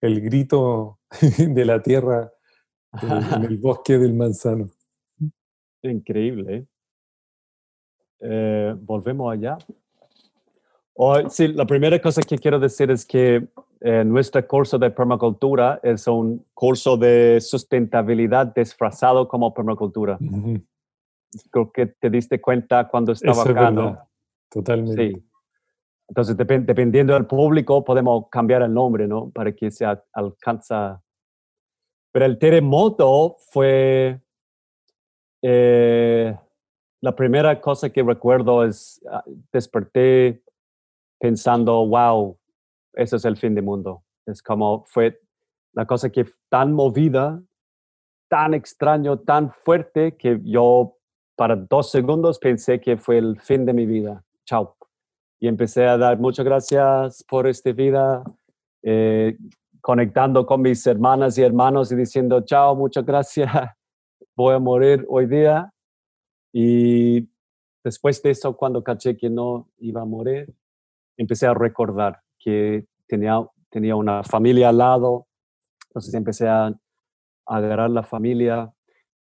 el 0.00 0.20
grito 0.20 1.00
de 1.38 1.64
la 1.64 1.82
tierra 1.82 2.32
en 3.02 3.44
el 3.44 3.58
bosque 3.58 3.98
del 3.98 4.14
manzano? 4.14 4.70
Increíble. 5.82 6.66
¿eh? 8.20 8.74
volvemos 8.80 9.32
allá. 9.32 9.58
Oh, 10.94 11.28
sí, 11.28 11.48
la 11.48 11.64
primera 11.64 12.00
cosa 12.00 12.20
que 12.22 12.38
quiero 12.38 12.58
decir 12.58 12.90
es 12.90 13.06
que 13.06 13.48
eh, 13.80 14.04
nuestro 14.04 14.46
curso 14.46 14.78
de 14.78 14.90
permacultura 14.90 15.80
es 15.82 16.06
un 16.06 16.44
curso 16.52 16.96
de 16.96 17.40
sustentabilidad 17.40 18.54
disfrazado 18.54 19.26
como 19.26 19.54
permacultura. 19.54 20.18
Creo 21.50 21.72
que 21.72 21.86
te 21.86 22.10
diste 22.10 22.40
cuenta 22.40 22.88
cuando 22.88 23.12
estaba 23.12 23.42
acá, 23.42 23.70
¿no? 23.70 23.98
Totalmente. 24.50 25.12
Sí. 25.12 25.28
Entonces, 26.08 26.36
dependiendo 26.36 27.14
del 27.14 27.24
público, 27.24 27.82
podemos 27.82 28.28
cambiar 28.30 28.60
el 28.60 28.74
nombre, 28.74 29.08
¿no? 29.08 29.30
Para 29.30 29.50
que 29.52 29.70
se 29.70 29.86
alcanza. 30.12 31.02
Pero 32.12 32.26
el 32.26 32.38
terremoto 32.38 33.36
fue 33.50 34.20
eh, 35.40 36.36
la 37.00 37.16
primera 37.16 37.60
cosa 37.60 37.88
que 37.88 38.02
recuerdo 38.02 38.62
es 38.62 39.00
ah, 39.10 39.24
desperté 39.50 40.42
pensando, 41.22 41.86
wow, 41.86 42.36
ese 42.94 43.14
es 43.14 43.24
el 43.24 43.36
fin 43.36 43.54
del 43.54 43.64
mundo. 43.64 44.02
Es 44.26 44.42
como 44.42 44.84
fue 44.86 45.20
la 45.72 45.86
cosa 45.86 46.10
que 46.10 46.26
tan 46.48 46.72
movida, 46.72 47.40
tan 48.28 48.54
extraño, 48.54 49.20
tan 49.20 49.52
fuerte 49.52 50.16
que 50.16 50.40
yo 50.42 50.96
para 51.36 51.54
dos 51.54 51.92
segundos 51.92 52.40
pensé 52.40 52.80
que 52.80 52.96
fue 52.96 53.18
el 53.18 53.40
fin 53.40 53.64
de 53.64 53.72
mi 53.72 53.86
vida. 53.86 54.24
Chao. 54.44 54.76
Y 55.38 55.46
empecé 55.46 55.86
a 55.86 55.96
dar 55.96 56.18
muchas 56.18 56.44
gracias 56.44 57.22
por 57.28 57.46
esta 57.46 57.70
vida, 57.70 58.24
eh, 58.82 59.38
conectando 59.80 60.44
con 60.44 60.60
mis 60.60 60.84
hermanas 60.88 61.38
y 61.38 61.42
hermanos 61.42 61.92
y 61.92 61.94
diciendo, 61.94 62.40
chao, 62.40 62.74
muchas 62.74 63.06
gracias, 63.06 63.48
voy 64.34 64.56
a 64.56 64.58
morir 64.58 65.06
hoy 65.08 65.26
día. 65.26 65.72
Y 66.52 67.28
después 67.84 68.20
de 68.24 68.30
eso, 68.30 68.56
cuando 68.56 68.82
caché 68.82 69.16
que 69.16 69.30
no 69.30 69.68
iba 69.78 70.02
a 70.02 70.04
morir, 70.04 70.52
empecé 71.22 71.46
a 71.46 71.54
recordar 71.54 72.20
que 72.38 72.84
tenía, 73.06 73.40
tenía 73.70 73.96
una 73.96 74.22
familia 74.22 74.68
al 74.68 74.78
lado, 74.78 75.26
entonces 75.88 76.14
empecé 76.14 76.48
a, 76.48 76.72
agarrar 77.44 77.90
la 77.90 78.04
familia 78.04 78.72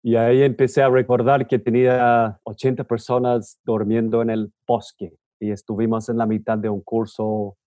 y 0.02 0.16
ahí 0.16 0.42
empecé 0.42 0.82
a 0.82 0.90
recordar 0.90 1.48
que 1.48 1.60
tenía 1.60 2.40
80 2.44 2.84
personas 2.86 3.60
durmiendo 3.64 4.24
en 4.24 4.32
el 4.32 4.52
bosque 4.68 5.14
y 5.40 5.52
estuvimos 5.52 6.10
en 6.10 6.18
la 6.18 6.26
mitad 6.26 6.58
de 6.58 6.68
un 6.68 6.82
curso 6.82 7.58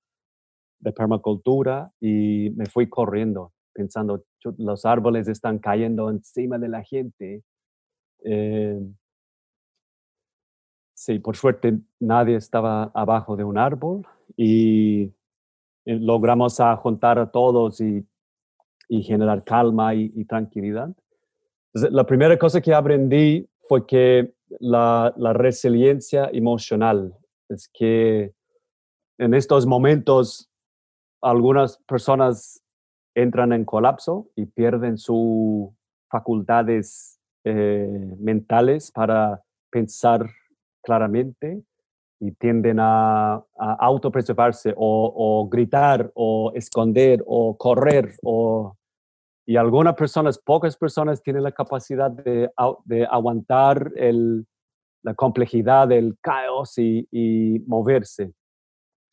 de 0.81 0.93
permacultura 0.93 1.93
y 2.01 2.51
me 2.57 2.67
fui 2.67 2.89
corriendo 2.89 3.53
pensando, 3.73 4.25
los 4.59 4.85
árboles 4.85 5.29
están 5.29 5.59
cayendo 5.59 6.11
encima 6.11 6.59
de 6.59 6.69
la 6.69 6.83
gente. 6.83 7.43
Eh, 8.25 8.79
Sí, 11.01 11.19
por 11.19 11.35
suerte 11.35 11.79
nadie 11.99 12.37
estaba 12.37 12.91
abajo 12.93 13.35
de 13.35 13.43
un 13.43 13.57
árbol 13.57 14.07
y 14.37 15.05
eh, 15.87 15.99
logramos 15.99 16.61
a 16.61 16.77
juntar 16.77 17.19
a 17.19 17.31
todos 17.31 17.81
y, 17.81 18.07
generar 19.03 19.43
calma 19.43 19.95
y, 19.95 20.27
tranquilidad. 20.27 20.95
la 21.73 22.05
primera 22.05 22.39
cosa 22.39 22.61
que 22.61 22.75
aprendí 22.75 23.49
fue 23.67 23.87
que 23.87 24.35
la, 24.59 25.11
resiliencia 25.33 26.29
emocional 26.35 27.17
es 27.49 27.71
que 27.73 28.35
en 29.17 29.33
estos 29.33 29.65
momentos 29.65 30.51
algunas 31.23 31.79
personas 31.89 32.63
entran 33.15 33.55
en 33.55 33.65
colapso 33.65 34.29
y 34.37 34.45
pierden 34.45 34.99
sus 34.99 35.71
facultades 36.11 37.19
eh, 37.45 38.17
mentales 38.19 38.93
para 38.93 39.43
pensar 39.71 40.29
claramente 40.83 41.63
y 42.21 42.33
tienden 42.33 42.79
a, 42.81 43.35
a 43.35 43.73
autopreservarse 43.81 44.75
o, 44.77 45.49
gritar 45.51 46.11
o 46.15 46.53
esconder 46.55 47.23
o 47.27 47.57
correr 47.57 48.15
o 48.23 48.77
y 49.47 49.57
algunas 49.57 49.97
personas, 49.97 50.39
pocas 50.39 50.77
personas 50.77 51.23
tienen 51.23 51.43
la 51.43 51.51
capacidad 51.51 52.09
de, 52.09 52.51
de 52.85 53.07
aguantar 53.07 53.91
el, 53.97 54.47
la 55.03 55.15
complejidad 55.15 55.89
del 55.89 56.17
caos 56.21 56.79
y, 56.79 57.09
y, 57.11 57.59
moverse. 57.67 58.33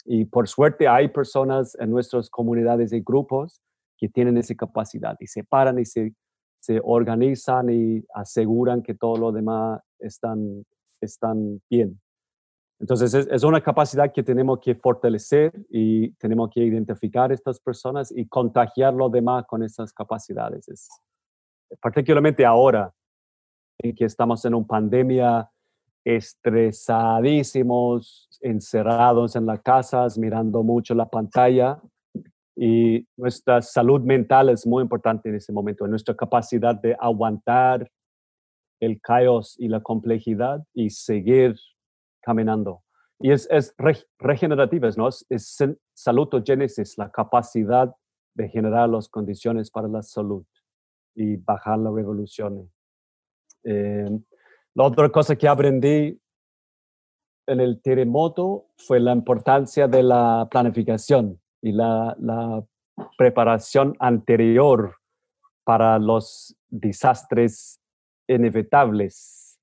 Y 0.05 0.26
por 0.26 0.47
suerte 0.47 0.88
hay 0.88 1.07
personas 1.07 1.76
en 1.80 1.89
nuestras 1.89 2.30
comunidades 2.30 2.93
y 2.93 3.01
grupos 3.01 3.61
que 3.97 4.09
tienen 4.09 4.38
esa 4.38 4.53
capacidad 4.53 5.18
y 5.20 5.26
se 5.26 5.43
paran 5.43 5.80
y 5.80 5.86
se, 5.86 6.13
se 6.59 6.80
organizan 6.84 7.70
y 7.72 8.05
aseguran 8.13 8.84
que 8.84 8.93
todo 8.93 9.18
lo 9.18 9.32
demás 9.32 9.82
están, 9.97 10.63
están 11.02 11.62
bien. 11.70 12.00
Entonces 12.80 13.14
es, 13.14 13.43
una 13.43 13.62
capacidad 13.62 14.12
que 14.14 14.22
tenemos 14.22 14.60
que 14.60 14.76
fortalecer 14.76 15.52
y 15.70 16.12
tenemos 16.14 16.52
que 16.54 16.64
identificar 16.64 17.32
estas 17.32 17.60
personas 17.60 18.14
y 18.16 18.28
contagiar 18.28 18.93
los 18.93 19.12
demás 19.12 19.45
con 19.48 19.64
esas 19.64 19.91
capacidades. 19.91 20.68
Es, 20.68 20.88
particularmente 21.82 22.45
ahora, 22.45 22.93
en 23.80 23.95
que 23.95 24.06
estamos 24.06 24.45
en 24.45 24.54
una 24.54 24.68
pandemia, 24.68 25.50
estresadísimos, 26.06 28.30
encerrados 28.41 29.36
en 29.36 29.45
las 29.45 29.62
casas, 29.62 30.18
mirando 30.18 30.64
mucho 30.64 30.95
la 30.95 31.10
pantalla. 31.10 31.82
Y 32.56 33.06
nuestra 33.18 33.62
salud 33.62 34.00
mental 34.02 34.48
es 34.50 34.66
muy 34.66 34.84
importante 34.84 35.28
en 35.30 35.36
ese 35.36 35.52
momento, 35.52 35.86
nuestra 35.88 36.16
capacidad 36.16 36.76
de 36.76 36.95
aguantar 37.00 37.91
el 38.80 38.99
caos 39.01 39.55
y 39.59 39.67
la 39.67 39.82
complejidad 39.82 40.63
y 40.73 40.89
seguir 40.89 41.55
caminando. 42.21 42.84
Y 43.19 43.32
es, 43.32 43.47
es 43.49 43.75
regenerativa, 44.19 44.89
¿no? 44.95 45.07
Es, 45.07 45.25
es 45.30 45.57
salutogénesis, 45.93 46.97
la 46.97 47.09
capacidad 47.09 47.93
de 48.36 48.49
generar 48.49 48.89
las 48.89 49.09
condiciones 49.09 49.71
para 49.71 49.88
la 49.88 50.03
salud 50.03 50.45
y 51.15 51.36
bajar 51.38 51.80
la 51.80 51.89
revolución. 51.91 52.71
Eh, 53.63 54.07
la 54.75 54.84
otra 54.84 55.09
cosa 55.09 55.36
que 55.36 55.47
aprendí 55.47 56.21
en 57.47 57.59
el 57.59 57.82
terremoto 57.82 58.67
fue 58.78 58.99
la 58.99 59.13
importancia 59.13 59.88
de 59.88 60.03
la 60.03 60.47
planificación 60.51 61.41
y 61.61 61.71
la 61.71 62.63
preparación 63.17 63.95
anterior 63.99 64.95
para 65.63 65.97
los 65.97 66.55
desastres 66.69 67.82
inevitables 68.28 69.59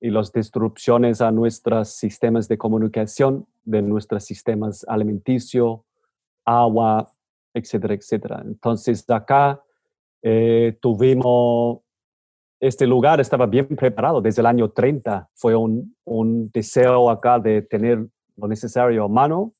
y 0.00 0.10
las 0.10 0.32
destrucciones 0.32 1.20
a 1.20 1.30
nuestros 1.32 1.88
sistemas 1.90 2.48
de 2.48 2.56
comunicación, 2.56 3.46
de 3.64 3.82
nuestros 3.82 4.24
sistemas 4.24 4.84
alimenticios, 4.88 5.80
agua, 6.44 7.10
etcétera, 7.52 7.94
etcétera. 7.94 8.42
Entonces, 8.44 9.04
acá 9.10 9.62
eh, 10.22 10.76
tuvimos, 10.80 11.80
este 12.60 12.86
lugar 12.86 13.20
estaba 13.20 13.46
bien 13.46 13.66
preparado 13.68 14.20
desde 14.20 14.40
el 14.40 14.46
año 14.46 14.70
30. 14.70 15.28
Fue 15.34 15.54
un, 15.56 15.96
un 16.04 16.50
deseo 16.50 17.10
acá 17.10 17.38
de 17.38 17.62
tener 17.62 18.06
lo 18.36 18.48
necesario 18.48 19.04
a 19.04 19.08
mano 19.08 19.52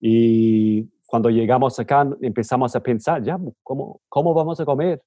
y 0.00 0.88
cuando 1.06 1.30
llegamos 1.30 1.78
acá 1.78 2.06
empezamos 2.20 2.74
a 2.74 2.80
pensar, 2.80 3.22
ya, 3.22 3.38
¿cómo, 3.62 4.00
cómo 4.08 4.34
vamos 4.34 4.58
a 4.60 4.64
comer? 4.64 5.02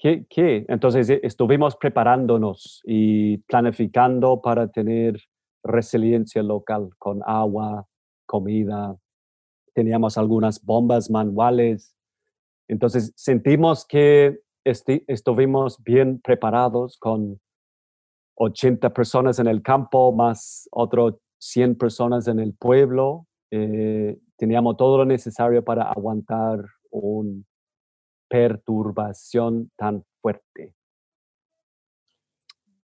¿Qué, 0.00 0.26
¿Qué? 0.30 0.64
Entonces 0.68 1.10
eh, 1.10 1.20
estuvimos 1.24 1.76
preparándonos 1.76 2.80
y 2.84 3.38
planificando 3.38 4.40
para 4.40 4.68
tener 4.68 5.20
resiliencia 5.64 6.42
local 6.42 6.90
con 6.98 7.20
agua, 7.26 7.84
comida. 8.24 8.96
Teníamos 9.74 10.16
algunas 10.16 10.64
bombas 10.64 11.10
manuales. 11.10 11.96
Entonces 12.68 13.12
sentimos 13.16 13.84
que 13.86 14.38
estuvimos 14.64 15.82
bien 15.82 16.20
preparados 16.20 16.96
con 16.98 17.40
80 18.36 18.92
personas 18.92 19.40
en 19.40 19.48
el 19.48 19.62
campo, 19.62 20.12
más 20.12 20.68
otros 20.70 21.16
100 21.40 21.76
personas 21.76 22.28
en 22.28 22.38
el 22.38 22.54
pueblo. 22.54 23.26
Eh, 23.50 24.16
teníamos 24.36 24.76
todo 24.76 24.98
lo 24.98 25.04
necesario 25.06 25.64
para 25.64 25.90
aguantar 25.90 26.60
un 26.90 27.47
perturbación 28.28 29.70
tan 29.76 30.04
fuerte. 30.20 30.74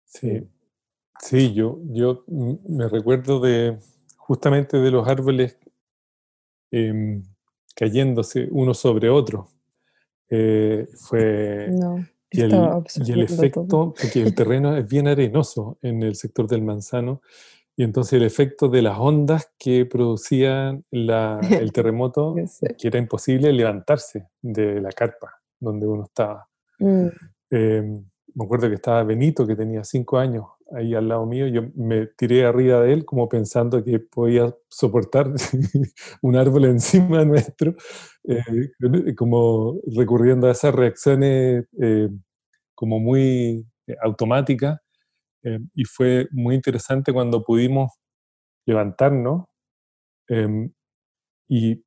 Sí, 0.06 0.48
sí, 1.20 1.54
yo, 1.54 1.80
yo 1.86 2.24
me 2.28 2.88
recuerdo 2.88 3.39
de 3.39 3.80
justamente 4.18 4.78
de 4.78 4.91
los 4.91 5.08
árboles 5.08 5.58
em, 6.72 7.24
cayéndose 7.76 8.48
uno 8.52 8.74
sobre 8.74 9.10
otro. 9.10 9.50
Eh, 10.30 10.88
fue 10.96 11.70
y, 12.32 12.41
el, 12.41 12.52
y, 13.06 13.12
el, 13.12 13.22
efecto, 13.22 13.94
porque 14.00 14.24
el 14.24 14.34
terreno 14.34 14.76
es 14.76 14.88
bien 14.88 15.08
arenoso 15.08 15.78
en 15.84 16.02
el 16.02 16.16
sector 16.16 16.48
del 16.48 16.64
manzano, 16.64 17.22
y 17.76 17.84
entonces 17.84 18.14
el 18.14 18.24
efecto 18.24 18.70
de 18.70 18.82
las 18.82 18.98
ondas 19.00 19.52
que 19.58 19.86
producían 19.86 20.86
el 20.92 21.42
terremoto, 21.74 22.36
que 22.78 22.88
era 22.88 23.00
imposible 23.00 23.52
levantarse 23.52 24.28
de 24.42 24.80
la 24.80 24.92
carpa 24.92 25.42
donde 25.60 25.88
uno 25.88 26.04
estaba. 26.04 26.48
Mm. 26.80 27.08
Em, 27.50 28.06
me 28.36 28.46
acuerdo 28.46 28.68
que 28.68 28.76
estaba 28.76 29.04
Benito, 29.04 29.48
que 29.48 29.56
tenía 29.56 29.84
cinco 29.84 30.18
años, 30.18 30.46
ahí 30.76 30.94
al 30.94 31.08
lado 31.08 31.26
mío. 31.26 31.48
Yo 31.48 31.64
me 31.76 32.08
tiré 32.08 32.46
arriba 32.46 32.82
de 32.82 32.94
él 32.94 33.06
como 33.06 33.30
pensando 33.30 33.84
que 33.84 34.00
podía 34.00 34.54
soportar 34.70 35.32
un 36.22 36.36
árbol 36.36 36.66
encima 36.66 37.24
nuestro, 37.26 37.76
eh, 38.26 39.14
como 39.16 39.80
recurriendo 39.96 40.48
a 40.48 40.52
esas 40.52 40.74
reacciones 40.74 41.66
eh, 41.80 42.10
como 42.76 43.00
muy 43.00 43.66
eh, 43.88 43.96
automáticas 44.04 44.80
eh, 45.44 45.60
y 45.76 45.86
fue 45.86 46.28
muy 46.32 46.56
interesante 46.56 47.12
cuando 47.14 47.44
pudimos 47.44 47.91
levantarnos 48.66 49.46
em, 50.30 50.72
y, 51.50 51.84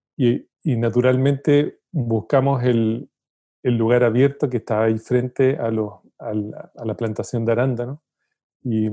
naturalmente 0.64 1.80
buscamos 1.92 2.62
el, 2.64 3.11
lugar 3.62 4.04
abierto 4.04 4.48
que 4.48 4.59
estaba 4.59 4.84
ahí 4.84 4.98
frente 4.98 5.59
a, 5.59 5.70
la 5.70 6.96
plantación 6.96 7.44
de 7.44 7.52
arándano. 7.52 8.02
Y 8.62 8.88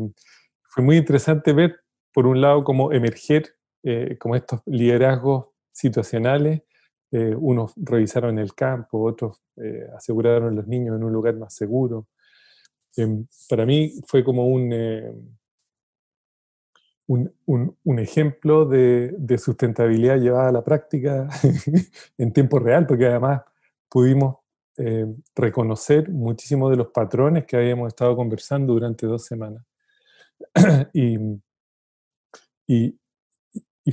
fue 0.63 0.83
muy 0.83 0.97
interesante 0.97 1.53
ver, 1.53 1.81
por 2.13 2.27
un 2.27 2.41
lado, 2.41 2.63
cómo 2.63 2.91
emerger 2.91 3.55
eh, 3.83 4.17
como 4.19 4.35
estos 4.35 4.61
liderazgos 4.65 5.47
situacionales. 5.71 6.63
Eh, 7.11 7.35
unos 7.37 7.73
revisaron 7.77 8.39
el 8.39 8.55
campo, 8.55 9.03
otros 9.03 9.43
aseguraron 9.95 10.53
a 10.53 10.55
los 10.55 10.67
niños 10.67 10.95
en 10.95 11.03
un 11.03 11.13
lugar 11.13 11.35
más 11.35 11.53
seguro. 11.53 12.07
Em, 12.95 13.25
para 13.49 13.65
mí 13.65 13.93
fue 14.05 14.23
como 14.23 14.59
eh, 14.59 15.13
un, 17.07 17.33
un, 17.83 17.99
ejemplo 17.99 18.65
de, 18.65 19.37
sustentabilidad 19.37 20.19
llevada 20.19 20.49
a 20.49 20.51
la 20.51 20.63
práctica 20.63 21.27
en 22.17 22.33
tiempo 22.33 22.59
real, 22.59 22.85
porque 22.85 23.07
además 23.07 23.41
pudimos 23.89 24.37
eh, 24.77 25.07
reconocer 25.35 26.09
muchísimos 26.09 26.71
de 26.71 26.77
los 26.77 26.87
patrones 26.87 27.45
que 27.45 27.57
habíamos 27.57 27.89
estado 27.89 28.15
conversando 28.15 28.73
durante 28.73 29.05
dos 29.07 29.25
semanas. 29.25 29.65
y, 30.93 31.17
y, 32.67 32.99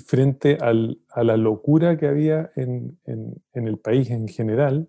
frente 0.06 0.56
a 0.60 1.24
la 1.24 1.36
locura 1.36 1.98
que 1.98 2.06
había 2.06 2.50
en, 2.56 2.98
en, 3.04 3.42
en 3.52 3.68
el 3.68 3.78
país 3.78 4.08
en 4.10 4.28
general, 4.28 4.88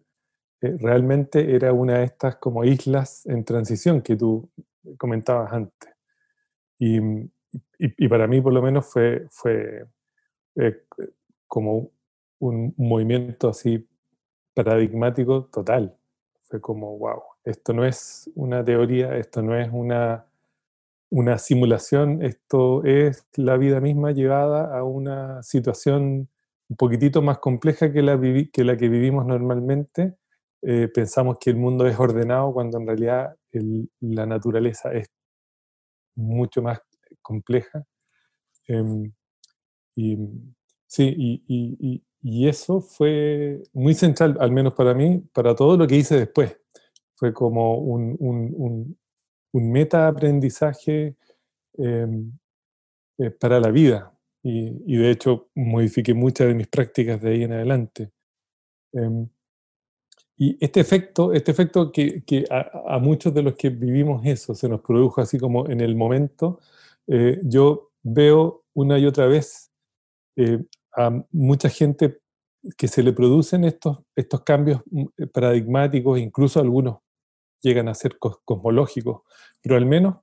eh, 0.62 0.78
realmente 0.80 1.56
era 1.56 1.74
una 1.74 2.00
de 2.00 2.06
estas 2.06 2.36
como 2.38 2.64
islas 2.64 3.26
en 3.26 3.44
transición 3.44 4.02
que 4.02 4.16
tú 4.16 4.50
comentabas 4.98 5.52
antes. 5.54 5.90
Y, 6.78 7.00
y, 7.78 8.08
para 8.08 8.28
mí 8.28 8.42
por 8.42 8.54
lo 8.54 8.62
menos 8.62 8.86
fue, 8.88 9.28
fue 9.30 9.86
eh, 10.56 10.84
como 11.48 11.92
un 12.40 12.74
movimiento 12.78 13.50
así 13.50 13.88
paradigmático 14.54 15.46
total. 15.46 15.96
Fue 16.44 16.60
como, 16.60 16.98
wow, 16.98 17.22
esto 17.44 17.74
no 17.74 17.86
es 17.86 18.30
una 18.36 18.64
teoría, 18.64 19.16
esto 19.18 19.42
no 19.42 19.56
es 19.56 19.70
una, 19.72 20.26
una 21.10 21.38
simulación, 21.38 22.22
esto 22.22 22.84
es 22.84 23.28
la 23.36 23.58
vida 23.58 23.80
misma 23.80 24.12
llevada 24.12 24.78
a 24.78 24.84
una 24.84 25.44
situación 25.44 26.30
un 26.70 26.78
poquitito 26.78 27.22
más 27.22 27.40
compleja 27.40 27.92
que 27.92 28.02
la, 28.02 28.20
que, 28.52 28.64
la 28.64 28.78
que 28.78 28.90
vivimos 28.90 29.26
normalmente 29.26 30.16
eh, 30.62 30.88
pensamos 30.94 31.38
que 31.40 31.50
el 31.50 31.58
mundo 31.58 31.88
es 31.88 32.00
ordenado 32.00 32.54
cuando 32.54 32.78
en 32.78 32.88
realidad 32.88 33.36
la 34.00 34.26
naturaleza 34.26 34.94
es 34.94 35.10
mucho 36.16 36.62
más 36.62 36.80
compleja. 37.22 37.84
Em, 38.68 39.12
y, 39.96 40.18
sí, 40.88 41.14
y, 41.18 42.04
y, 42.22 42.48
eso 42.48 42.82
fue 42.82 43.64
muy 43.74 43.94
central, 43.94 44.38
al 44.40 44.52
menos 44.52 44.74
para 44.74 44.94
mí, 44.94 45.24
para 45.34 45.56
todo 45.56 45.78
lo 45.78 45.88
que 45.88 45.98
hice 45.98 46.18
después. 46.18 46.58
Fue 47.16 47.34
como 47.34 47.78
un, 47.80 48.16
un, 48.20 48.98
un, 49.54 49.72
meta 49.72 50.08
aprendizaje 50.08 51.16
em, 51.78 52.32
eh, 53.20 53.32
para 53.32 53.60
la 53.60 53.72
vida. 53.72 54.14
Y, 54.44 54.98
de 54.98 55.12
hecho 55.12 55.50
modifiqué 55.56 56.14
muchas 56.14 56.48
de 56.48 56.56
mis 56.56 56.68
prácticas 56.68 57.22
de 57.22 57.32
ahí 57.32 57.44
en 57.44 57.54
adelante. 57.54 58.12
Y 60.44 60.58
este 60.60 60.80
efecto, 60.80 61.34
este 61.34 61.52
efecto 61.52 61.92
que, 61.92 62.24
que 62.24 62.46
a, 62.50 62.98
muchos 62.98 63.32
de 63.32 63.44
los 63.44 63.54
que 63.54 63.70
vivimos 63.70 64.26
eso 64.26 64.56
se 64.56 64.68
nos 64.68 64.82
produjo 64.82 65.22
así 65.22 65.38
como 65.38 65.70
en 65.70 65.82
el 65.82 65.96
momento, 65.96 66.60
eh, 67.06 67.40
yo 67.44 67.92
veo 68.02 68.64
una 68.74 68.98
y 68.98 69.06
otra 69.06 69.28
vez 69.28 69.72
eh, 70.36 70.58
a 70.98 71.24
mucha 71.32 71.70
gente 71.70 72.22
que 72.76 72.88
se 72.88 73.04
le 73.04 73.14
producen 73.14 73.66
estos, 73.66 74.00
estos 74.16 74.42
cambios 74.42 74.82
mm, 74.90 75.06
eh, 75.16 75.28
paradigmáticos, 75.28 76.18
incluso 76.18 76.60
algunos 76.60 76.98
llegan 77.62 77.88
a 77.88 77.94
ser 77.94 78.18
cosmológicos, 78.18 79.22
pero 79.62 79.76
al 79.76 79.86
menos 79.86 80.16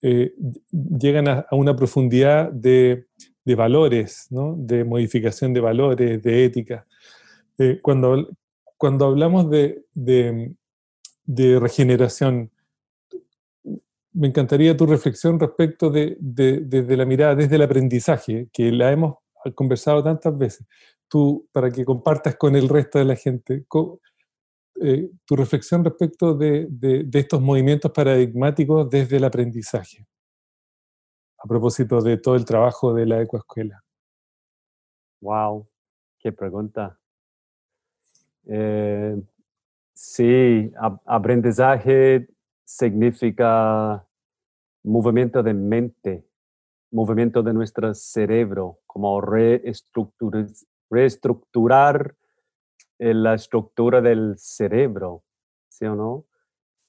llegan 0.00 1.28
a, 1.28 1.46
una 1.52 1.76
profundidad 1.76 2.50
de, 2.50 3.06
valores, 3.44 4.26
de 4.28 4.82
modificación 4.82 5.54
de 5.54 5.60
valores, 5.60 6.20
de 6.20 6.44
ética. 6.44 6.84
Eh, 7.58 7.78
cuando, 7.80 8.28
cuando 8.82 9.06
hablamos 9.06 9.48
de, 9.48 9.84
de, 9.94 11.60
regeneración, 11.60 12.50
me 14.12 14.26
encantaría 14.26 14.76
tu 14.76 14.86
reflexión 14.86 15.38
respecto 15.38 15.88
de, 15.88 16.16
de, 16.18 16.96
la 16.96 17.04
mirada 17.04 17.36
desde 17.36 17.54
el 17.54 17.62
aprendizaje, 17.62 18.48
que 18.52 18.72
la 18.72 18.90
hemos 18.90 19.18
conversado 19.54 20.02
tantas 20.02 20.36
veces 20.36 20.66
tú, 21.06 21.48
para 21.52 21.70
que 21.70 21.84
compartas 21.84 22.34
con 22.34 22.56
el 22.56 22.68
resto 22.68 22.98
de 22.98 23.04
la 23.04 23.14
gente, 23.14 23.64
eh, 24.80 25.10
tu 25.26 25.36
reflexión 25.36 25.84
respecto 25.84 26.34
de, 26.34 26.66
estos 27.12 27.40
movimientos 27.40 27.92
paradigmáticos 27.92 28.90
desde 28.90 29.18
el 29.18 29.24
aprendizaje, 29.24 30.08
a 31.38 31.46
propósito 31.46 32.00
de 32.00 32.16
todo 32.16 32.34
el 32.34 32.44
trabajo 32.44 32.92
de 32.92 33.06
la 33.06 33.22
ecoescuela. 33.22 33.80
Wow, 35.20 35.68
qué 36.18 36.32
pregunta. 36.32 36.98
Eh, 38.46 39.20
sí, 39.92 40.72
aprendizaje 41.06 42.28
significa 42.64 44.06
movimiento 44.82 45.42
de 45.42 45.54
mente, 45.54 46.26
movimiento 46.90 47.42
de 47.42 47.52
nuestro 47.52 47.94
cerebro, 47.94 48.80
como 48.86 49.20
reestructurar, 49.20 50.46
reestructurar 50.90 52.16
eh, 52.98 53.14
la 53.14 53.34
estructura 53.34 54.00
del 54.00 54.34
cerebro, 54.38 55.24
¿sí 55.68 55.86
o 55.86 55.94
no? 55.94 56.26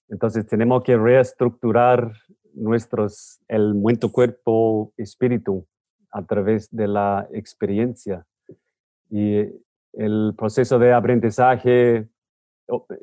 Entonces 0.10 0.45
tenemos 0.45 0.84
que 0.84 0.97
reestructurar 0.97 2.14
nuestros, 2.54 3.39
el 3.47 3.74
cuerpo, 4.12 4.93
espíritu 4.97 5.66
a 6.12 6.24
través 6.26 6.70
de 6.70 6.88
la 6.88 7.28
experiencia. 7.32 8.26
Y 9.10 9.43
el 9.94 10.34
proceso 10.38 10.80
de 10.80 10.94
aprendizaje 10.94 12.08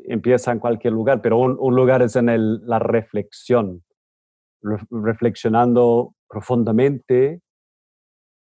empieza 0.05 0.53
en 0.53 0.59
cualquier 0.59 0.93
lugar, 0.93 1.21
pero 1.23 1.39
un, 1.39 1.75
lugar 1.75 2.03
es 2.03 2.17
en 2.17 2.67
la 2.67 2.79
reflexión, 2.79 3.85
reflexionando 4.91 6.15
profundamente 6.29 7.41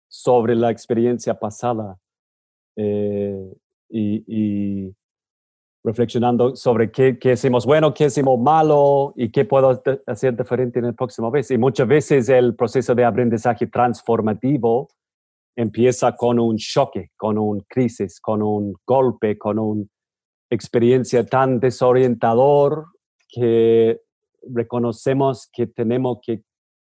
sobre 0.09 0.55
la 0.55 0.71
experiencia 0.71 1.39
pasada 1.39 1.97
eh, 2.75 3.53
y, 3.89 4.93
reflexionando 5.83 6.55
sobre 6.55 6.91
qué, 6.91 7.17
qué, 7.17 7.33
hicimos 7.33 7.65
bueno, 7.65 7.93
qué 7.93 8.05
hicimos 8.05 8.37
malo 8.37 9.13
y 9.15 9.31
qué 9.31 9.45
puedo 9.45 9.81
hacer 10.05 10.35
diferente 10.35 10.79
en 10.79 10.85
el 10.85 10.95
próximo 10.95 11.31
vez. 11.31 11.49
Y 11.49 11.57
muchas 11.57 11.87
veces 11.87 12.27
el 12.27 12.55
proceso 12.55 12.93
de 12.93 13.05
aprendizaje 13.05 13.67
transformativo 13.67 14.89
empieza 15.57 16.15
con 16.15 16.39
un 16.39 16.55
choque, 16.57 17.09
con 17.17 17.37
un 17.39 17.65
crisis, 17.67 18.21
con 18.21 18.43
un 18.43 18.75
golpe, 18.85 19.39
con 19.39 19.57
una 19.57 19.85
experiencia 20.51 21.25
tan 21.25 21.59
desorientador 21.59 22.85
que 23.27 23.99
reconocemos 24.53 25.49
que 25.51 25.65
tenemos 25.65 26.19
que, 26.21 26.43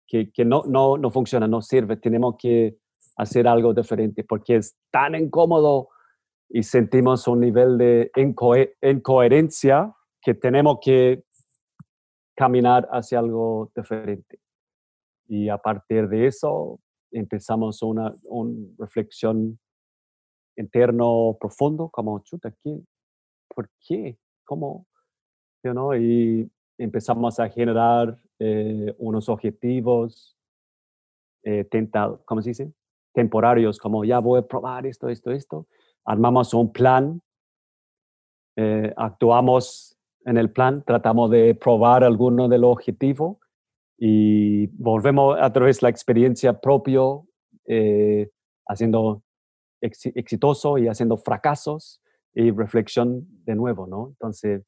que, 0.06 0.44
no, 0.44 0.62
no, 0.66 0.96
no 0.96 1.10
funciona, 1.10 1.48
no 1.48 1.60
sirve, 1.60 1.96
tenemos 1.96 2.36
que 2.38 2.76
hacer 3.16 3.48
algo 3.48 3.74
diferente 3.74 4.22
porque 4.22 4.56
es 4.56 4.76
tan 4.92 5.16
incómodo 5.16 5.88
y 6.48 6.62
sentimos 6.62 7.26
un 7.26 7.40
nivel 7.40 7.76
de 7.76 8.12
incoherencia 8.82 9.92
que 10.22 10.34
tenemos 10.34 10.78
que 10.80 11.24
caminar 12.36 12.88
hacia 12.92 13.18
algo 13.18 13.72
diferente. 13.74 14.38
Y 15.26 15.48
a 15.48 15.58
partir 15.58 16.08
de 16.08 16.26
eso 16.28 16.80
empezamos 17.10 17.82
una, 17.82 18.14
reflexión 18.78 19.58
interno 20.56 21.36
profundo, 21.40 21.88
como, 21.88 22.18
chuta, 22.20 22.52
¿qué? 22.62 22.80
¿por 23.54 23.70
qué? 23.86 24.18
¿Cómo? 24.44 24.86
Y 25.96 26.50
empezamos 26.78 27.38
a 27.38 27.48
generar 27.48 28.18
eh, 28.38 28.94
unos 28.98 29.28
objetivos 29.28 30.36
eh, 31.42 31.64
tentados, 31.64 32.20
¿cómo 32.24 32.40
se 32.42 32.50
dice? 32.50 32.72
temporarios, 33.12 33.78
como 33.78 34.04
ya 34.04 34.18
voy 34.18 34.40
a 34.40 34.46
probar 34.46 34.86
esto, 34.86 35.08
esto, 35.08 35.30
esto. 35.30 35.66
Armamos 36.04 36.54
un 36.54 36.72
plan, 36.72 37.20
eh, 38.56 38.92
actuamos 38.96 39.96
en 40.24 40.36
el 40.36 40.50
plan, 40.50 40.82
tratamos 40.84 41.30
de 41.30 41.54
probar 41.54 42.04
alguno 42.04 42.48
de 42.48 42.58
los 42.58 42.72
objetivos 42.72 43.38
y 44.02 44.66
volvemos 44.68 45.36
a 45.38 45.52
través 45.52 45.78
de 45.78 45.84
la 45.84 45.90
experiencia 45.90 46.58
propio, 46.58 47.26
eh, 47.66 48.30
haciendo 48.66 49.22
exitoso 49.82 50.78
y 50.78 50.88
haciendo 50.88 51.18
fracasos 51.18 52.00
y 52.34 52.50
reflexión 52.50 53.26
de 53.44 53.54
nuevo, 53.54 53.86
¿no? 53.86 54.08
Entonces, 54.08 54.62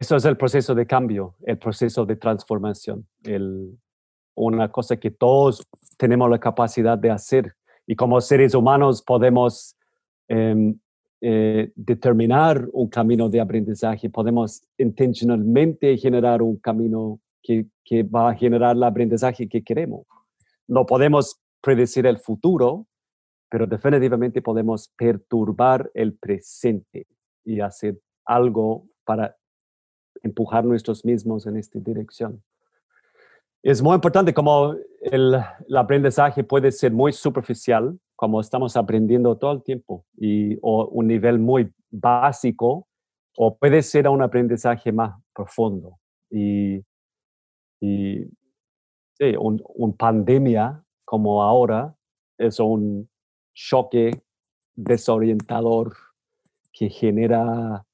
eso 0.00 0.16
es 0.16 0.24
el 0.24 0.36
proceso 0.36 0.74
de 0.74 0.84
cambio, 0.84 1.36
el 1.44 1.58
proceso 1.58 2.04
de 2.04 2.16
transformación, 2.16 3.06
el, 3.22 3.78
una 4.34 4.70
cosa 4.72 4.96
que 4.96 5.12
todos 5.12 5.64
tenemos 5.96 6.28
la 6.28 6.40
capacidad 6.40 6.98
de 6.98 7.10
hacer 7.10 7.54
y 7.86 7.94
como 7.94 8.20
seres 8.20 8.54
humanos 8.54 9.00
podemos 9.00 9.76
em, 10.26 10.76
eh, 11.20 11.70
determinar 11.76 12.66
un 12.72 12.88
camino 12.88 13.28
de 13.28 13.40
aprendizaje, 13.40 14.10
podemos 14.10 14.64
intencionalmente 14.76 15.96
generar 15.96 16.42
un 16.42 16.56
camino 16.56 17.20
que, 17.46 17.66
que 17.84 18.02
va 18.02 18.30
a 18.30 18.34
generar 18.34 18.76
el 18.76 18.82
aprendizaje 18.82 19.48
que 19.48 19.62
queremos. 19.62 20.06
No 20.66 20.84
podemos 20.84 21.40
predecir 21.60 22.06
el 22.06 22.18
futuro, 22.18 22.86
pero 23.48 23.66
definitivamente 23.66 24.42
podemos 24.42 24.88
perturbar 24.96 25.90
el 25.94 26.14
presente 26.14 27.06
y 27.44 27.60
hacer 27.60 27.98
algo 28.24 28.86
para 29.04 29.36
empujar 30.22 30.64
nuestros 30.64 31.04
mismos 31.04 31.46
en 31.46 31.56
esta 31.56 31.78
dirección 31.78 32.42
es 33.66 33.82
muy 33.82 33.96
importante 33.96 34.32
como 34.32 34.76
el, 35.00 35.36
aprendizaje 35.76 36.44
puede 36.44 36.70
ser 36.70 36.92
muy 36.92 37.12
superficial, 37.12 37.98
como 38.14 38.40
estamos 38.40 38.76
aprendiendo 38.76 39.36
todo 39.36 39.50
el 39.50 39.64
tiempo, 39.64 40.04
y, 40.16 40.56
o 40.62 40.86
un 40.86 41.08
nivel 41.08 41.40
muy 41.40 41.72
básico, 41.90 42.86
o 43.36 43.56
puede 43.58 43.82
ser 43.82 44.08
un 44.08 44.22
aprendizaje 44.22 44.92
más 44.92 45.20
profundo. 45.34 45.98
Y, 46.30 46.80
y 47.80 48.24
sí, 49.14 49.34
un, 49.38 49.62
un 49.74 49.96
pandemia 49.96 50.82
como 51.04 51.42
ahora 51.42 51.94
es 52.38 52.60
un 52.60 53.08
choque 53.54 54.22
desorientador 54.74 55.94
que 56.72 56.90
genera 56.90 57.84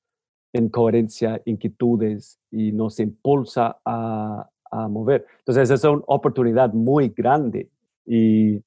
incoherencia, 0.53 1.41
inquietudes 1.45 2.41
y 2.51 2.73
nos 2.73 2.99
impulsa 3.01 3.79
a, 3.85 4.51
a 4.71 4.89
mover. 4.89 5.27
Entonces, 5.39 5.71
es 5.71 5.85
una 5.85 6.03
oportunidad 6.07 6.73
muy 6.73 7.11
grande. 7.11 7.71
Y, 8.05 8.61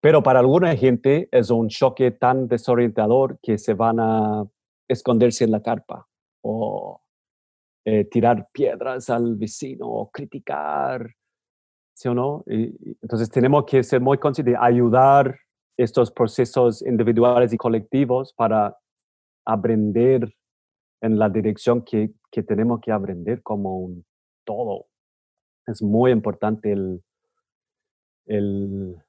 pero 0.00 0.22
para 0.22 0.38
alguna 0.38 0.76
gente 0.76 1.28
es 1.32 1.50
un 1.50 1.68
choque 1.68 2.12
tan 2.12 2.46
desorientador 2.46 3.38
que 3.42 3.58
se 3.58 3.74
van 3.74 3.98
a 3.98 4.46
esconderse 4.86 5.44
en 5.44 5.50
la 5.50 5.62
carpa 5.62 6.06
o 6.42 7.00
eh, 7.90 8.04
tirar 8.04 8.48
piedras 8.52 9.08
al 9.10 9.36
vecino 9.36 9.86
o 9.86 10.10
criticar. 10.10 11.10
¿Sí 11.94 12.08
o 12.08 12.14
no? 12.14 12.44
entonces, 12.46 13.28
tenemos 13.28 13.64
que 13.64 13.82
ser 13.82 14.00
muy 14.00 14.18
conscientes 14.18 14.54
de 14.54 14.58
ayudar 14.60 15.36
estos 15.76 16.12
procesos 16.12 16.82
individuales 16.82 17.52
y 17.52 17.56
colectivos 17.56 18.32
para 18.34 18.76
aprender 19.44 20.32
en 21.00 21.18
la 21.18 21.28
dirección 21.28 21.82
que, 21.82 22.12
que 22.30 22.42
tenemos 22.42 22.80
que 22.80 22.92
aprender 22.92 23.42
como 23.42 23.78
un 23.78 24.04
todo 24.44 24.86
es 25.68 25.82
muy 25.82 26.10
importante 26.10 26.72
el, 26.72 27.02
el, 28.26 29.02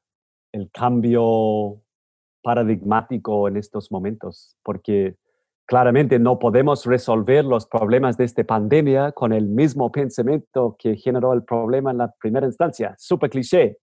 cambio 0.74 1.82
paradigmático 2.42 3.48
en 3.48 3.58
estos 3.58 3.92
momentos, 3.92 4.58
porque 4.64 5.16
claramente 5.70 6.18
no 6.18 6.40
podemos 6.40 6.84
resolver 6.88 7.46
los 7.46 7.68
problemas 7.68 8.18
de 8.18 8.26
esta 8.26 8.44
pandemia 8.44 9.12
con 9.12 9.32
el 9.32 9.46
mismo 9.46 9.92
pensamiento 9.92 10.76
que 10.80 10.96
generó 10.96 11.32
el 11.32 11.44
problema 11.44 11.92
en 11.92 12.00
la 12.00 12.12
primera 12.20 12.48
instancia. 12.48 12.96
Súper 12.98 13.30
cliché, 13.30 13.78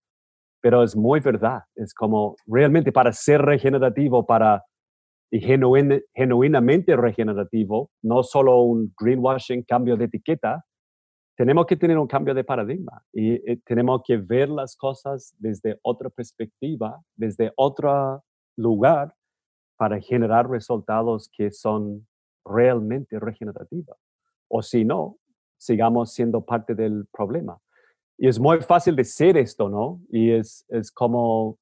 pero 0.61 0.83
es 0.83 0.97
muy 0.97 1.21
verdad. 1.21 1.61
Es 1.77 1.95
como 1.95 2.35
realmente 2.45 2.91
para 2.91 3.13
ser 3.13 3.41
regenerativo, 3.41 4.27
para 4.27 4.65
y 5.31 5.41
genuinamente 5.41 6.97
regenerativo, 6.97 7.91
no 8.03 8.25
solo 8.25 8.63
un 8.63 8.93
greenwashing, 8.99 9.63
cambio 9.63 9.97
de 9.97 10.07
etiqueta, 10.07 10.65
tenemos 11.37 11.67
que 11.67 11.77
tener 11.77 11.99
un 11.99 12.07
cambio 12.09 12.35
de 12.35 12.43
paradigma 12.43 13.01
y 13.13 13.35
eh, 13.35 13.61
tenemos 13.65 14.03
que 14.05 14.17
ver 14.17 14.49
las 14.49 14.77
cosas 14.77 15.37
desde 15.39 15.79
otra 15.83 16.11
perspectiva, 16.11 17.01
desde 17.15 17.53
otra 17.57 18.21
lugar 18.57 19.16
para 19.77 20.01
generar 20.01 20.49
resultados 20.49 21.29
que 21.33 21.51
son 21.51 22.07
realmente 22.45 23.19
regenerativos. 23.19 23.97
O 24.49 24.63
si 24.63 24.85
no, 24.85 25.19
sigamos 25.59 26.13
siendo 26.13 26.45
parte 26.45 26.75
del 26.75 27.07
problema. 27.13 27.59
Y 28.19 28.29
es 28.29 28.39
muy 28.39 28.61
fácil 28.61 28.97
decir 28.97 29.37
esto, 29.37 29.69
¿no? 29.69 30.01
Y 30.11 30.31
es, 30.31 30.65
es 30.69 30.91
como, 30.91 31.59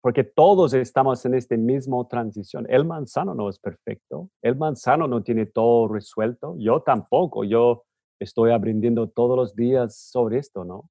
porque 0.00 0.24
todos 0.24 0.72
estamos 0.74 1.24
en 1.26 1.34
esta 1.34 1.56
misma 1.56 2.06
transición. 2.08 2.66
El 2.68 2.84
manzano 2.84 3.34
no 3.34 3.48
es 3.48 3.58
perfecto, 3.58 4.30
el 4.42 4.56
manzano 4.56 5.06
no 5.06 5.22
tiene 5.22 5.46
todo 5.46 5.88
resuelto, 5.88 6.56
yo 6.58 6.80
tampoco, 6.80 7.44
yo 7.44 7.84
estoy 8.18 8.52
aprendiendo 8.52 9.08
todos 9.08 9.36
los 9.36 9.54
días 9.54 9.96
sobre 9.96 10.38
esto, 10.38 10.64
¿no? 10.64 10.88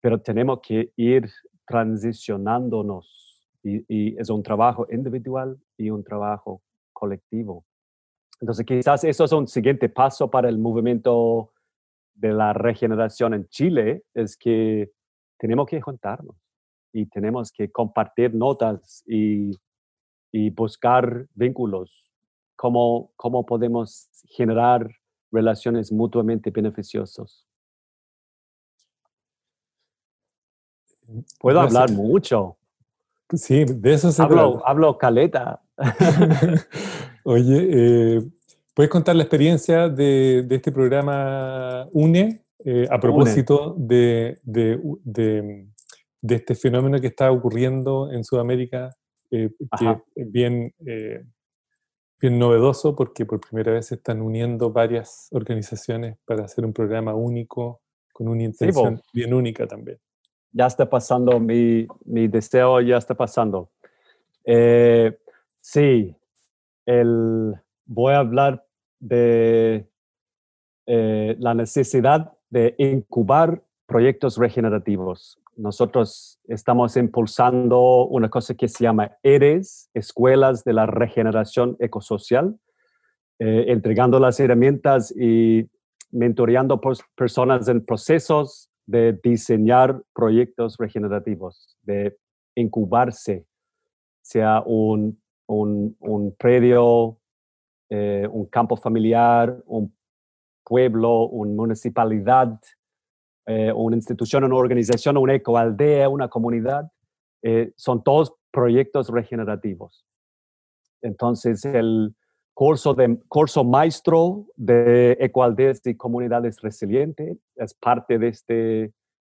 Pero 0.00 0.20
tenemos 0.20 0.60
que 0.60 0.92
ir 0.96 1.28
transicionándonos 1.66 3.29
y, 3.62 4.18
es 4.18 4.30
un 4.30 4.42
trabajo 4.42 4.86
individual 4.90 5.58
y 5.76 5.90
un 5.90 6.02
trabajo 6.02 6.62
colectivo. 6.92 7.64
Entonces, 8.40 8.64
quizás 8.64 9.04
eso 9.04 9.24
es 9.24 9.32
un 9.32 9.46
siguiente 9.46 9.88
paso 9.88 10.30
para 10.30 10.48
el 10.48 10.58
movimiento 10.58 11.52
de 12.14 12.32
la 12.32 12.52
regeneración 12.52 13.34
en 13.34 13.48
Chile, 13.48 14.04
es 14.14 14.36
que 14.36 14.90
tenemos 15.38 15.66
que 15.66 15.80
juntarnos 15.80 16.36
y 16.92 17.06
tenemos 17.06 17.52
que 17.52 17.70
compartir 17.70 18.34
notas 18.34 19.02
y, 19.06 19.52
y 20.32 20.50
buscar 20.50 21.26
vínculos, 21.34 22.10
cómo, 22.56 23.12
cómo 23.16 23.44
podemos 23.46 24.08
generar 24.28 24.90
relaciones 25.30 25.92
mutuamente 25.92 26.50
beneficiosas. 26.50 27.46
Puedo 31.40 31.60
hablar 31.60 31.90
mucho. 31.90 32.56
Sí, 33.36 33.64
de 33.64 33.94
eso 33.94 34.10
se 34.10 34.22
hablo, 34.22 34.62
Hablo 34.66 34.98
caleta. 34.98 35.62
Oye, 37.24 37.68
eh, 37.70 38.22
¿puedes 38.74 38.90
contar 38.90 39.16
la 39.16 39.22
experiencia 39.22 39.88
de, 39.88 40.46
este 40.50 40.72
programa 40.72 41.88
UNE 41.92 42.44
eh, 42.64 42.86
a 42.90 42.98
propósito 42.98 43.74
De, 43.78 44.38
este 46.22 46.54
fenómeno 46.54 47.00
que 47.00 47.06
está 47.06 47.30
ocurriendo 47.30 48.10
en 48.12 48.24
Sudamérica, 48.24 48.90
eh, 49.30 49.50
que 49.78 49.96
es 50.16 50.30
bien, 50.32 50.74
bien 50.78 52.38
novedoso 52.38 52.96
porque 52.96 53.24
por 53.24 53.40
primera 53.40 53.72
vez 53.72 53.86
se 53.86 53.94
están 53.94 54.20
uniendo 54.20 54.72
varias 54.72 55.28
organizaciones 55.30 56.18
para 56.24 56.44
hacer 56.44 56.64
un 56.64 56.72
programa 56.72 57.14
único 57.14 57.80
con 58.12 58.28
una 58.28 58.42
intención 58.42 59.00
bien 59.14 59.32
única 59.32 59.66
también 59.66 59.98
ya 60.52 60.66
está 60.66 60.88
pasando, 60.88 61.38
mi, 61.40 61.86
mi 62.04 62.28
deseo 62.28 62.80
ya 62.80 62.96
está 62.96 63.14
pasando. 63.14 63.70
Eh, 64.44 65.16
sí, 65.60 66.14
el, 66.86 67.54
voy 67.86 68.14
a 68.14 68.18
hablar 68.18 68.64
de 68.98 69.88
eh, 70.86 71.36
la 71.38 71.54
necesidad 71.54 72.32
de 72.50 72.74
incubar 72.78 73.62
proyectos 73.86 74.36
regenerativos. 74.36 75.38
Nosotros 75.56 76.40
estamos 76.48 76.96
impulsando 76.96 78.06
una 78.06 78.28
cosa 78.28 78.54
que 78.54 78.68
se 78.68 78.84
llama 78.84 79.16
ERES, 79.22 79.90
Escuelas 79.94 80.64
de 80.64 80.72
la 80.72 80.86
Regeneración 80.86 81.76
Ecosocial, 81.80 82.58
eh, 83.38 83.66
entregando 83.68 84.18
las 84.18 84.40
herramientas 84.40 85.14
y 85.16 85.68
mentoreando 86.10 86.80
personas 87.14 87.68
en 87.68 87.84
procesos 87.84 88.69
de 88.90 89.12
diseñar 89.22 90.02
proyectos 90.12 90.76
regenerativos, 90.76 91.78
de 91.82 92.18
incubarse, 92.56 93.46
sea 94.20 94.62
un, 94.66 95.20
un, 95.46 96.34
predio, 96.36 97.18
eh, 97.88 98.26
un 98.30 98.46
campo 98.46 98.76
familiar, 98.76 99.62
un 99.66 99.94
pueblo, 100.64 101.28
una 101.28 101.52
municipalidad, 101.52 102.58
eh, 103.46 103.72
una 103.72 103.94
institución, 103.94 104.42
una 104.42 104.56
organización, 104.56 105.16
una 105.16 105.34
ecoaldea, 105.34 106.08
una 106.08 106.28
comunidad, 106.28 106.90
eh, 107.42 107.72
son 107.76 108.02
todos 108.02 108.34
proyectos 108.50 109.08
regenerativos. 109.08 110.04
Entonces, 111.00 111.64
el, 111.64 112.14
curso, 112.60 112.92
de, 112.92 113.16
curso 113.26 113.64
maestro 113.64 114.44
de 114.54 115.16
Ecualdes 115.18 115.80
y 115.86 115.96
Comunidades 115.96 116.60
Resilientes. 116.60 117.38
Es 117.56 117.72
parte 117.72 118.18
de 118.18 118.28
esta 118.28 118.54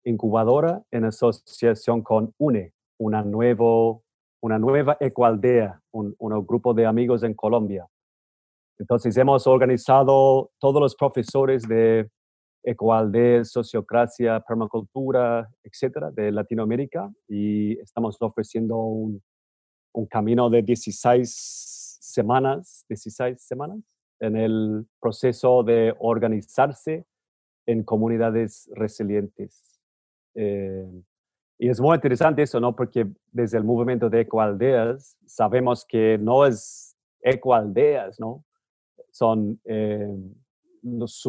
incubadora 0.05 0.83
en 0.91 1.07
asociación 1.07 2.03
con 2.03 2.35
UNE, 2.37 2.75
una, 2.99 3.23
nuevo, 3.23 4.03
una 4.43 4.59
nueva 4.59 4.99
Ecualdea, 5.01 5.81
un, 5.93 6.15
un 6.19 6.47
grupo 6.47 6.75
de 6.75 6.85
amigos 6.85 7.23
en 7.23 7.33
Colombia. 7.33 7.87
Entonces 8.79 9.17
hemos 9.17 9.47
organizado 9.47 10.51
todos 10.59 10.83
los 10.83 10.95
profesores 10.95 11.63
de 11.67 12.11
Ecualdez, 12.63 13.51
Sociocracia, 13.51 14.41
Permacultura, 14.41 15.49
etcétera, 15.65 16.11
de 16.11 16.33
Latinoamérica 16.33 17.11
y 17.27 17.79
estamos 17.79 18.19
ofreciendo 18.21 18.77
un, 18.77 19.23
un 19.95 20.05
camino 20.05 20.51
de 20.51 20.61
16 20.61 21.82
semanas, 22.03 22.85
16 22.89 23.41
semanas, 23.41 23.79
en 24.21 24.37
el 24.37 24.87
proceso 25.01 25.63
de 25.63 25.95
organizarse 25.99 27.05
en 27.67 27.85
comunidades 27.85 28.69
resilientes. 28.75 29.81
Eh, 30.35 30.87
y 31.59 31.69
es 31.69 31.81
muy 31.81 31.95
interesante 31.95 32.43
eso, 32.43 32.59
¿no? 32.59 32.75
Porque 32.75 33.07
desde 33.31 33.59
el 33.59 33.65
movimiento 33.65 34.11
de 34.11 34.23
ecoaldeas 34.23 35.17
sabemos 35.27 35.85
que 35.85 36.19
no 36.19 36.45
es 36.45 36.97
ecoaldeas, 37.21 38.19
¿no? 38.19 38.45
Son 39.13 39.61
eh, 39.65 40.09
los 40.83 41.23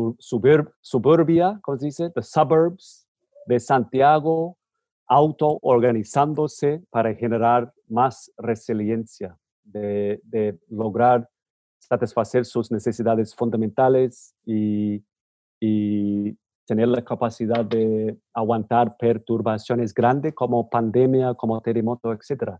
suburbia, 0.79 1.59
¿cómo 1.61 1.77
se 1.77 1.85
dice? 1.85 2.09
The 2.09 2.23
suburbs 2.23 3.07
de 3.45 3.59
Santiago, 3.59 4.57
auto-organizándose 5.07 6.81
para 6.89 7.13
generar 7.13 7.71
más 7.87 8.31
resiliencia 8.37 9.37
de, 9.63 10.57
lograr 10.69 11.27
satisfacer 11.79 12.45
sus 12.45 12.71
necesidades 12.71 13.35
fundamentales 13.35 14.35
y, 14.45 15.03
tener 16.65 16.87
la 16.87 17.03
capacidad 17.03 17.65
de 17.65 18.17
aguantar 18.33 18.95
perturbaciones 18.97 19.93
grandes 19.93 20.33
como 20.33 20.69
pandemia, 20.69 21.33
como 21.33 21.59
terremoto, 21.59 22.13
etc. 22.13 22.53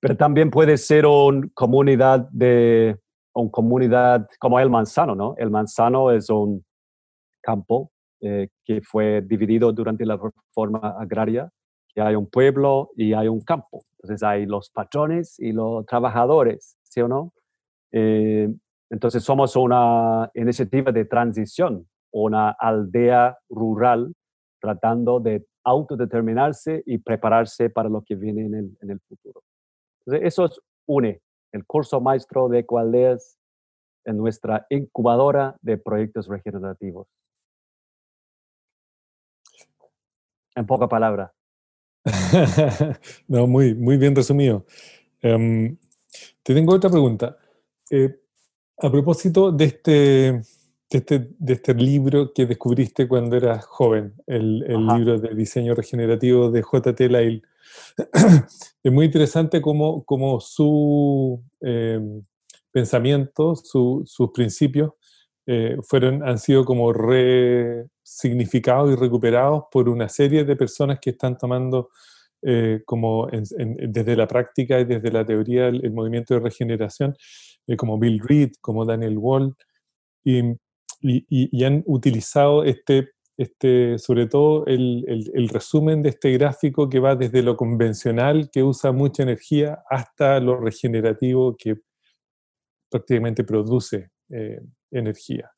Pero 0.00 0.16
también 0.16 0.50
puede 0.50 0.78
ser 0.78 1.04
una 1.04 1.46
comunidad 1.52 2.28
de 2.30 2.98
una 3.34 3.50
comunidad 3.50 4.26
como 4.38 4.58
el 4.58 4.70
manzano, 4.70 5.14
¿no? 5.14 5.34
El 5.36 5.50
manzano 5.50 6.10
es 6.10 6.30
un 6.30 6.64
campo 7.42 7.90
eh, 8.20 8.48
que 8.64 8.80
fue 8.80 9.20
dividido 9.20 9.70
durante 9.70 10.06
la 10.06 10.16
reforma 10.16 10.96
agraria 10.98 11.50
hay 12.00 12.14
un 12.14 12.26
pueblo 12.26 12.90
y 12.96 13.12
hay 13.12 13.28
un 13.28 13.40
campo. 13.40 13.84
Entonces 14.06 14.22
hay 14.22 14.46
los 14.46 14.70
patrones 14.70 15.36
y 15.40 15.50
los 15.50 15.84
trabajadores, 15.84 16.78
¿sí 16.84 17.00
o 17.00 17.08
no? 17.08 17.32
Eh, 17.90 18.48
entonces 18.88 19.24
somos 19.24 19.56
una 19.56 20.30
iniciativa 20.34 20.92
de 20.92 21.06
transición, 21.06 21.88
una 22.12 22.50
aldea 22.50 23.36
rural 23.48 24.14
tratando 24.60 25.18
de 25.18 25.44
autodeterminarse 25.64 26.84
y 26.86 26.98
prepararse 26.98 27.68
para 27.68 27.88
lo 27.88 28.02
que 28.02 28.14
viene 28.14 28.46
en 28.46 28.90
el, 28.90 29.00
futuro. 29.08 29.42
Entonces 30.04 30.28
eso 30.28 30.44
es 30.44 30.60
UNE, 30.86 31.20
el 31.52 31.66
curso 31.66 32.00
maestro 32.00 32.48
de 32.48 32.60
Ecoaldeas 32.60 33.36
en 34.04 34.18
nuestra 34.18 34.66
incubadora 34.70 35.56
de 35.62 35.78
proyectos 35.78 36.28
regenerativos. 36.28 37.08
En 40.54 40.64
poca 40.64 40.86
palabra. 40.86 41.32
no, 43.28 43.46
muy, 43.46 43.74
muy 43.74 43.96
bien 43.96 44.14
resumido. 44.14 44.64
Em, 45.20 45.76
te 46.42 46.54
tengo 46.54 46.74
otra 46.74 46.90
pregunta. 46.90 47.36
Eh, 47.90 48.20
a 48.78 48.90
propósito 48.90 49.52
de 49.52 49.64
este, 49.64 49.90
de 49.90 50.42
este, 50.90 51.30
de, 51.38 51.52
este, 51.54 51.74
libro 51.74 52.32
que 52.32 52.46
descubriste 52.46 53.08
cuando 53.08 53.36
eras 53.36 53.64
joven, 53.64 54.14
el, 54.26 54.64
el 54.68 54.86
libro 54.86 55.18
de 55.18 55.34
diseño 55.34 55.74
regenerativo 55.74 56.50
de 56.50 56.62
J.T. 56.62 57.08
Lyle, 57.08 57.42
es 58.82 58.92
muy 58.92 59.06
interesante 59.06 59.60
cómo, 59.60 60.04
cómo 60.04 60.40
su 60.40 61.42
em, 61.60 62.22
pensamiento, 62.70 63.56
su, 63.56 64.02
sus 64.06 64.30
principios, 64.32 64.92
eh, 65.46 65.76
fueron, 65.82 66.26
han 66.26 66.38
sido 66.38 66.64
como 66.64 66.92
resignificados 66.92 68.92
y 68.92 68.96
recuperados 68.96 69.64
por 69.70 69.88
una 69.88 70.08
serie 70.08 70.44
de 70.44 70.56
personas 70.56 70.98
que 71.00 71.10
están 71.10 71.38
tomando 71.38 71.90
eh, 72.42 72.82
como 72.84 73.28
desde 73.30 74.14
la 74.14 74.26
práctica 74.26 74.78
y 74.78 74.84
desde 74.84 75.10
la 75.10 75.24
teoría 75.24 75.68
el, 75.68 75.90
movimiento 75.92 76.34
de 76.34 76.40
regeneración, 76.40 77.16
eh, 77.66 77.76
como 77.76 77.98
Bill 77.98 78.20
Reed, 78.20 78.52
como 78.60 78.84
Daniel 78.84 79.18
Wall, 79.18 79.56
y, 80.22 80.42
y, 81.00 81.64
han 81.64 81.82
utilizado 81.86 82.64
este, 82.64 83.10
este, 83.36 83.98
sobre 83.98 84.26
todo 84.26 84.66
el, 84.66 85.30
el, 85.34 85.48
resumen 85.48 86.02
de 86.02 86.10
este 86.10 86.32
gráfico 86.32 86.88
que 86.88 87.00
va 87.00 87.16
desde 87.16 87.42
lo 87.42 87.56
convencional, 87.56 88.50
que 88.50 88.62
usa 88.62 88.92
mucha 88.92 89.22
energía, 89.22 89.82
hasta 89.88 90.38
lo 90.40 90.56
regenerativo, 90.56 91.56
que 91.56 91.76
prácticamente 92.90 93.44
produce 93.44 94.10
eh, 94.30 94.60
energía. 94.90 95.50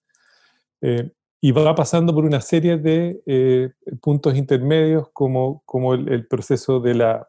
Eh, 0.81 1.11
y 1.41 1.53
va 1.53 1.75
pasando 1.75 2.15
por 2.15 2.25
una 2.25 2.41
serie 2.41 2.79
de 2.79 3.23
eh, 3.27 3.71
puntos 4.01 4.37
intermedios 4.37 5.09
como, 5.13 5.63
como 5.65 5.95
el, 5.95 6.27
proceso 6.27 6.81
de, 6.81 6.95
la, 6.95 7.29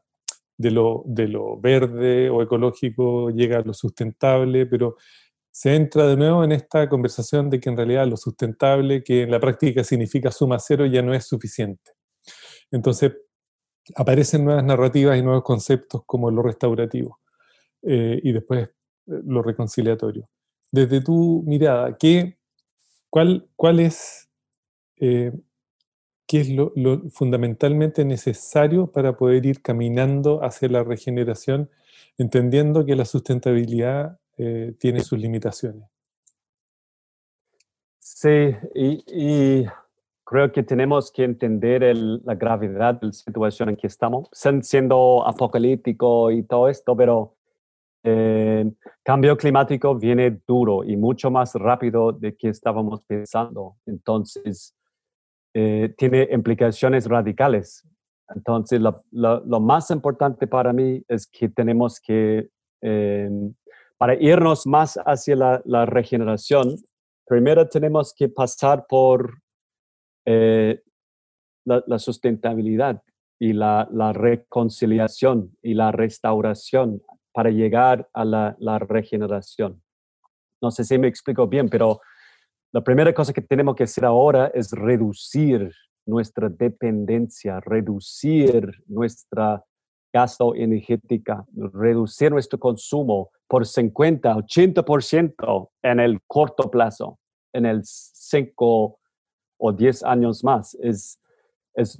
de, 0.58 0.72
lo, 0.72 1.04
de 1.06 1.28
lo 1.28 1.60
verde 1.60 2.30
o 2.30 2.41
ecológico 2.41 3.30
llega 3.30 3.60
a 3.60 3.62
lo 3.62 3.74
sustentable, 3.74 4.66
pero 4.66 4.95
se 5.52 5.76
entra 5.76 6.08
de 6.08 6.18
nuevo 6.18 6.43
en 6.43 6.52
esta 6.52 6.89
conversación 6.89 7.50
de 7.50 7.60
que 7.60 7.70
en 7.70 7.78
realidad 7.78 8.08
lo 8.08 8.18
sustentable, 8.18 9.04
que 9.04 9.24
en 9.24 9.32
la 9.32 9.39
práctica 9.39 9.84
significa 9.84 10.32
suma 10.32 10.58
cero, 10.60 10.86
ya 10.86 11.02
no 11.02 11.14
es 11.14 11.26
suficiente. 11.26 11.91
Entonces, 12.72 13.14
aparecen 13.95 14.45
nuevas 14.45 14.64
narrativas 14.64 15.18
y 15.18 15.22
nuevos 15.22 15.43
conceptos 15.43 16.04
como 16.06 16.30
lo 16.32 16.41
restaurativo 16.41 17.20
eh, 17.82 18.20
y 18.24 18.32
después 18.32 18.68
eh, 18.68 18.72
lo 19.06 19.41
reconciliatorio. 19.41 20.30
Desde 20.72 21.01
tu 21.01 21.43
mirada, 21.45 21.97
¿qué, 21.97 22.38
cuál, 23.09 23.49
cuál 23.55 23.80
es, 23.80 24.30
eh, 24.97 25.32
qué 26.28 26.41
es 26.41 26.49
lo, 26.49 26.72
fundamentalmente 27.09 28.05
necesario 28.05 28.91
para 28.91 29.17
poder 29.17 29.45
ir 29.45 29.61
caminando 29.61 30.43
hacia 30.43 30.70
la 30.70 30.84
regeneración, 30.84 31.70
entendiendo 32.17 32.86
que 32.86 32.95
la 32.95 33.05
sustentabilidad 33.05 34.20
eh, 34.38 34.76
tiene 34.80 35.01
sus 35.01 35.20
limitaciones. 35.20 35.89
Sí, 37.99 38.55
y, 38.76 39.65
creo 40.24 40.51
que 40.51 40.61
tenemos 40.61 41.11
que 41.11 41.24
entender 41.24 41.82
la 41.95 42.36
gravedad 42.36 42.95
de 42.95 43.07
la 43.07 43.13
situación 43.13 43.70
en 43.70 43.78
que 43.78 43.88
estamos, 43.88 44.30
siendo 44.61 45.26
apocalíptico 45.26 46.30
y 46.30 46.43
todo 46.43 46.70
esto, 46.70 46.95
pero 46.95 47.39
el 48.04 48.68
eh, 48.68 48.72
cambio 49.04 49.36
climático 49.36 49.95
viene 49.95 50.41
duro 50.47 50.84
y 50.84 50.95
mucho 50.95 51.30
más 51.30 51.54
rápido 51.56 52.12
de 52.12 52.36
que 52.36 52.50
estábamos 52.50 53.02
pensando. 53.02 53.76
Entonces, 53.86 54.76
eh, 55.54 55.93
tiene 55.97 56.28
implicaciones 56.32 57.08
radicales. 57.08 57.88
Entonces, 58.34 58.80
lo, 58.80 59.60
más 59.60 59.89
importante 59.91 60.47
para 60.47 60.72
mí 60.72 61.04
es 61.08 61.28
que 61.28 61.50
tenemos 61.50 62.00
que 62.00 62.50
para 64.00 64.16
irnos 64.16 64.66
más 64.66 64.97
hacia 65.06 65.36
la, 65.66 65.86
regeneración, 65.86 66.78
primero 67.28 67.68
tenemos 67.68 68.14
que 68.18 68.30
pasar 68.30 68.86
por 68.88 69.41
eh, 70.26 70.82
la, 71.66 72.00
sustentabilidad 72.00 73.04
y 73.38 73.52
la, 73.52 73.89
reconciliación 74.14 75.52
y 75.62 75.74
la 75.74 75.91
restauración 75.91 77.02
para 77.34 77.49
llegar 77.49 78.07
a 78.13 78.25
la, 78.25 78.80
regeneración. 78.80 79.82
No 80.61 80.71
sé 80.71 80.84
si 80.84 80.97
me 80.97 81.07
explico 81.07 81.47
bien, 81.47 81.69
pero 81.69 82.01
la 82.71 82.84
primera 82.84 83.13
cosa 83.13 83.34
que 83.34 83.41
tenemos 83.41 83.75
que 83.75 83.84
hacer 83.84 84.05
ahora 84.05 84.51
es 84.53 84.71
reducir 84.71 85.71
nuestra 86.05 86.49
dependencia, 86.49 87.59
reducir 87.59 88.71
nuestra 88.88 89.63
gasto 90.11 90.55
energética, 90.55 91.45
reducir 91.55 92.32
nuestro 92.32 92.59
consumo, 92.59 93.30
por 93.47 93.65
50, 93.65 94.36
80% 94.36 95.69
en 95.82 95.99
el 95.99 96.19
corto 96.27 96.69
plazo, 96.69 97.19
en 97.53 97.65
el 97.65 97.82
5 97.84 98.99
o 99.57 99.73
10 99.73 100.03
años 100.03 100.43
más. 100.43 100.75
Es, 100.82 101.18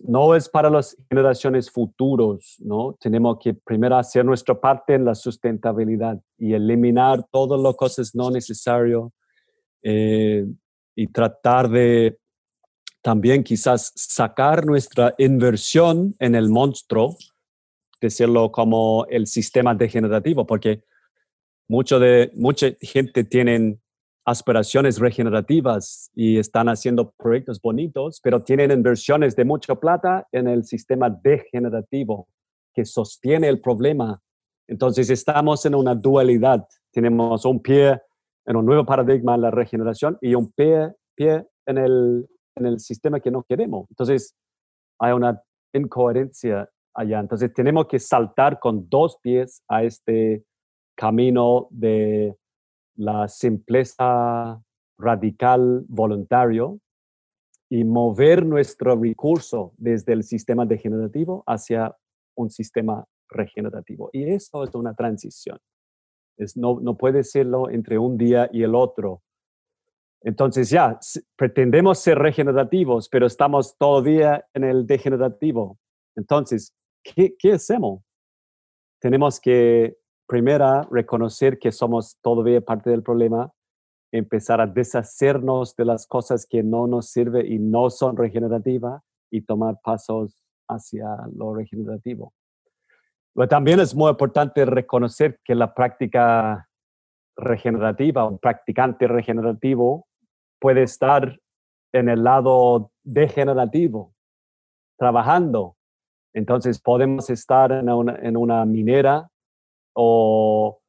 no 0.04 0.36
es 0.36 0.50
para 0.50 0.70
las 0.70 0.98
generaciones 1.10 1.70
futuras, 1.72 2.56
¿no? 2.60 2.98
Tenemos 3.00 3.38
que 3.42 3.54
primero 3.54 3.98
hacer 3.98 4.26
nuestra 4.26 4.60
parte 4.60 4.96
en 4.96 5.06
la 5.06 5.16
sustentabilidad 5.16 6.20
y 6.38 6.54
eliminar 6.54 7.26
todas 7.32 7.60
las 7.60 7.76
cosas 7.76 8.14
no 8.14 8.30
necesarias 8.30 9.04
eh, 9.84 10.46
y 10.96 11.08
tratar 11.08 11.70
de 11.70 12.18
también 13.02 13.44
quizás 13.44 13.94
sacar 13.96 14.66
nuestra 14.66 15.16
inversión 15.18 16.14
en 16.20 16.36
el 16.36 16.50
monstruo, 16.50 17.16
decirlo 18.02 18.52
como 18.52 19.06
el 19.10 19.28
sistema 19.28 19.74
degenerativo, 19.74 20.46
porque 20.46 20.84
mucho 21.70 22.00
de, 22.00 22.32
mucha 22.36 22.68
gente 22.82 23.24
tienen 23.24 23.80
aspiraciones 24.30 25.00
regenerativas 25.00 26.12
y 26.14 26.38
están 26.38 26.70
haciendo 26.70 27.12
proyectos 27.18 27.60
bonitos, 27.60 28.20
pero 28.22 28.44
tienen 28.44 28.72
inversiones 28.72 29.36
de 29.36 29.44
mucha 29.44 29.76
plata 29.76 30.28
en 30.32 30.48
el 30.48 30.64
sistema 30.64 31.10
degenerativo 31.10 32.28
que 32.74 32.86
sostiene 32.86 33.48
el 33.48 33.60
problema. 33.60 34.22
Entonces 34.68 35.10
estamos 35.10 35.66
en 35.66 35.74
una 35.74 35.96
dualidad. 35.96 36.68
Tenemos 36.92 37.44
un 37.46 37.60
pie 37.60 38.00
en 38.46 38.56
un 38.56 38.66
nuevo 38.66 38.86
paradigma 38.86 39.34
de 39.34 39.40
la 39.40 39.52
regeneración 39.52 40.18
y 40.22 40.36
un 40.36 40.52
pie, 40.52 40.94
pie 41.16 41.48
en, 41.66 41.78
el, 41.78 42.28
en 42.56 42.66
el 42.68 42.80
sistema 42.80 43.20
que 43.20 43.32
no 43.32 43.44
queremos. 43.44 43.88
Entonces 43.90 44.36
hay 45.00 45.14
una 45.14 45.42
incoherencia 45.74 46.70
allá. 46.94 47.20
Entonces 47.20 47.52
tenemos 47.54 47.88
que 47.88 48.00
saltar 48.00 48.60
con 48.60 48.88
dos 48.90 49.18
pies 49.22 49.64
a 49.68 49.84
este 49.84 50.44
camino 50.96 51.68
de 51.72 52.36
la 53.00 53.30
simpleza 53.30 54.62
radical 54.98 55.86
voluntario 55.88 56.82
y 57.70 57.86
mover 57.86 58.46
nuestro 58.46 59.00
recurso 59.00 59.74
desde 59.78 60.12
el 60.12 60.24
sistema 60.24 60.66
degenerativo 60.66 61.44
hacia 61.48 61.96
un 62.36 62.50
sistema 62.50 63.06
regenerativo. 63.30 64.10
Y 64.12 64.30
eso 64.30 64.66
es 64.66 64.76
una 64.76 64.94
transición. 64.96 65.58
Es, 66.38 66.58
no, 66.58 66.82
no 66.82 66.98
puede 66.98 67.24
serlo 67.24 67.70
entre 67.70 67.98
un 67.98 68.18
día 68.18 68.50
y 68.52 68.64
el 68.64 68.76
otro. 68.76 69.22
Entonces 70.22 70.70
ya, 70.70 71.00
pretendemos 71.38 72.00
ser 72.00 72.18
regenerativos, 72.20 73.08
pero 73.08 73.28
estamos 73.28 73.78
todavía 73.78 74.46
en 74.54 74.66
el 74.66 74.86
degenerativo. 74.86 75.80
Entonces, 76.18 76.76
¿qué, 77.02 77.34
qué 77.40 77.54
hacemos? 77.54 78.04
Tenemos 79.00 79.40
que 79.40 79.99
primera, 80.30 80.88
reconocer 80.92 81.58
que 81.58 81.72
somos 81.72 82.20
todavía 82.22 82.62
parte 82.62 82.92
del 82.92 83.02
problema, 83.02 83.52
empezar 84.12 84.62
a 84.62 84.68
deshacernos 84.68 85.76
de 85.76 85.86
las 85.86 86.06
cosas 86.06 86.46
que 86.48 86.62
no 86.62 86.86
nos 86.86 87.10
sirven 87.10 87.52
y 87.52 87.58
no 87.58 87.90
son 87.90 88.16
regenerativas 88.16 89.02
y 89.32 89.42
tomar 89.42 89.80
pasos 89.84 90.44
hacia 90.68 91.08
lo 91.36 91.56
regenerativo. 91.56 92.32
Pero 93.34 93.48
también 93.48 93.80
es 93.80 93.96
muy 93.96 94.12
importante 94.12 94.66
reconocer 94.66 95.40
que 95.44 95.56
la 95.56 95.74
práctica 95.74 96.70
regenerativa, 97.36 98.28
un 98.28 98.38
practicante 98.38 99.08
regenerativo, 99.08 100.08
puede 100.60 100.84
estar 100.84 101.40
en 101.92 102.08
el 102.08 102.24
lado 102.24 102.92
degenerativo, 103.04 104.14
trabajando. 104.96 105.76
Entonces 106.34 106.80
podemos 106.80 107.32
estar 107.32 107.72
en 107.72 107.90
una, 107.90 108.16
en 108.18 108.38
una 108.38 108.64
minera 108.66 109.32
o 110.02 110.80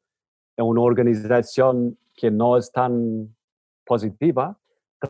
en 0.57 0.67
una 0.67 0.83
organización 0.83 1.99
que 2.15 2.31
no 2.31 2.57
es 2.57 2.71
tan 2.71 3.35
positiva, 3.85 4.57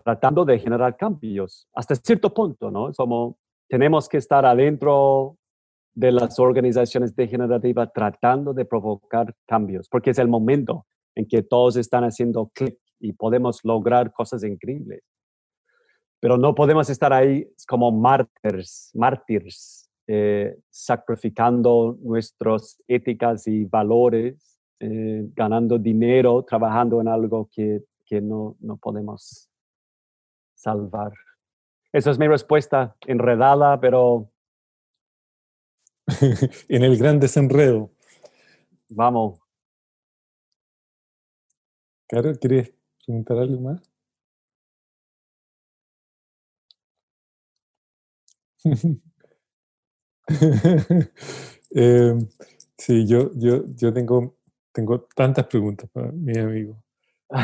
tratando 0.02 0.46
de 0.46 0.58
generar 0.58 0.96
cambios 0.96 1.68
hasta 1.74 1.94
cierto 1.96 2.32
punto, 2.32 2.70
¿no? 2.70 2.92
Como 2.96 3.36
tenemos 3.68 4.08
que 4.08 4.16
estar 4.16 4.46
adentro 4.46 5.36
de 5.92 6.12
las 6.12 6.38
organizaciones 6.38 7.14
degenerativas 7.14 7.92
tratando 7.92 8.54
de 8.54 8.64
provocar 8.64 9.34
cambios, 9.46 9.86
porque 9.90 10.10
es 10.10 10.18
el 10.18 10.28
momento 10.28 10.86
en 11.14 11.26
que 11.26 11.42
todos 11.42 11.76
están 11.76 12.04
haciendo 12.04 12.50
clic 12.54 12.78
y 13.00 13.12
podemos 13.12 13.60
lograr 13.64 14.14
cosas 14.14 14.44
increíbles. 14.44 15.02
Pero 16.20 16.38
no 16.38 16.54
podemos 16.54 16.88
estar 16.88 17.12
ahí 17.12 17.46
como 17.66 17.92
mártires, 17.92 18.92
mártires 18.94 19.89
eh, 20.12 20.58
sacrificando 20.70 21.96
nuestras 22.02 22.82
éticas 22.88 23.46
y 23.46 23.64
valores, 23.64 24.58
eh, 24.80 25.22
ganando 25.36 25.78
dinero, 25.78 26.42
trabajando 26.42 27.00
en 27.00 27.06
algo 27.06 27.48
que, 27.48 27.84
que 28.04 28.20
no, 28.20 28.56
no 28.58 28.76
podemos 28.76 29.48
salvar. 30.56 31.12
Esa 31.92 32.10
es 32.10 32.18
mi 32.18 32.26
respuesta, 32.26 32.96
enredada, 33.06 33.78
pero... 33.78 34.32
en 36.68 36.82
el 36.82 36.98
gran 36.98 37.20
desenredo. 37.20 37.92
Vamos. 38.88 39.38
Caro, 42.08 42.32
¿quieres 42.34 42.74
preguntar 43.06 43.38
algo 43.38 43.60
más? 43.60 43.80
eh, 51.74 52.14
sí, 52.78 53.06
yo, 53.06 53.30
yo, 53.34 53.64
yo 53.76 53.92
tengo, 53.92 54.36
tengo 54.72 55.00
tantas 55.14 55.46
preguntas 55.46 55.88
para 55.90 56.12
mi 56.12 56.38
amigo. 56.38 56.82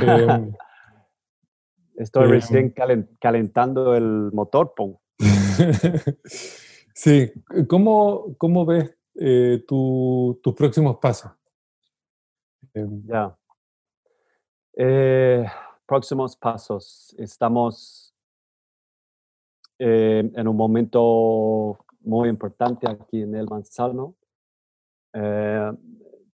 Em, 0.00 0.52
Estoy 1.96 2.26
Eh, 2.26 2.30
recién 2.32 2.74
calen- 2.74 3.08
calentando 3.18 3.94
el 3.94 4.30
motor, 4.32 4.74
po. 4.76 5.00
sí, 6.94 7.32
¿cómo, 7.68 8.34
cómo 8.36 8.66
ves 8.66 8.94
eh, 9.14 9.64
tu- 9.66 10.38
tus 10.42 10.54
próximos 10.54 10.98
pasos? 10.98 11.32
Em, 12.74 13.02
Ya. 13.06 13.34
Eh, 14.76 15.46
próximos 15.86 16.36
pasos. 16.36 17.14
Estamos 17.18 18.14
eh, 19.78 20.30
en 20.34 20.48
un 20.48 20.56
momento 20.56 21.78
muy 22.06 22.28
importante 22.28 22.88
aquí 22.88 23.22
en 23.22 23.34
el 23.34 23.46
Manzano. 23.48 24.14
Eh, 25.12 25.72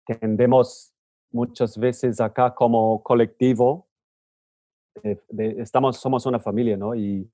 tendemos 0.04 0.92
muchas 1.32 1.78
veces 1.78 2.20
acá 2.20 2.52
como 2.54 3.02
colectivo, 3.02 3.86
eh, 5.02 5.18
de- 5.28 5.60
estamos, 5.62 5.96
somos 5.98 6.26
una 6.26 6.40
familia, 6.40 6.76
¿no? 6.76 6.94
Y, 6.94 7.30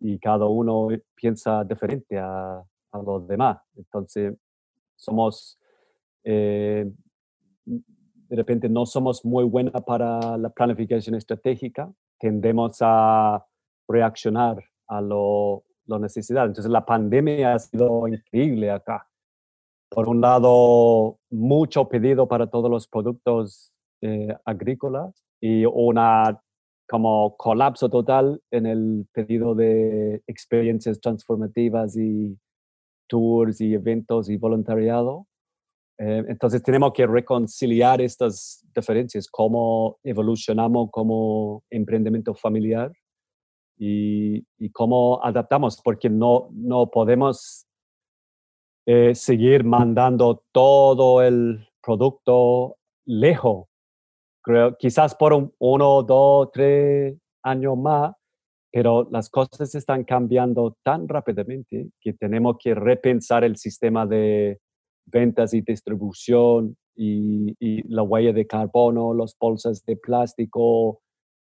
y 0.00 0.18
cada 0.18 0.46
uno 0.46 0.88
piensa 1.14 1.64
diferente 1.64 2.18
a, 2.18 2.58
a 2.90 2.98
los 3.02 3.26
demás. 3.26 3.58
Entonces, 3.76 4.34
somos, 4.96 5.58
eh, 6.24 6.90
de 7.64 8.36
repente 8.36 8.68
no 8.68 8.84
somos 8.84 9.24
muy 9.24 9.44
buenas 9.44 9.80
para 9.84 10.36
la 10.36 10.48
planificación 10.50 11.14
estratégica, 11.14 11.92
tendemos 12.18 12.78
a 12.80 13.46
reaccionar 13.88 14.56
a 14.88 15.00
lo, 15.00 15.62
lo 15.86 15.98
necesidad. 15.98 16.46
Entonces, 16.46 16.70
la 16.70 16.84
pandemia 16.84 17.54
ha 17.54 17.58
sido 17.58 18.08
increíble 18.08 18.70
acá. 18.70 19.08
Por 19.88 20.08
un 20.08 20.20
lado, 20.20 21.18
mucho 21.30 21.88
pedido 21.88 22.26
para 22.26 22.48
todos 22.48 22.70
los 22.70 22.88
productos 22.88 23.72
eh, 24.02 24.34
agrícolas 24.44 25.24
y 25.40 25.64
una 25.64 26.40
como 26.88 27.36
colapso 27.36 27.88
total 27.88 28.40
en 28.50 28.66
el 28.66 29.06
pedido 29.12 29.54
de 29.54 30.22
experiencias 30.26 31.00
transformativas 31.00 31.96
y 31.96 32.38
tours 33.08 33.60
y 33.60 33.74
eventos 33.74 34.28
y 34.28 34.36
voluntariado. 34.36 35.26
Eh, 35.98 36.24
entonces 36.28 36.62
tenemos 36.62 36.92
que 36.92 37.06
reconciliar 37.06 38.00
estas 38.00 38.64
diferencias, 38.74 39.28
cómo 39.28 39.98
evolucionamos 40.04 40.90
como 40.90 41.64
emprendimiento 41.70 42.34
familiar 42.34 42.92
y, 43.78 44.44
cómo 44.72 45.20
adaptamos, 45.22 45.80
porque 45.82 46.08
no, 46.08 46.48
no 46.52 46.90
podemos 46.90 47.66
eh, 48.86 49.14
seguir 49.14 49.64
mandando 49.64 50.42
todo 50.52 51.22
el 51.22 51.68
producto 51.82 52.76
lejos. 53.04 53.66
Creo, 54.42 54.76
quizás 54.76 55.14
por 55.14 55.32
un, 55.32 55.52
uno, 55.58 56.02
dos, 56.02 56.50
tres 56.52 57.16
años 57.42 57.76
más, 57.76 58.14
pero 58.70 59.08
las 59.10 59.30
cosas 59.30 59.74
están 59.74 60.04
cambiando 60.04 60.76
tan 60.82 61.08
rápidamente 61.08 61.88
que 62.00 62.12
tenemos 62.12 62.56
que 62.62 62.74
repensar 62.74 63.42
el 63.44 63.56
sistema 63.56 64.06
de 64.06 64.60
ventas 65.06 65.54
y 65.54 65.62
distribución 65.62 66.76
y, 66.94 67.54
la 67.88 68.02
huella 68.02 68.32
de 68.32 68.46
carbono, 68.46 69.14
las 69.14 69.36
bolsas 69.38 69.84
de 69.84 69.96
plástico, 69.96 71.00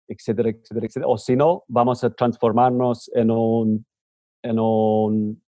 etcétera, 0.07 0.49
etcétera, 0.49 0.85
etcétera. 0.85 1.07
O 1.07 1.17
si 1.17 1.35
no, 1.35 1.63
vamos 1.67 2.03
a 2.03 2.09
transformarnos 2.09 3.09
en 3.13 3.31
un, 3.31 3.85
en 4.43 4.59
un 4.59 5.43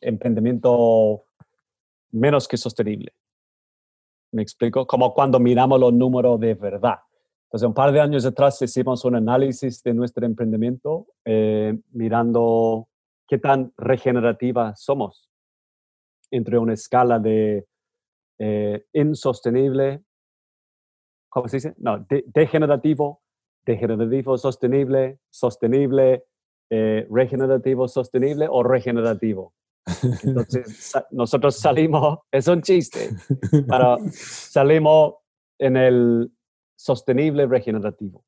emprendimiento 0.00 1.24
menos 2.12 2.48
que 2.48 2.56
sostenible. 2.56 3.12
¿Me 4.32 4.42
explico? 4.42 4.86
Como 4.86 5.12
cuando 5.12 5.40
miramos 5.40 5.80
los 5.80 5.92
números 5.92 6.38
de 6.40 6.54
verdad. 6.54 6.98
Entonces, 7.44 7.66
un 7.66 7.74
par 7.74 7.92
de 7.92 8.00
años 8.00 8.24
atrás 8.24 8.62
hicimos 8.62 9.04
un 9.04 9.16
análisis 9.16 9.82
de 9.82 9.92
nuestro 9.92 10.24
emprendimiento 10.24 11.06
eh, 11.24 11.76
mirando 11.90 12.88
qué 13.26 13.38
tan 13.38 13.72
regenerativa 13.76 14.74
somos 14.76 15.28
entre 16.30 16.58
una 16.58 16.74
escala 16.74 17.18
de 17.18 17.66
eh, 18.38 18.84
insostenible, 18.92 20.04
¿cómo 21.28 21.48
se 21.48 21.56
dice? 21.56 21.74
No, 21.78 21.98
de- 22.08 22.24
degenerativo, 22.28 23.20
degenerativo 23.70 24.36
sostenible, 24.36 25.18
sostenible, 25.30 26.24
eh, 26.70 27.06
regenerativo 27.10 27.88
sostenible 27.88 28.46
o 28.48 28.62
regenerativo. 28.62 29.52
Entonces, 30.22 30.76
sa- 30.90 31.06
nosotros 31.10 31.56
salimos, 31.56 32.18
es 32.32 32.46
un 32.48 32.62
chiste, 32.62 33.10
pero 33.68 33.98
salimos 34.12 35.14
en 35.58 35.76
el 35.76 36.32
sostenible 36.76 37.46
regenerativo. 37.46 38.24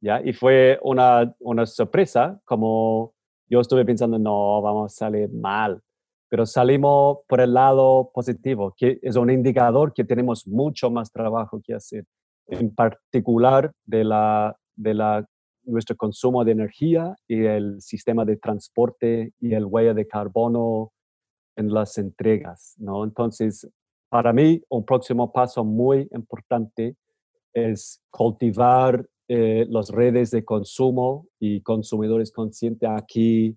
¿ya? 0.00 0.20
Y 0.22 0.32
fue 0.32 0.78
una, 0.82 1.34
una 1.40 1.66
sorpresa, 1.66 2.40
como 2.44 3.14
yo 3.48 3.60
estuve 3.60 3.84
pensando, 3.84 4.18
no, 4.18 4.60
vamos 4.62 4.92
a 4.92 4.96
salir 4.96 5.30
mal, 5.32 5.80
pero 6.28 6.46
salimos 6.46 7.18
por 7.28 7.40
el 7.40 7.54
lado 7.54 8.10
positivo, 8.12 8.74
que 8.76 8.98
es 9.02 9.16
un 9.16 9.30
indicador 9.30 9.92
que 9.92 10.04
tenemos 10.04 10.46
mucho 10.46 10.90
más 10.90 11.10
trabajo 11.12 11.60
que 11.62 11.74
hacer, 11.74 12.04
en 12.48 12.74
particular 12.74 13.72
de, 13.86 14.04
la, 14.04 14.56
de 14.76 14.94
la, 14.94 15.26
nuestro 15.64 15.96
consumo 15.96 16.44
de 16.44 16.52
energía 16.52 17.16
y 17.26 17.44
el 17.44 17.80
sistema 17.80 18.24
de 18.24 18.36
transporte 18.36 19.32
y 19.40 19.54
el 19.54 19.64
huella 19.64 19.94
de 19.94 20.06
carbono 20.06 20.92
en 21.56 21.72
las 21.72 21.98
entregas, 21.98 22.74
¿no? 22.78 23.04
Entonces, 23.04 23.68
para 24.08 24.32
mí, 24.32 24.62
un 24.68 24.84
próximo 24.84 25.32
paso 25.32 25.64
muy 25.64 26.08
importante 26.12 26.96
es 27.52 28.00
cultivar 28.10 29.06
eh, 29.28 29.66
las 29.70 29.90
redes 29.90 30.30
de 30.30 30.44
consumo 30.44 31.26
y 31.40 31.62
consumidores 31.62 32.30
conscientes 32.30 32.88
aquí 32.90 33.56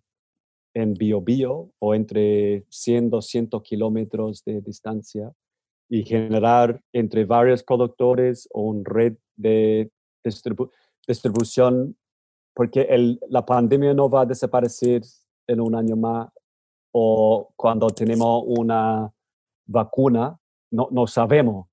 en 0.73 0.93
Bio 0.93 1.21
Bio 1.21 1.71
o 1.79 1.95
entre 1.95 2.63
100, 2.69 3.09
200 3.09 3.61
kilómetros 3.63 4.43
de 4.45 4.61
distancia 4.61 5.31
y 5.89 6.03
generar 6.03 6.81
entre 6.93 7.25
varios 7.25 7.63
productores 7.63 8.47
una 8.53 8.83
red 8.85 9.17
de 9.35 9.91
distribu- 10.23 10.71
distribución, 11.07 11.97
porque 12.53 12.81
el- 12.81 13.19
la 13.29 13.45
pandemia 13.45 13.93
no 13.93 14.09
va 14.09 14.21
a 14.21 14.25
desaparecer 14.25 15.01
en 15.47 15.61
un 15.61 15.75
año 15.75 15.95
más 15.95 16.29
o 16.91 17.53
cuando 17.55 17.87
tenemos 17.89 18.43
una 18.45 19.11
vacuna, 19.67 20.39
no, 20.71 20.87
no 20.91 21.07
sabemos, 21.07 21.67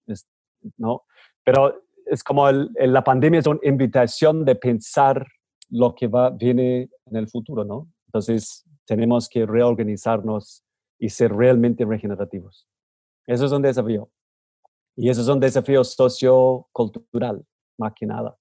¿no? 0.77 1.05
Pero 1.45 1.83
es 2.07 2.23
como 2.23 2.49
el- 2.49 2.71
la 2.79 3.03
pandemia 3.03 3.41
es 3.41 3.47
una 3.47 3.61
invitación 3.63 4.45
de 4.45 4.55
pensar 4.55 5.27
lo 5.71 5.95
que 5.95 6.07
va, 6.07 6.31
viene 6.31 6.91
en 7.07 7.17
el 7.17 7.29
futuro, 7.29 7.65
¿no? 7.65 7.89
Entonces, 8.07 8.65
tenemos 8.87 9.29
que 9.29 9.47
reorganizarnos 9.47 10.63
y 10.99 11.09
ser 11.09 11.33
realmente 11.33 11.85
regenerativos. 11.85 12.69
Eso 13.27 13.47
es 13.47 13.53
un 13.53 13.63
desafío. 13.63 14.11
Y 14.97 15.09
eso 15.09 15.23
es 15.23 15.29
un 15.29 15.41
desafío 15.41 15.83
sociocultural, 15.83 17.45
más 17.79 17.93
que 17.95 18.07
nada, 18.07 18.37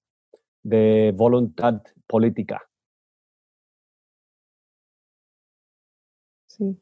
de 0.64 1.12
voluntad 1.16 1.82
política. 2.08 2.60
Sí. 6.46 6.78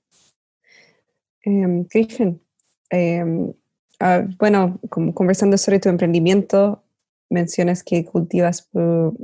Em, 1.45 1.85
Christian, 1.85 2.41
em, 2.91 3.53
ah, 4.01 4.25
bueno, 4.39 4.79
conversando 5.15 5.59
sobre 5.59 5.81
tu 5.81 5.89
emprendimiento, 5.89 6.85
mencionas 7.31 7.83
que 7.83 8.05
cultivas 8.05 8.63
pro- 8.63 9.17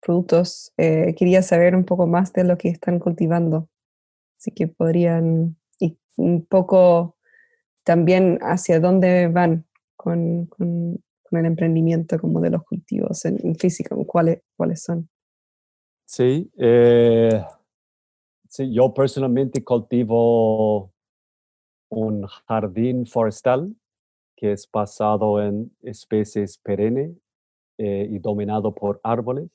productos. 0.00 0.72
eh, 0.78 1.14
quería 1.16 1.42
saber 1.42 1.76
un 1.76 1.84
poco 1.84 2.06
más 2.06 2.32
de 2.32 2.44
lo 2.44 2.56
que 2.58 2.68
están 2.70 2.98
cultivando. 2.98 3.68
Así 4.38 4.52
que 4.52 4.68
podrían, 4.68 5.56
y 5.78 5.98
un 6.16 6.46
poco 6.46 7.16
también 7.84 8.38
hacia 8.42 8.80
dónde 8.80 9.28
van 9.28 9.66
con- 9.96 10.46
con 11.30 11.40
el 11.40 11.46
emprendimiento 11.46 12.18
como 12.18 12.40
de 12.40 12.50
los 12.50 12.64
cultivos 12.64 13.24
en, 13.24 13.38
en 13.46 13.54
físico, 13.54 13.96
cuáles, 14.04 14.42
cuáles 14.56 14.82
son. 14.82 15.08
Sí, 16.04 16.50
eh, 16.58 17.44
sí, 18.48 18.72
yo 18.72 18.92
personalmente 18.92 19.62
cultivo 19.62 20.92
un 21.88 22.26
jardín 22.46 23.06
forestal 23.06 23.74
que 24.36 24.52
es 24.52 24.68
basado 24.72 25.40
en 25.42 25.70
especies 25.82 26.58
perennes 26.58 27.12
eh, 27.78 28.08
y 28.10 28.18
dominado 28.18 28.74
por 28.74 28.98
árboles. 29.02 29.50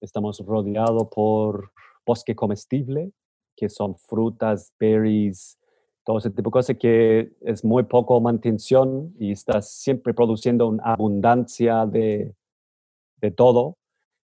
Estamos 0.00 0.40
rodeados 0.40 1.08
por 1.14 1.72
bosque 2.04 2.34
comestible, 2.34 3.12
que 3.56 3.68
son 3.68 3.96
frutas, 3.96 4.74
berries, 4.78 5.58
todo 6.04 6.18
ese 6.18 6.30
tipo 6.30 6.50
de 6.50 6.52
cosas 6.52 6.76
que 6.78 7.32
es 7.40 7.64
muy 7.64 7.84
poco 7.84 8.20
mantención 8.20 9.14
y 9.18 9.32
está 9.32 9.62
siempre 9.62 10.12
produciendo 10.14 10.68
una 10.68 10.82
abundancia 10.84 11.86
de, 11.86 12.34
de 13.20 13.30
todo. 13.30 13.76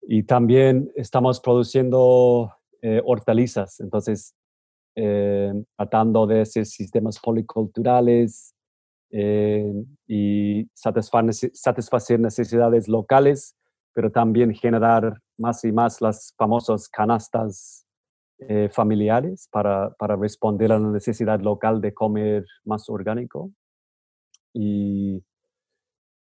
Y 0.01 0.23
también 0.23 0.91
estamos 0.95 1.39
produciendo 1.39 2.53
eh, 2.81 3.01
hortalizas, 3.05 3.79
entonces 3.79 4.33
eh, 4.95 5.53
tratando 5.77 6.25
de 6.25 6.41
hacer 6.41 6.65
sistemas 6.65 7.19
policulturales 7.19 8.55
eh, 9.11 9.71
y 10.07 10.63
satisfa- 10.73 11.23
nece- 11.23 11.51
satisfacer 11.53 12.19
necesidades 12.19 12.87
locales, 12.87 13.55
pero 13.93 14.11
también 14.11 14.53
generar 14.53 15.21
más 15.37 15.63
y 15.65 15.71
más 15.71 16.01
las 16.01 16.33
famosas 16.37 16.87
canastas 16.89 17.85
eh, 18.47 18.69
familiares 18.71 19.49
para, 19.51 19.91
para, 19.95 20.15
responder 20.15 20.71
a 20.71 20.79
la 20.79 20.89
necesidad 20.89 21.39
local 21.41 21.81
de 21.81 21.93
comer 21.93 22.45
más 22.63 22.89
orgánico. 22.89 23.51
Y 24.53 25.23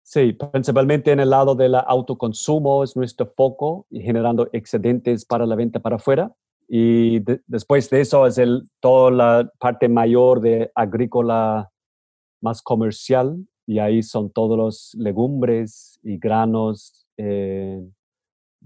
sí, 0.03 0.33
principalmente 0.33 1.13
en 1.13 1.21
el 1.21 1.31
lado 1.31 1.55
del 1.55 1.75
autoconsumo 1.75 2.85
es 2.85 2.97
nuestro 2.97 3.27
foco 3.37 3.87
y 3.91 4.01
generando 4.01 4.49
excedentes 4.53 5.25
para 5.25 5.47
la 5.47 5.57
venta 5.57 5.81
para 5.81 5.97
afuera. 5.97 6.35
Y 6.69 7.21
después 7.47 7.91
de 7.91 8.01
eso 8.01 8.27
es 8.27 8.39
el, 8.39 8.69
toda 8.81 9.11
la 9.11 9.53
parte 9.59 9.89
mayor 9.89 10.41
de 10.41 10.71
agrícola 10.75 11.71
más 12.41 12.63
comercial 12.63 13.47
y 13.67 13.79
ahí 13.79 14.03
son 14.03 14.31
todos 14.31 14.57
los 14.57 14.95
legumbres 14.99 15.99
y 16.03 16.19
granos. 16.19 17.07
Eh, 17.17 17.81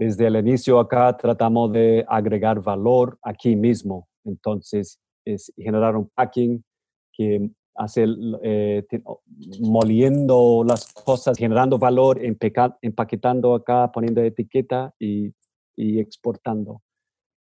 desde 0.00 0.28
el 0.28 0.36
inicio 0.36 0.80
acá 0.80 1.14
tratamos 1.14 1.72
de 1.72 2.06
agregar 2.08 2.62
valor 2.62 3.18
aquí 3.20 3.54
mismo. 3.54 4.08
Entonces, 4.24 4.98
es 5.26 5.52
generar 5.58 5.94
un 5.94 6.08
packing 6.14 6.64
que 7.12 7.50
hace 7.74 8.06
eh, 8.42 8.82
moliendo 9.60 10.64
las 10.66 10.90
cosas, 10.94 11.36
generando 11.36 11.78
valor, 11.78 12.18
empaquetando 12.22 13.54
acá, 13.54 13.92
poniendo 13.92 14.22
etiqueta 14.22 14.94
y, 14.98 15.34
y, 15.76 16.00
exportando. 16.00 16.80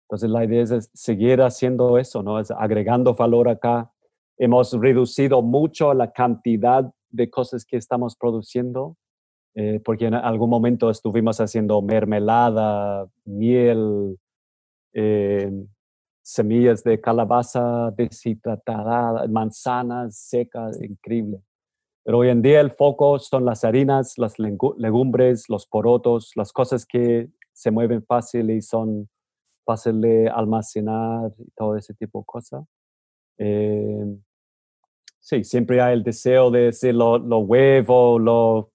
Entonces, 0.03 0.29
la 0.29 0.45
idea 0.45 0.61
es 0.61 0.91
seguir 0.93 1.41
haciendo 1.41 1.97
eso, 1.97 2.21
¿no? 2.21 2.39
Es 2.39 2.51
agregando 2.51 3.15
valor 3.15 3.49
acá. 3.49 3.91
Hemos 4.37 4.71
reducido 4.73 5.41
mucho 5.41 5.95
la 5.95 6.11
cantidad 6.11 6.93
de 7.09 7.27
cosas 7.27 7.65
que 7.65 7.77
estamos 7.77 8.15
produciendo, 8.15 8.97
eh, 9.55 9.79
porque 9.83 10.07
en 10.07 10.13
algún 10.13 10.49
momento 10.49 10.89
estuvimos 10.89 11.39
haciendo 11.39 11.81
mermelada, 11.81 13.07
miel, 13.23 14.17
eh, 14.93 15.49
semillas 16.21 16.83
de 16.83 16.99
calabaza 16.99 17.91
deshidratada, 17.91 19.25
manzanas 19.27 20.17
secas, 20.17 20.81
increíble. 20.81 21.39
Pero 22.03 22.17
hoy 22.19 22.29
en 22.29 22.41
día 22.41 22.59
el 22.59 22.71
foco 22.71 23.17
son 23.17 23.45
las 23.45 23.63
harinas, 23.63 24.17
las 24.17 24.37
legumbres, 24.37 25.45
los 25.49 25.65
porotos, 25.65 26.33
las 26.35 26.51
cosas 26.51 26.85
que 26.85 27.29
se 27.53 27.71
mueven 27.71 28.03
fácil 28.03 28.51
y 28.51 28.61
son 28.61 29.09
fáciles 29.65 30.01
de 30.01 30.29
almacenar 30.29 31.31
y 31.39 31.49
todo 31.55 31.77
ese 31.77 31.93
tipo 31.93 32.19
de 32.19 32.25
cosas. 32.25 32.65
Eh, 33.37 34.05
sí, 35.19 35.43
siempre 35.45 35.81
hay 35.81 35.93
el 35.93 36.03
deseo 36.03 36.51
de 36.51 36.65
decir 36.65 36.93
los 36.93 37.21
lo 37.21 37.39
huevos, 37.39 38.67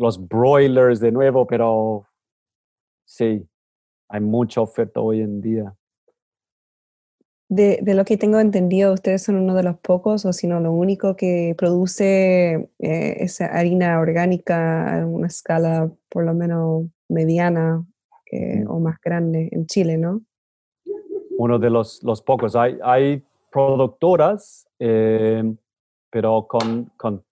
los 0.00 0.26
broilers 0.26 0.98
de 0.98 1.12
nuevo, 1.12 1.46
pero 1.46 2.06
sí, 3.04 3.46
hay 4.08 4.20
mucha 4.20 4.62
oferta 4.62 5.00
hoy 5.00 5.20
en 5.20 5.42
día. 5.42 5.76
De, 7.50 7.82
lo 7.94 8.04
que 8.04 8.16
tengo 8.16 8.38
entendido, 8.38 8.94
ustedes 8.94 9.24
son 9.24 9.36
uno 9.36 9.54
de 9.54 9.64
los 9.64 9.76
pocos, 9.78 10.24
o 10.24 10.32
si 10.32 10.46
no 10.46 10.58
lo 10.60 10.72
único, 10.72 11.16
que 11.16 11.54
produce 11.58 12.70
eh, 12.78 13.16
esa 13.18 13.46
harina 13.46 14.00
orgánica 14.00 15.00
a 15.00 15.06
una 15.06 15.26
escala 15.26 15.92
por 16.08 16.24
lo 16.24 16.32
menos 16.32 16.86
mediana 17.08 17.84
eh, 18.30 18.64
mm. 18.64 18.70
o 18.70 18.80
más 18.80 19.00
grande 19.02 19.48
en 19.52 19.66
Chile, 19.66 19.98
¿no? 19.98 20.22
Uno 21.36 21.58
de 21.58 21.70
los, 21.70 22.02
los 22.04 22.22
pocos. 22.22 22.56
Hay, 22.56 22.78
hay 22.82 23.22
productoras, 23.50 24.66
eh, 24.78 25.42
pero 26.08 26.46
con, 26.46 26.90
con, 26.96 27.22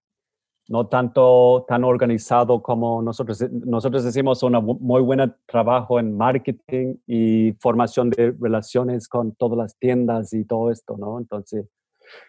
no 0.69 0.87
tanto 0.87 1.65
tan 1.67 1.83
organizado 1.83 2.63
como 2.63 3.03
nosotros. 3.03 3.43
Nosotros 3.51 4.05
hicimos 4.05 4.43
un 4.43 4.53
muy 4.81 5.01
buen 5.01 5.35
trabajo 5.47 5.99
en 5.99 6.17
marketing 6.17 6.97
y 7.07 7.53
formación 7.59 8.11
de 8.11 8.35
relaciones 8.39 9.09
con 9.09 9.35
todas 9.35 9.57
las 9.57 9.79
tiendas 9.79 10.33
y 10.35 10.45
todo 10.45 10.71
esto, 10.71 10.97
¿no? 10.99 11.19
Entonces, 11.19 11.67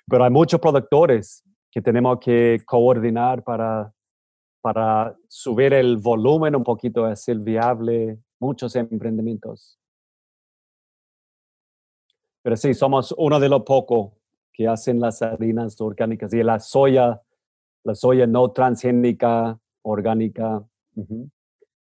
pero 0.08 0.24
hay 0.24 0.32
muchos 0.32 0.60
productores 0.62 1.44
que 1.70 1.82
tenemos 1.82 2.20
que 2.20 2.62
coordinar 2.66 3.44
para, 3.44 3.94
para 4.62 5.16
subir 5.28 5.74
el 5.74 5.98
volumen 5.98 6.56
un 6.56 6.64
poquito, 6.64 7.06
hacer 7.06 7.38
viable 7.40 8.20
muchos 8.40 8.74
emprendimientos. 8.78 9.78
Pero 12.42 12.56
sí, 12.56 12.74
somos 12.74 13.14
uno 13.18 13.38
de 13.38 13.50
los 13.50 13.64
pocos 13.64 14.14
que 14.54 14.66
hacen 14.66 15.02
las 15.02 15.22
harinas 15.22 15.80
orgánicas 15.82 16.34
y 16.34 16.42
la 16.42 16.60
soya, 16.60 17.22
la 17.90 17.96
soya 17.96 18.28
no 18.28 18.52
transgénica, 18.52 19.60
orgánica. 19.82 20.64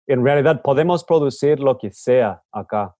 En 0.06 0.24
realidad 0.24 0.62
podemos 0.62 1.04
producir 1.04 1.60
lo 1.60 1.76
que 1.76 1.90
sea 1.90 2.42
acá. 2.50 2.96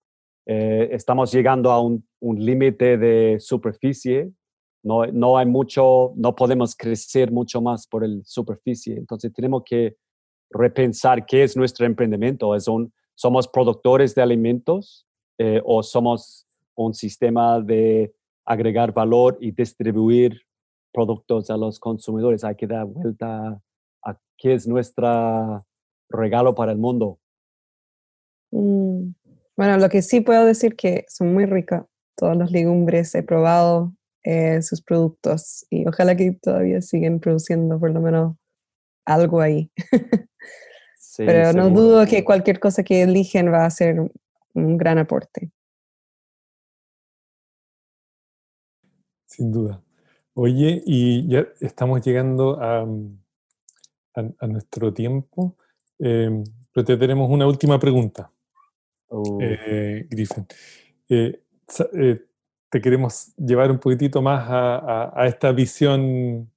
Eh, 0.47 0.91
estamos 0.93 1.33
llegando 1.33 1.71
a 1.71 1.81
un, 1.81 2.07
un 2.21 2.45
límite 2.45 2.99
de 2.99 3.39
superficie. 3.41 4.31
No, 4.83 5.07
no 5.07 5.39
hay 5.39 5.47
mucho, 5.47 6.13
no 6.17 6.35
podemos 6.35 6.77
crecer 6.77 7.33
mucho 7.33 7.63
más 7.63 7.87
por 7.87 8.05
el 8.05 8.23
superficie. 8.25 8.97
Entonces 8.97 9.33
tenemos 9.33 9.63
que 9.65 9.97
repensar 10.51 11.25
qué 11.25 11.45
es 11.45 11.57
nuestro 11.57 11.87
emprendimiento. 11.87 12.55
¿Es 12.55 12.69
un, 12.69 12.93
¿Somos 13.15 13.49
productores 13.49 14.15
de 14.15 14.23
alimentos 14.23 15.07
eh, 15.39 15.63
o 15.65 15.83
somos 15.83 16.47
un 16.75 16.93
sistema 16.93 17.61
de 17.61 18.13
agregar 18.45 18.93
valor 18.93 19.39
y 19.41 19.51
distribuir 19.51 20.43
productos 20.99 21.49
a 21.49 21.57
los 21.57 21.79
consumidores. 21.79 22.43
Hay 22.43 22.57
que 22.57 22.67
dar 22.67 22.85
vuelta 22.85 23.63
a 24.05 24.21
qué 24.37 24.55
es 24.55 24.67
nuestro 24.67 25.65
regalo 26.09 26.57
para 26.57 26.73
el 26.73 26.79
mundo. 26.79 27.21
Mm, 28.51 29.11
bueno, 29.57 29.77
lo 29.77 29.89
que 29.89 30.03
sí 30.03 30.21
puedo 30.21 30.45
decir 30.45 30.75
que 30.75 31.05
son 31.09 31.33
muy 31.33 31.47
ricas. 31.47 31.85
Todas 32.17 32.37
las 32.37 32.51
legumbres 32.51 33.15
he 33.15 33.23
probado 33.23 33.95
eh, 34.25 34.61
sus 34.61 34.83
productos 34.83 35.65
y 35.71 35.87
ojalá 35.87 36.17
que 36.17 36.33
todavía 36.33 36.83
siguen 36.83 37.21
produciendo 37.21 37.79
por 37.79 37.93
lo 37.93 38.01
menos 38.01 38.37
algo 39.05 39.41
ahí. 39.41 39.71
Pero 41.17 41.53
no 41.53 41.71
dudo 41.71 42.07
que 42.07 42.25
cualquier 42.25 42.59
cosa 42.59 42.83
que 42.83 43.03
eligen 43.03 43.53
va 43.53 43.65
a 43.65 43.71
ser 43.71 44.11
un 44.55 44.77
gran 44.77 44.99
aporte. 44.99 45.53
Sin 49.27 49.53
duda. 49.53 49.81
Oye, 50.41 50.81
y 50.87 51.27
ya 51.27 51.49
estamos 51.59 52.01
llegando 52.01 52.63
a, 52.63 52.87
a, 54.15 54.47
nuestro 54.47 54.95
tiempo, 54.95 55.57
em, 55.99 56.45
pero 56.73 56.85
te 56.85 56.97
tenemos 56.97 57.29
una 57.29 57.45
última 57.45 57.77
pregunta, 57.81 58.31
oh. 59.09 59.41
eh, 59.41 60.07
Griffin. 60.09 60.47
Eh, 61.09 61.43
eh, 61.93 62.25
te 62.71 62.81
queremos 62.81 63.35
llevar 63.37 63.73
un 63.73 63.81
poquitito 63.81 64.23
más 64.23 64.49
a, 64.49 65.11
a 65.13 65.27
esta 65.27 65.51
visión 65.51 66.49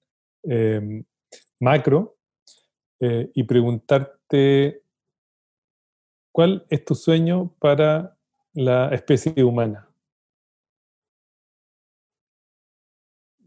em, 0.43 1.03
macro 1.59 2.17
y 2.99 3.41
preguntarte 3.45 4.83
cuál 6.31 6.67
es 6.69 6.85
tu 6.85 6.93
sueño 6.93 7.55
para 7.57 8.15
la 8.53 8.89
especie 8.89 9.43
humana. 9.43 9.90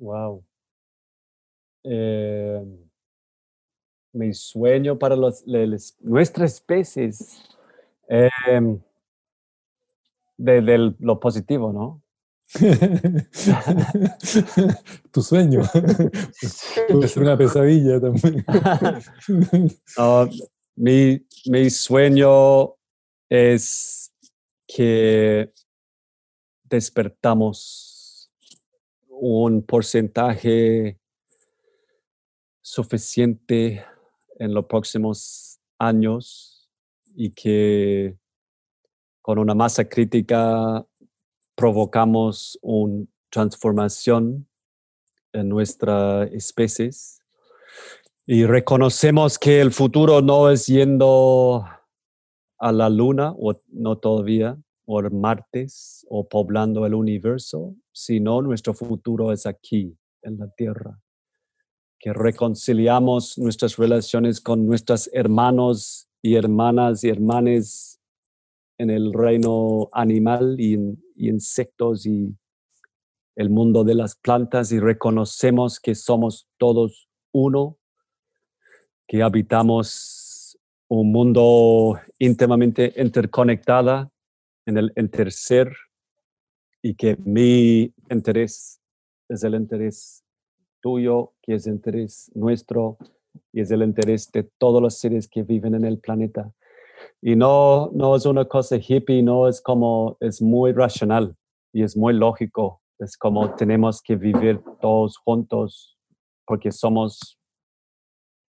Wow. 0.04 0.44
Eh, 1.82 2.62
mi 4.12 4.34
sueño 4.34 4.98
para 4.98 5.16
los, 5.16 5.44
nuestras 6.00 6.54
especies. 6.54 7.42
Eh, 8.08 8.28
de, 10.36 10.94
lo 10.98 11.18
positivo, 11.18 11.72
¿no? 11.72 12.02
tu 15.10 15.22
sueño. 15.22 15.62
Puede 16.88 17.08
ser 17.08 17.22
una 17.22 17.38
pesadilla 17.38 17.98
también. 17.98 18.44
mi, 20.76 21.26
mi 21.46 21.70
sueño 21.70 22.74
es 23.30 24.12
que 24.66 25.50
despertamos 26.62 27.93
un 29.20 29.62
porcentaje 29.62 30.98
suficiente 32.60 33.84
en 34.38 34.54
los 34.54 34.66
próximos 34.66 35.60
años 35.78 36.68
y 37.14 37.30
que 37.30 38.16
con 39.22 39.38
una 39.38 39.54
masa 39.54 39.84
crítica 39.84 40.84
provocamos 41.54 42.58
una 42.62 43.06
transformación 43.30 44.48
en 45.32 45.48
nuestra 45.48 46.24
especie 46.24 46.90
y 48.26 48.46
reconocemos 48.46 49.38
que 49.38 49.60
el 49.60 49.72
futuro 49.72 50.22
no 50.22 50.50
es 50.50 50.66
yendo 50.66 51.66
a 52.58 52.72
la 52.72 52.88
luna 52.88 53.34
o 53.38 53.54
no 53.68 53.98
todavía 53.98 54.56
o 54.86 55.02
martes 55.10 56.06
o 56.08 56.26
poblando 56.26 56.86
el 56.86 56.94
universo, 56.94 57.74
sino 57.94 58.42
nuestro 58.42 58.74
futuro 58.74 59.32
es 59.32 59.46
aquí, 59.46 59.96
en 60.22 60.38
la 60.38 60.48
tierra. 60.48 61.00
Que 61.98 62.12
reconciliamos 62.12 63.38
nuestras 63.38 63.76
relaciones 63.76 64.40
con 64.40 64.66
nuestros 64.66 65.08
hermanos 65.12 66.10
y 66.20 66.34
hermanas 66.34 67.04
y 67.04 67.08
hermanes 67.08 68.00
en 68.78 68.90
el 68.90 69.12
reino 69.12 69.88
animal 69.92 70.56
y, 70.58 70.76
insectos 71.16 72.04
y 72.06 72.36
el 73.36 73.48
mundo 73.48 73.84
de 73.84 73.94
las 73.94 74.16
plantas 74.16 74.72
y 74.72 74.80
reconocemos 74.80 75.78
que 75.78 75.94
somos 75.94 76.48
todos 76.58 77.08
uno, 77.32 77.78
que 79.06 79.22
habitamos 79.22 80.58
un 80.88 81.12
mundo 81.12 82.00
íntimamente 82.18 82.92
interconectada 82.96 84.10
en 84.66 84.78
el 84.78 84.92
interser 84.96 85.72
y 86.84 86.94
que 86.94 87.16
mi 87.24 87.94
interés 88.10 88.78
es 89.30 89.42
el 89.42 89.54
interés 89.54 90.22
tuyo, 90.82 91.32
que 91.40 91.54
es 91.54 91.66
el 91.66 91.76
interés 91.76 92.30
nuestro 92.34 92.98
y 93.54 93.62
es 93.62 93.70
el 93.70 93.82
interés 93.82 94.30
de 94.30 94.42
todos 94.58 94.82
los 94.82 94.98
seres 94.98 95.26
que 95.26 95.42
viven 95.42 95.74
en 95.74 95.86
el 95.86 95.98
planeta. 95.98 96.52
Y 97.22 97.36
no, 97.36 97.90
no 97.94 98.14
es 98.14 98.26
una 98.26 98.44
cosa 98.44 98.76
hippie, 98.76 99.22
no 99.22 99.48
es 99.48 99.62
como, 99.62 100.18
es 100.20 100.42
muy 100.42 100.72
racional 100.72 101.34
y 101.72 101.82
es 101.82 101.96
muy 101.96 102.12
lógico. 102.12 102.82
Es 102.98 103.16
como 103.16 103.54
tenemos 103.54 104.02
que 104.02 104.16
vivir 104.16 104.60
todos 104.82 105.16
juntos 105.16 105.96
porque 106.46 106.70
somos 106.70 107.40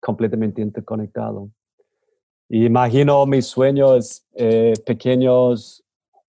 completamente 0.01 0.61
interconectados. 0.61 1.49
Imagino 2.49 3.25
mis 3.25 3.45
sueños, 3.45 4.27
eh, 4.33 4.73
pequeños 4.85 5.84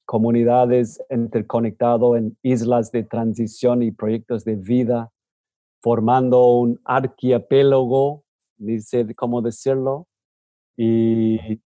comunidades 0.07 1.03
interconectados 1.11 2.17
en 2.17 2.39
islas 2.43 2.93
de 2.93 3.03
transición 3.03 3.83
y 3.83 3.91
proyectos 3.91 4.45
de 4.45 4.55
vida, 4.55 5.13
formando 5.83 6.47
un 6.47 6.81
archipiélago, 6.85 8.25
dice 8.57 9.15
cómo 9.15 9.43
decirlo, 9.43 10.07
y 10.77 11.61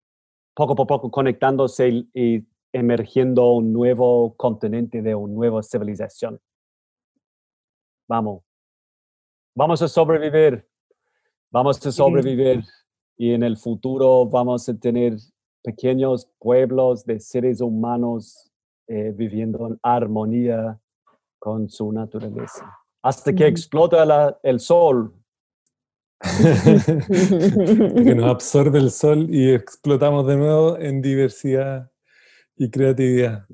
poco 0.56 0.74
a 0.82 0.88
poco 0.88 1.12
conectándose 1.12 2.08
y, 2.14 2.46
emergiendo 2.72 3.54
un 3.54 3.74
nuevo 3.74 4.36
continente 4.36 5.02
de 5.02 5.16
una 5.16 5.34
nueva 5.34 5.64
civilización. 5.64 6.40
Vamos, 8.08 8.44
vamos 9.56 9.82
a 9.82 9.88
sobrevivir, 9.88 10.68
vamos 11.50 11.84
a 11.84 11.92
sobrevivir 11.92 12.64
y 13.18 13.34
en 13.34 13.42
el 13.42 13.58
futuro 13.58 14.28
vamos 14.28 14.70
a 14.70 14.78
tener 14.78 15.18
pequeños 15.64 16.30
pueblos 16.40 17.06
de 17.06 17.20
seres 17.20 17.62
humanos 17.62 18.50
eh, 18.88 19.14
viviendo 19.16 19.68
en 19.68 19.80
armonía 19.84 20.80
con 21.38 21.70
su 21.70 21.92
naturaleza. 21.92 22.78
Hasta 23.02 23.34
que 23.34 23.46
explota 23.48 24.40
el 24.44 24.60
sol. 24.60 25.14
que 26.42 28.16
nos 28.16 28.26
absorbe 28.32 28.80
el 28.80 28.92
sol 28.92 29.28
y 29.30 29.54
explotamos 29.54 30.28
de 30.28 30.36
nuevo 30.36 30.78
en 30.78 31.02
diversidad 31.02 31.92
y 32.58 32.70
creatividad. 32.70 33.46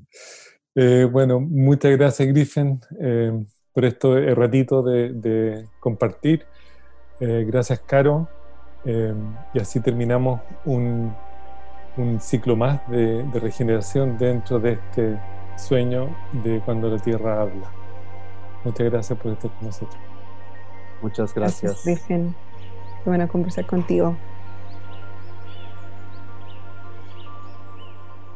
Eh, 0.74 1.08
bueno, 1.12 1.40
muchas 1.40 1.92
gracias 1.92 2.28
Griffin 2.30 2.80
eh, 3.00 3.32
por 3.72 3.86
esto 3.86 4.20
ratito 4.36 4.82
de, 4.82 5.14
de 5.14 5.66
compartir. 5.80 6.46
gracias 7.20 7.82
Caro. 7.82 8.28
y 8.86 9.60
así 9.60 9.80
terminamos 9.80 10.42
un 10.66 11.14
un 11.98 12.20
ciclo 12.20 12.56
más 12.56 12.88
de, 12.90 13.26
regeneración 13.34 14.18
dentro 14.18 14.60
de 14.60 14.74
este 14.74 15.20
sueño 15.58 16.10
de 16.44 16.62
cuando 16.62 16.90
la 16.90 17.00
Tierra 17.00 17.42
habla. 17.42 17.72
Muchas 18.64 18.92
gracias 18.92 19.20
por 19.20 19.32
estar 19.32 19.52
con 19.52 19.68
nosotros. 19.68 19.98
Muchas 21.02 21.34
gracias. 21.34 21.84
gracias 21.86 22.08
Qué 22.08 23.10
bueno 23.10 23.28
conversar 23.28 23.66
contigo. 23.66 24.16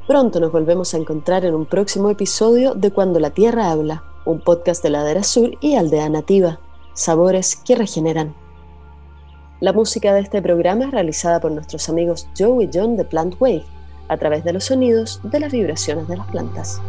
Pronto 0.07 0.39
nos 0.39 0.51
volvemos 0.51 0.93
a 0.93 0.97
encontrar 0.97 1.45
en 1.45 1.53
un 1.53 1.65
próximo 1.65 2.09
episodio 2.09 2.73
de 2.73 2.91
Cuando 2.91 3.19
la 3.19 3.29
Tierra 3.29 3.71
habla, 3.71 4.03
un 4.25 4.39
podcast 4.41 4.81
de 4.81 4.89
Ladera 4.89 5.23
Sur 5.23 5.51
y 5.61 5.75
Aldea 5.75 6.09
Nativa, 6.09 6.59
sabores 6.93 7.55
que 7.55 7.75
regeneran. 7.75 8.33
La 9.61 9.73
música 9.73 10.13
de 10.13 10.21
este 10.21 10.41
programa 10.41 10.85
es 10.85 10.91
realizada 10.91 11.41
por 11.41 11.51
nuestros 11.51 11.89
amigos 11.89 12.29
Joe 12.37 12.63
y 12.63 12.69
John 12.73 12.95
de 12.95 13.03
Plant 13.03 13.35
Wave, 13.41 13.65
a 14.07 14.15
través 14.15 14.45
de 14.45 14.53
los 14.53 14.63
sonidos 14.63 15.19
de 15.23 15.41
las 15.41 15.51
vibraciones 15.51 16.07
de 16.07 16.15
las 16.15 16.27
plantas. 16.27 16.81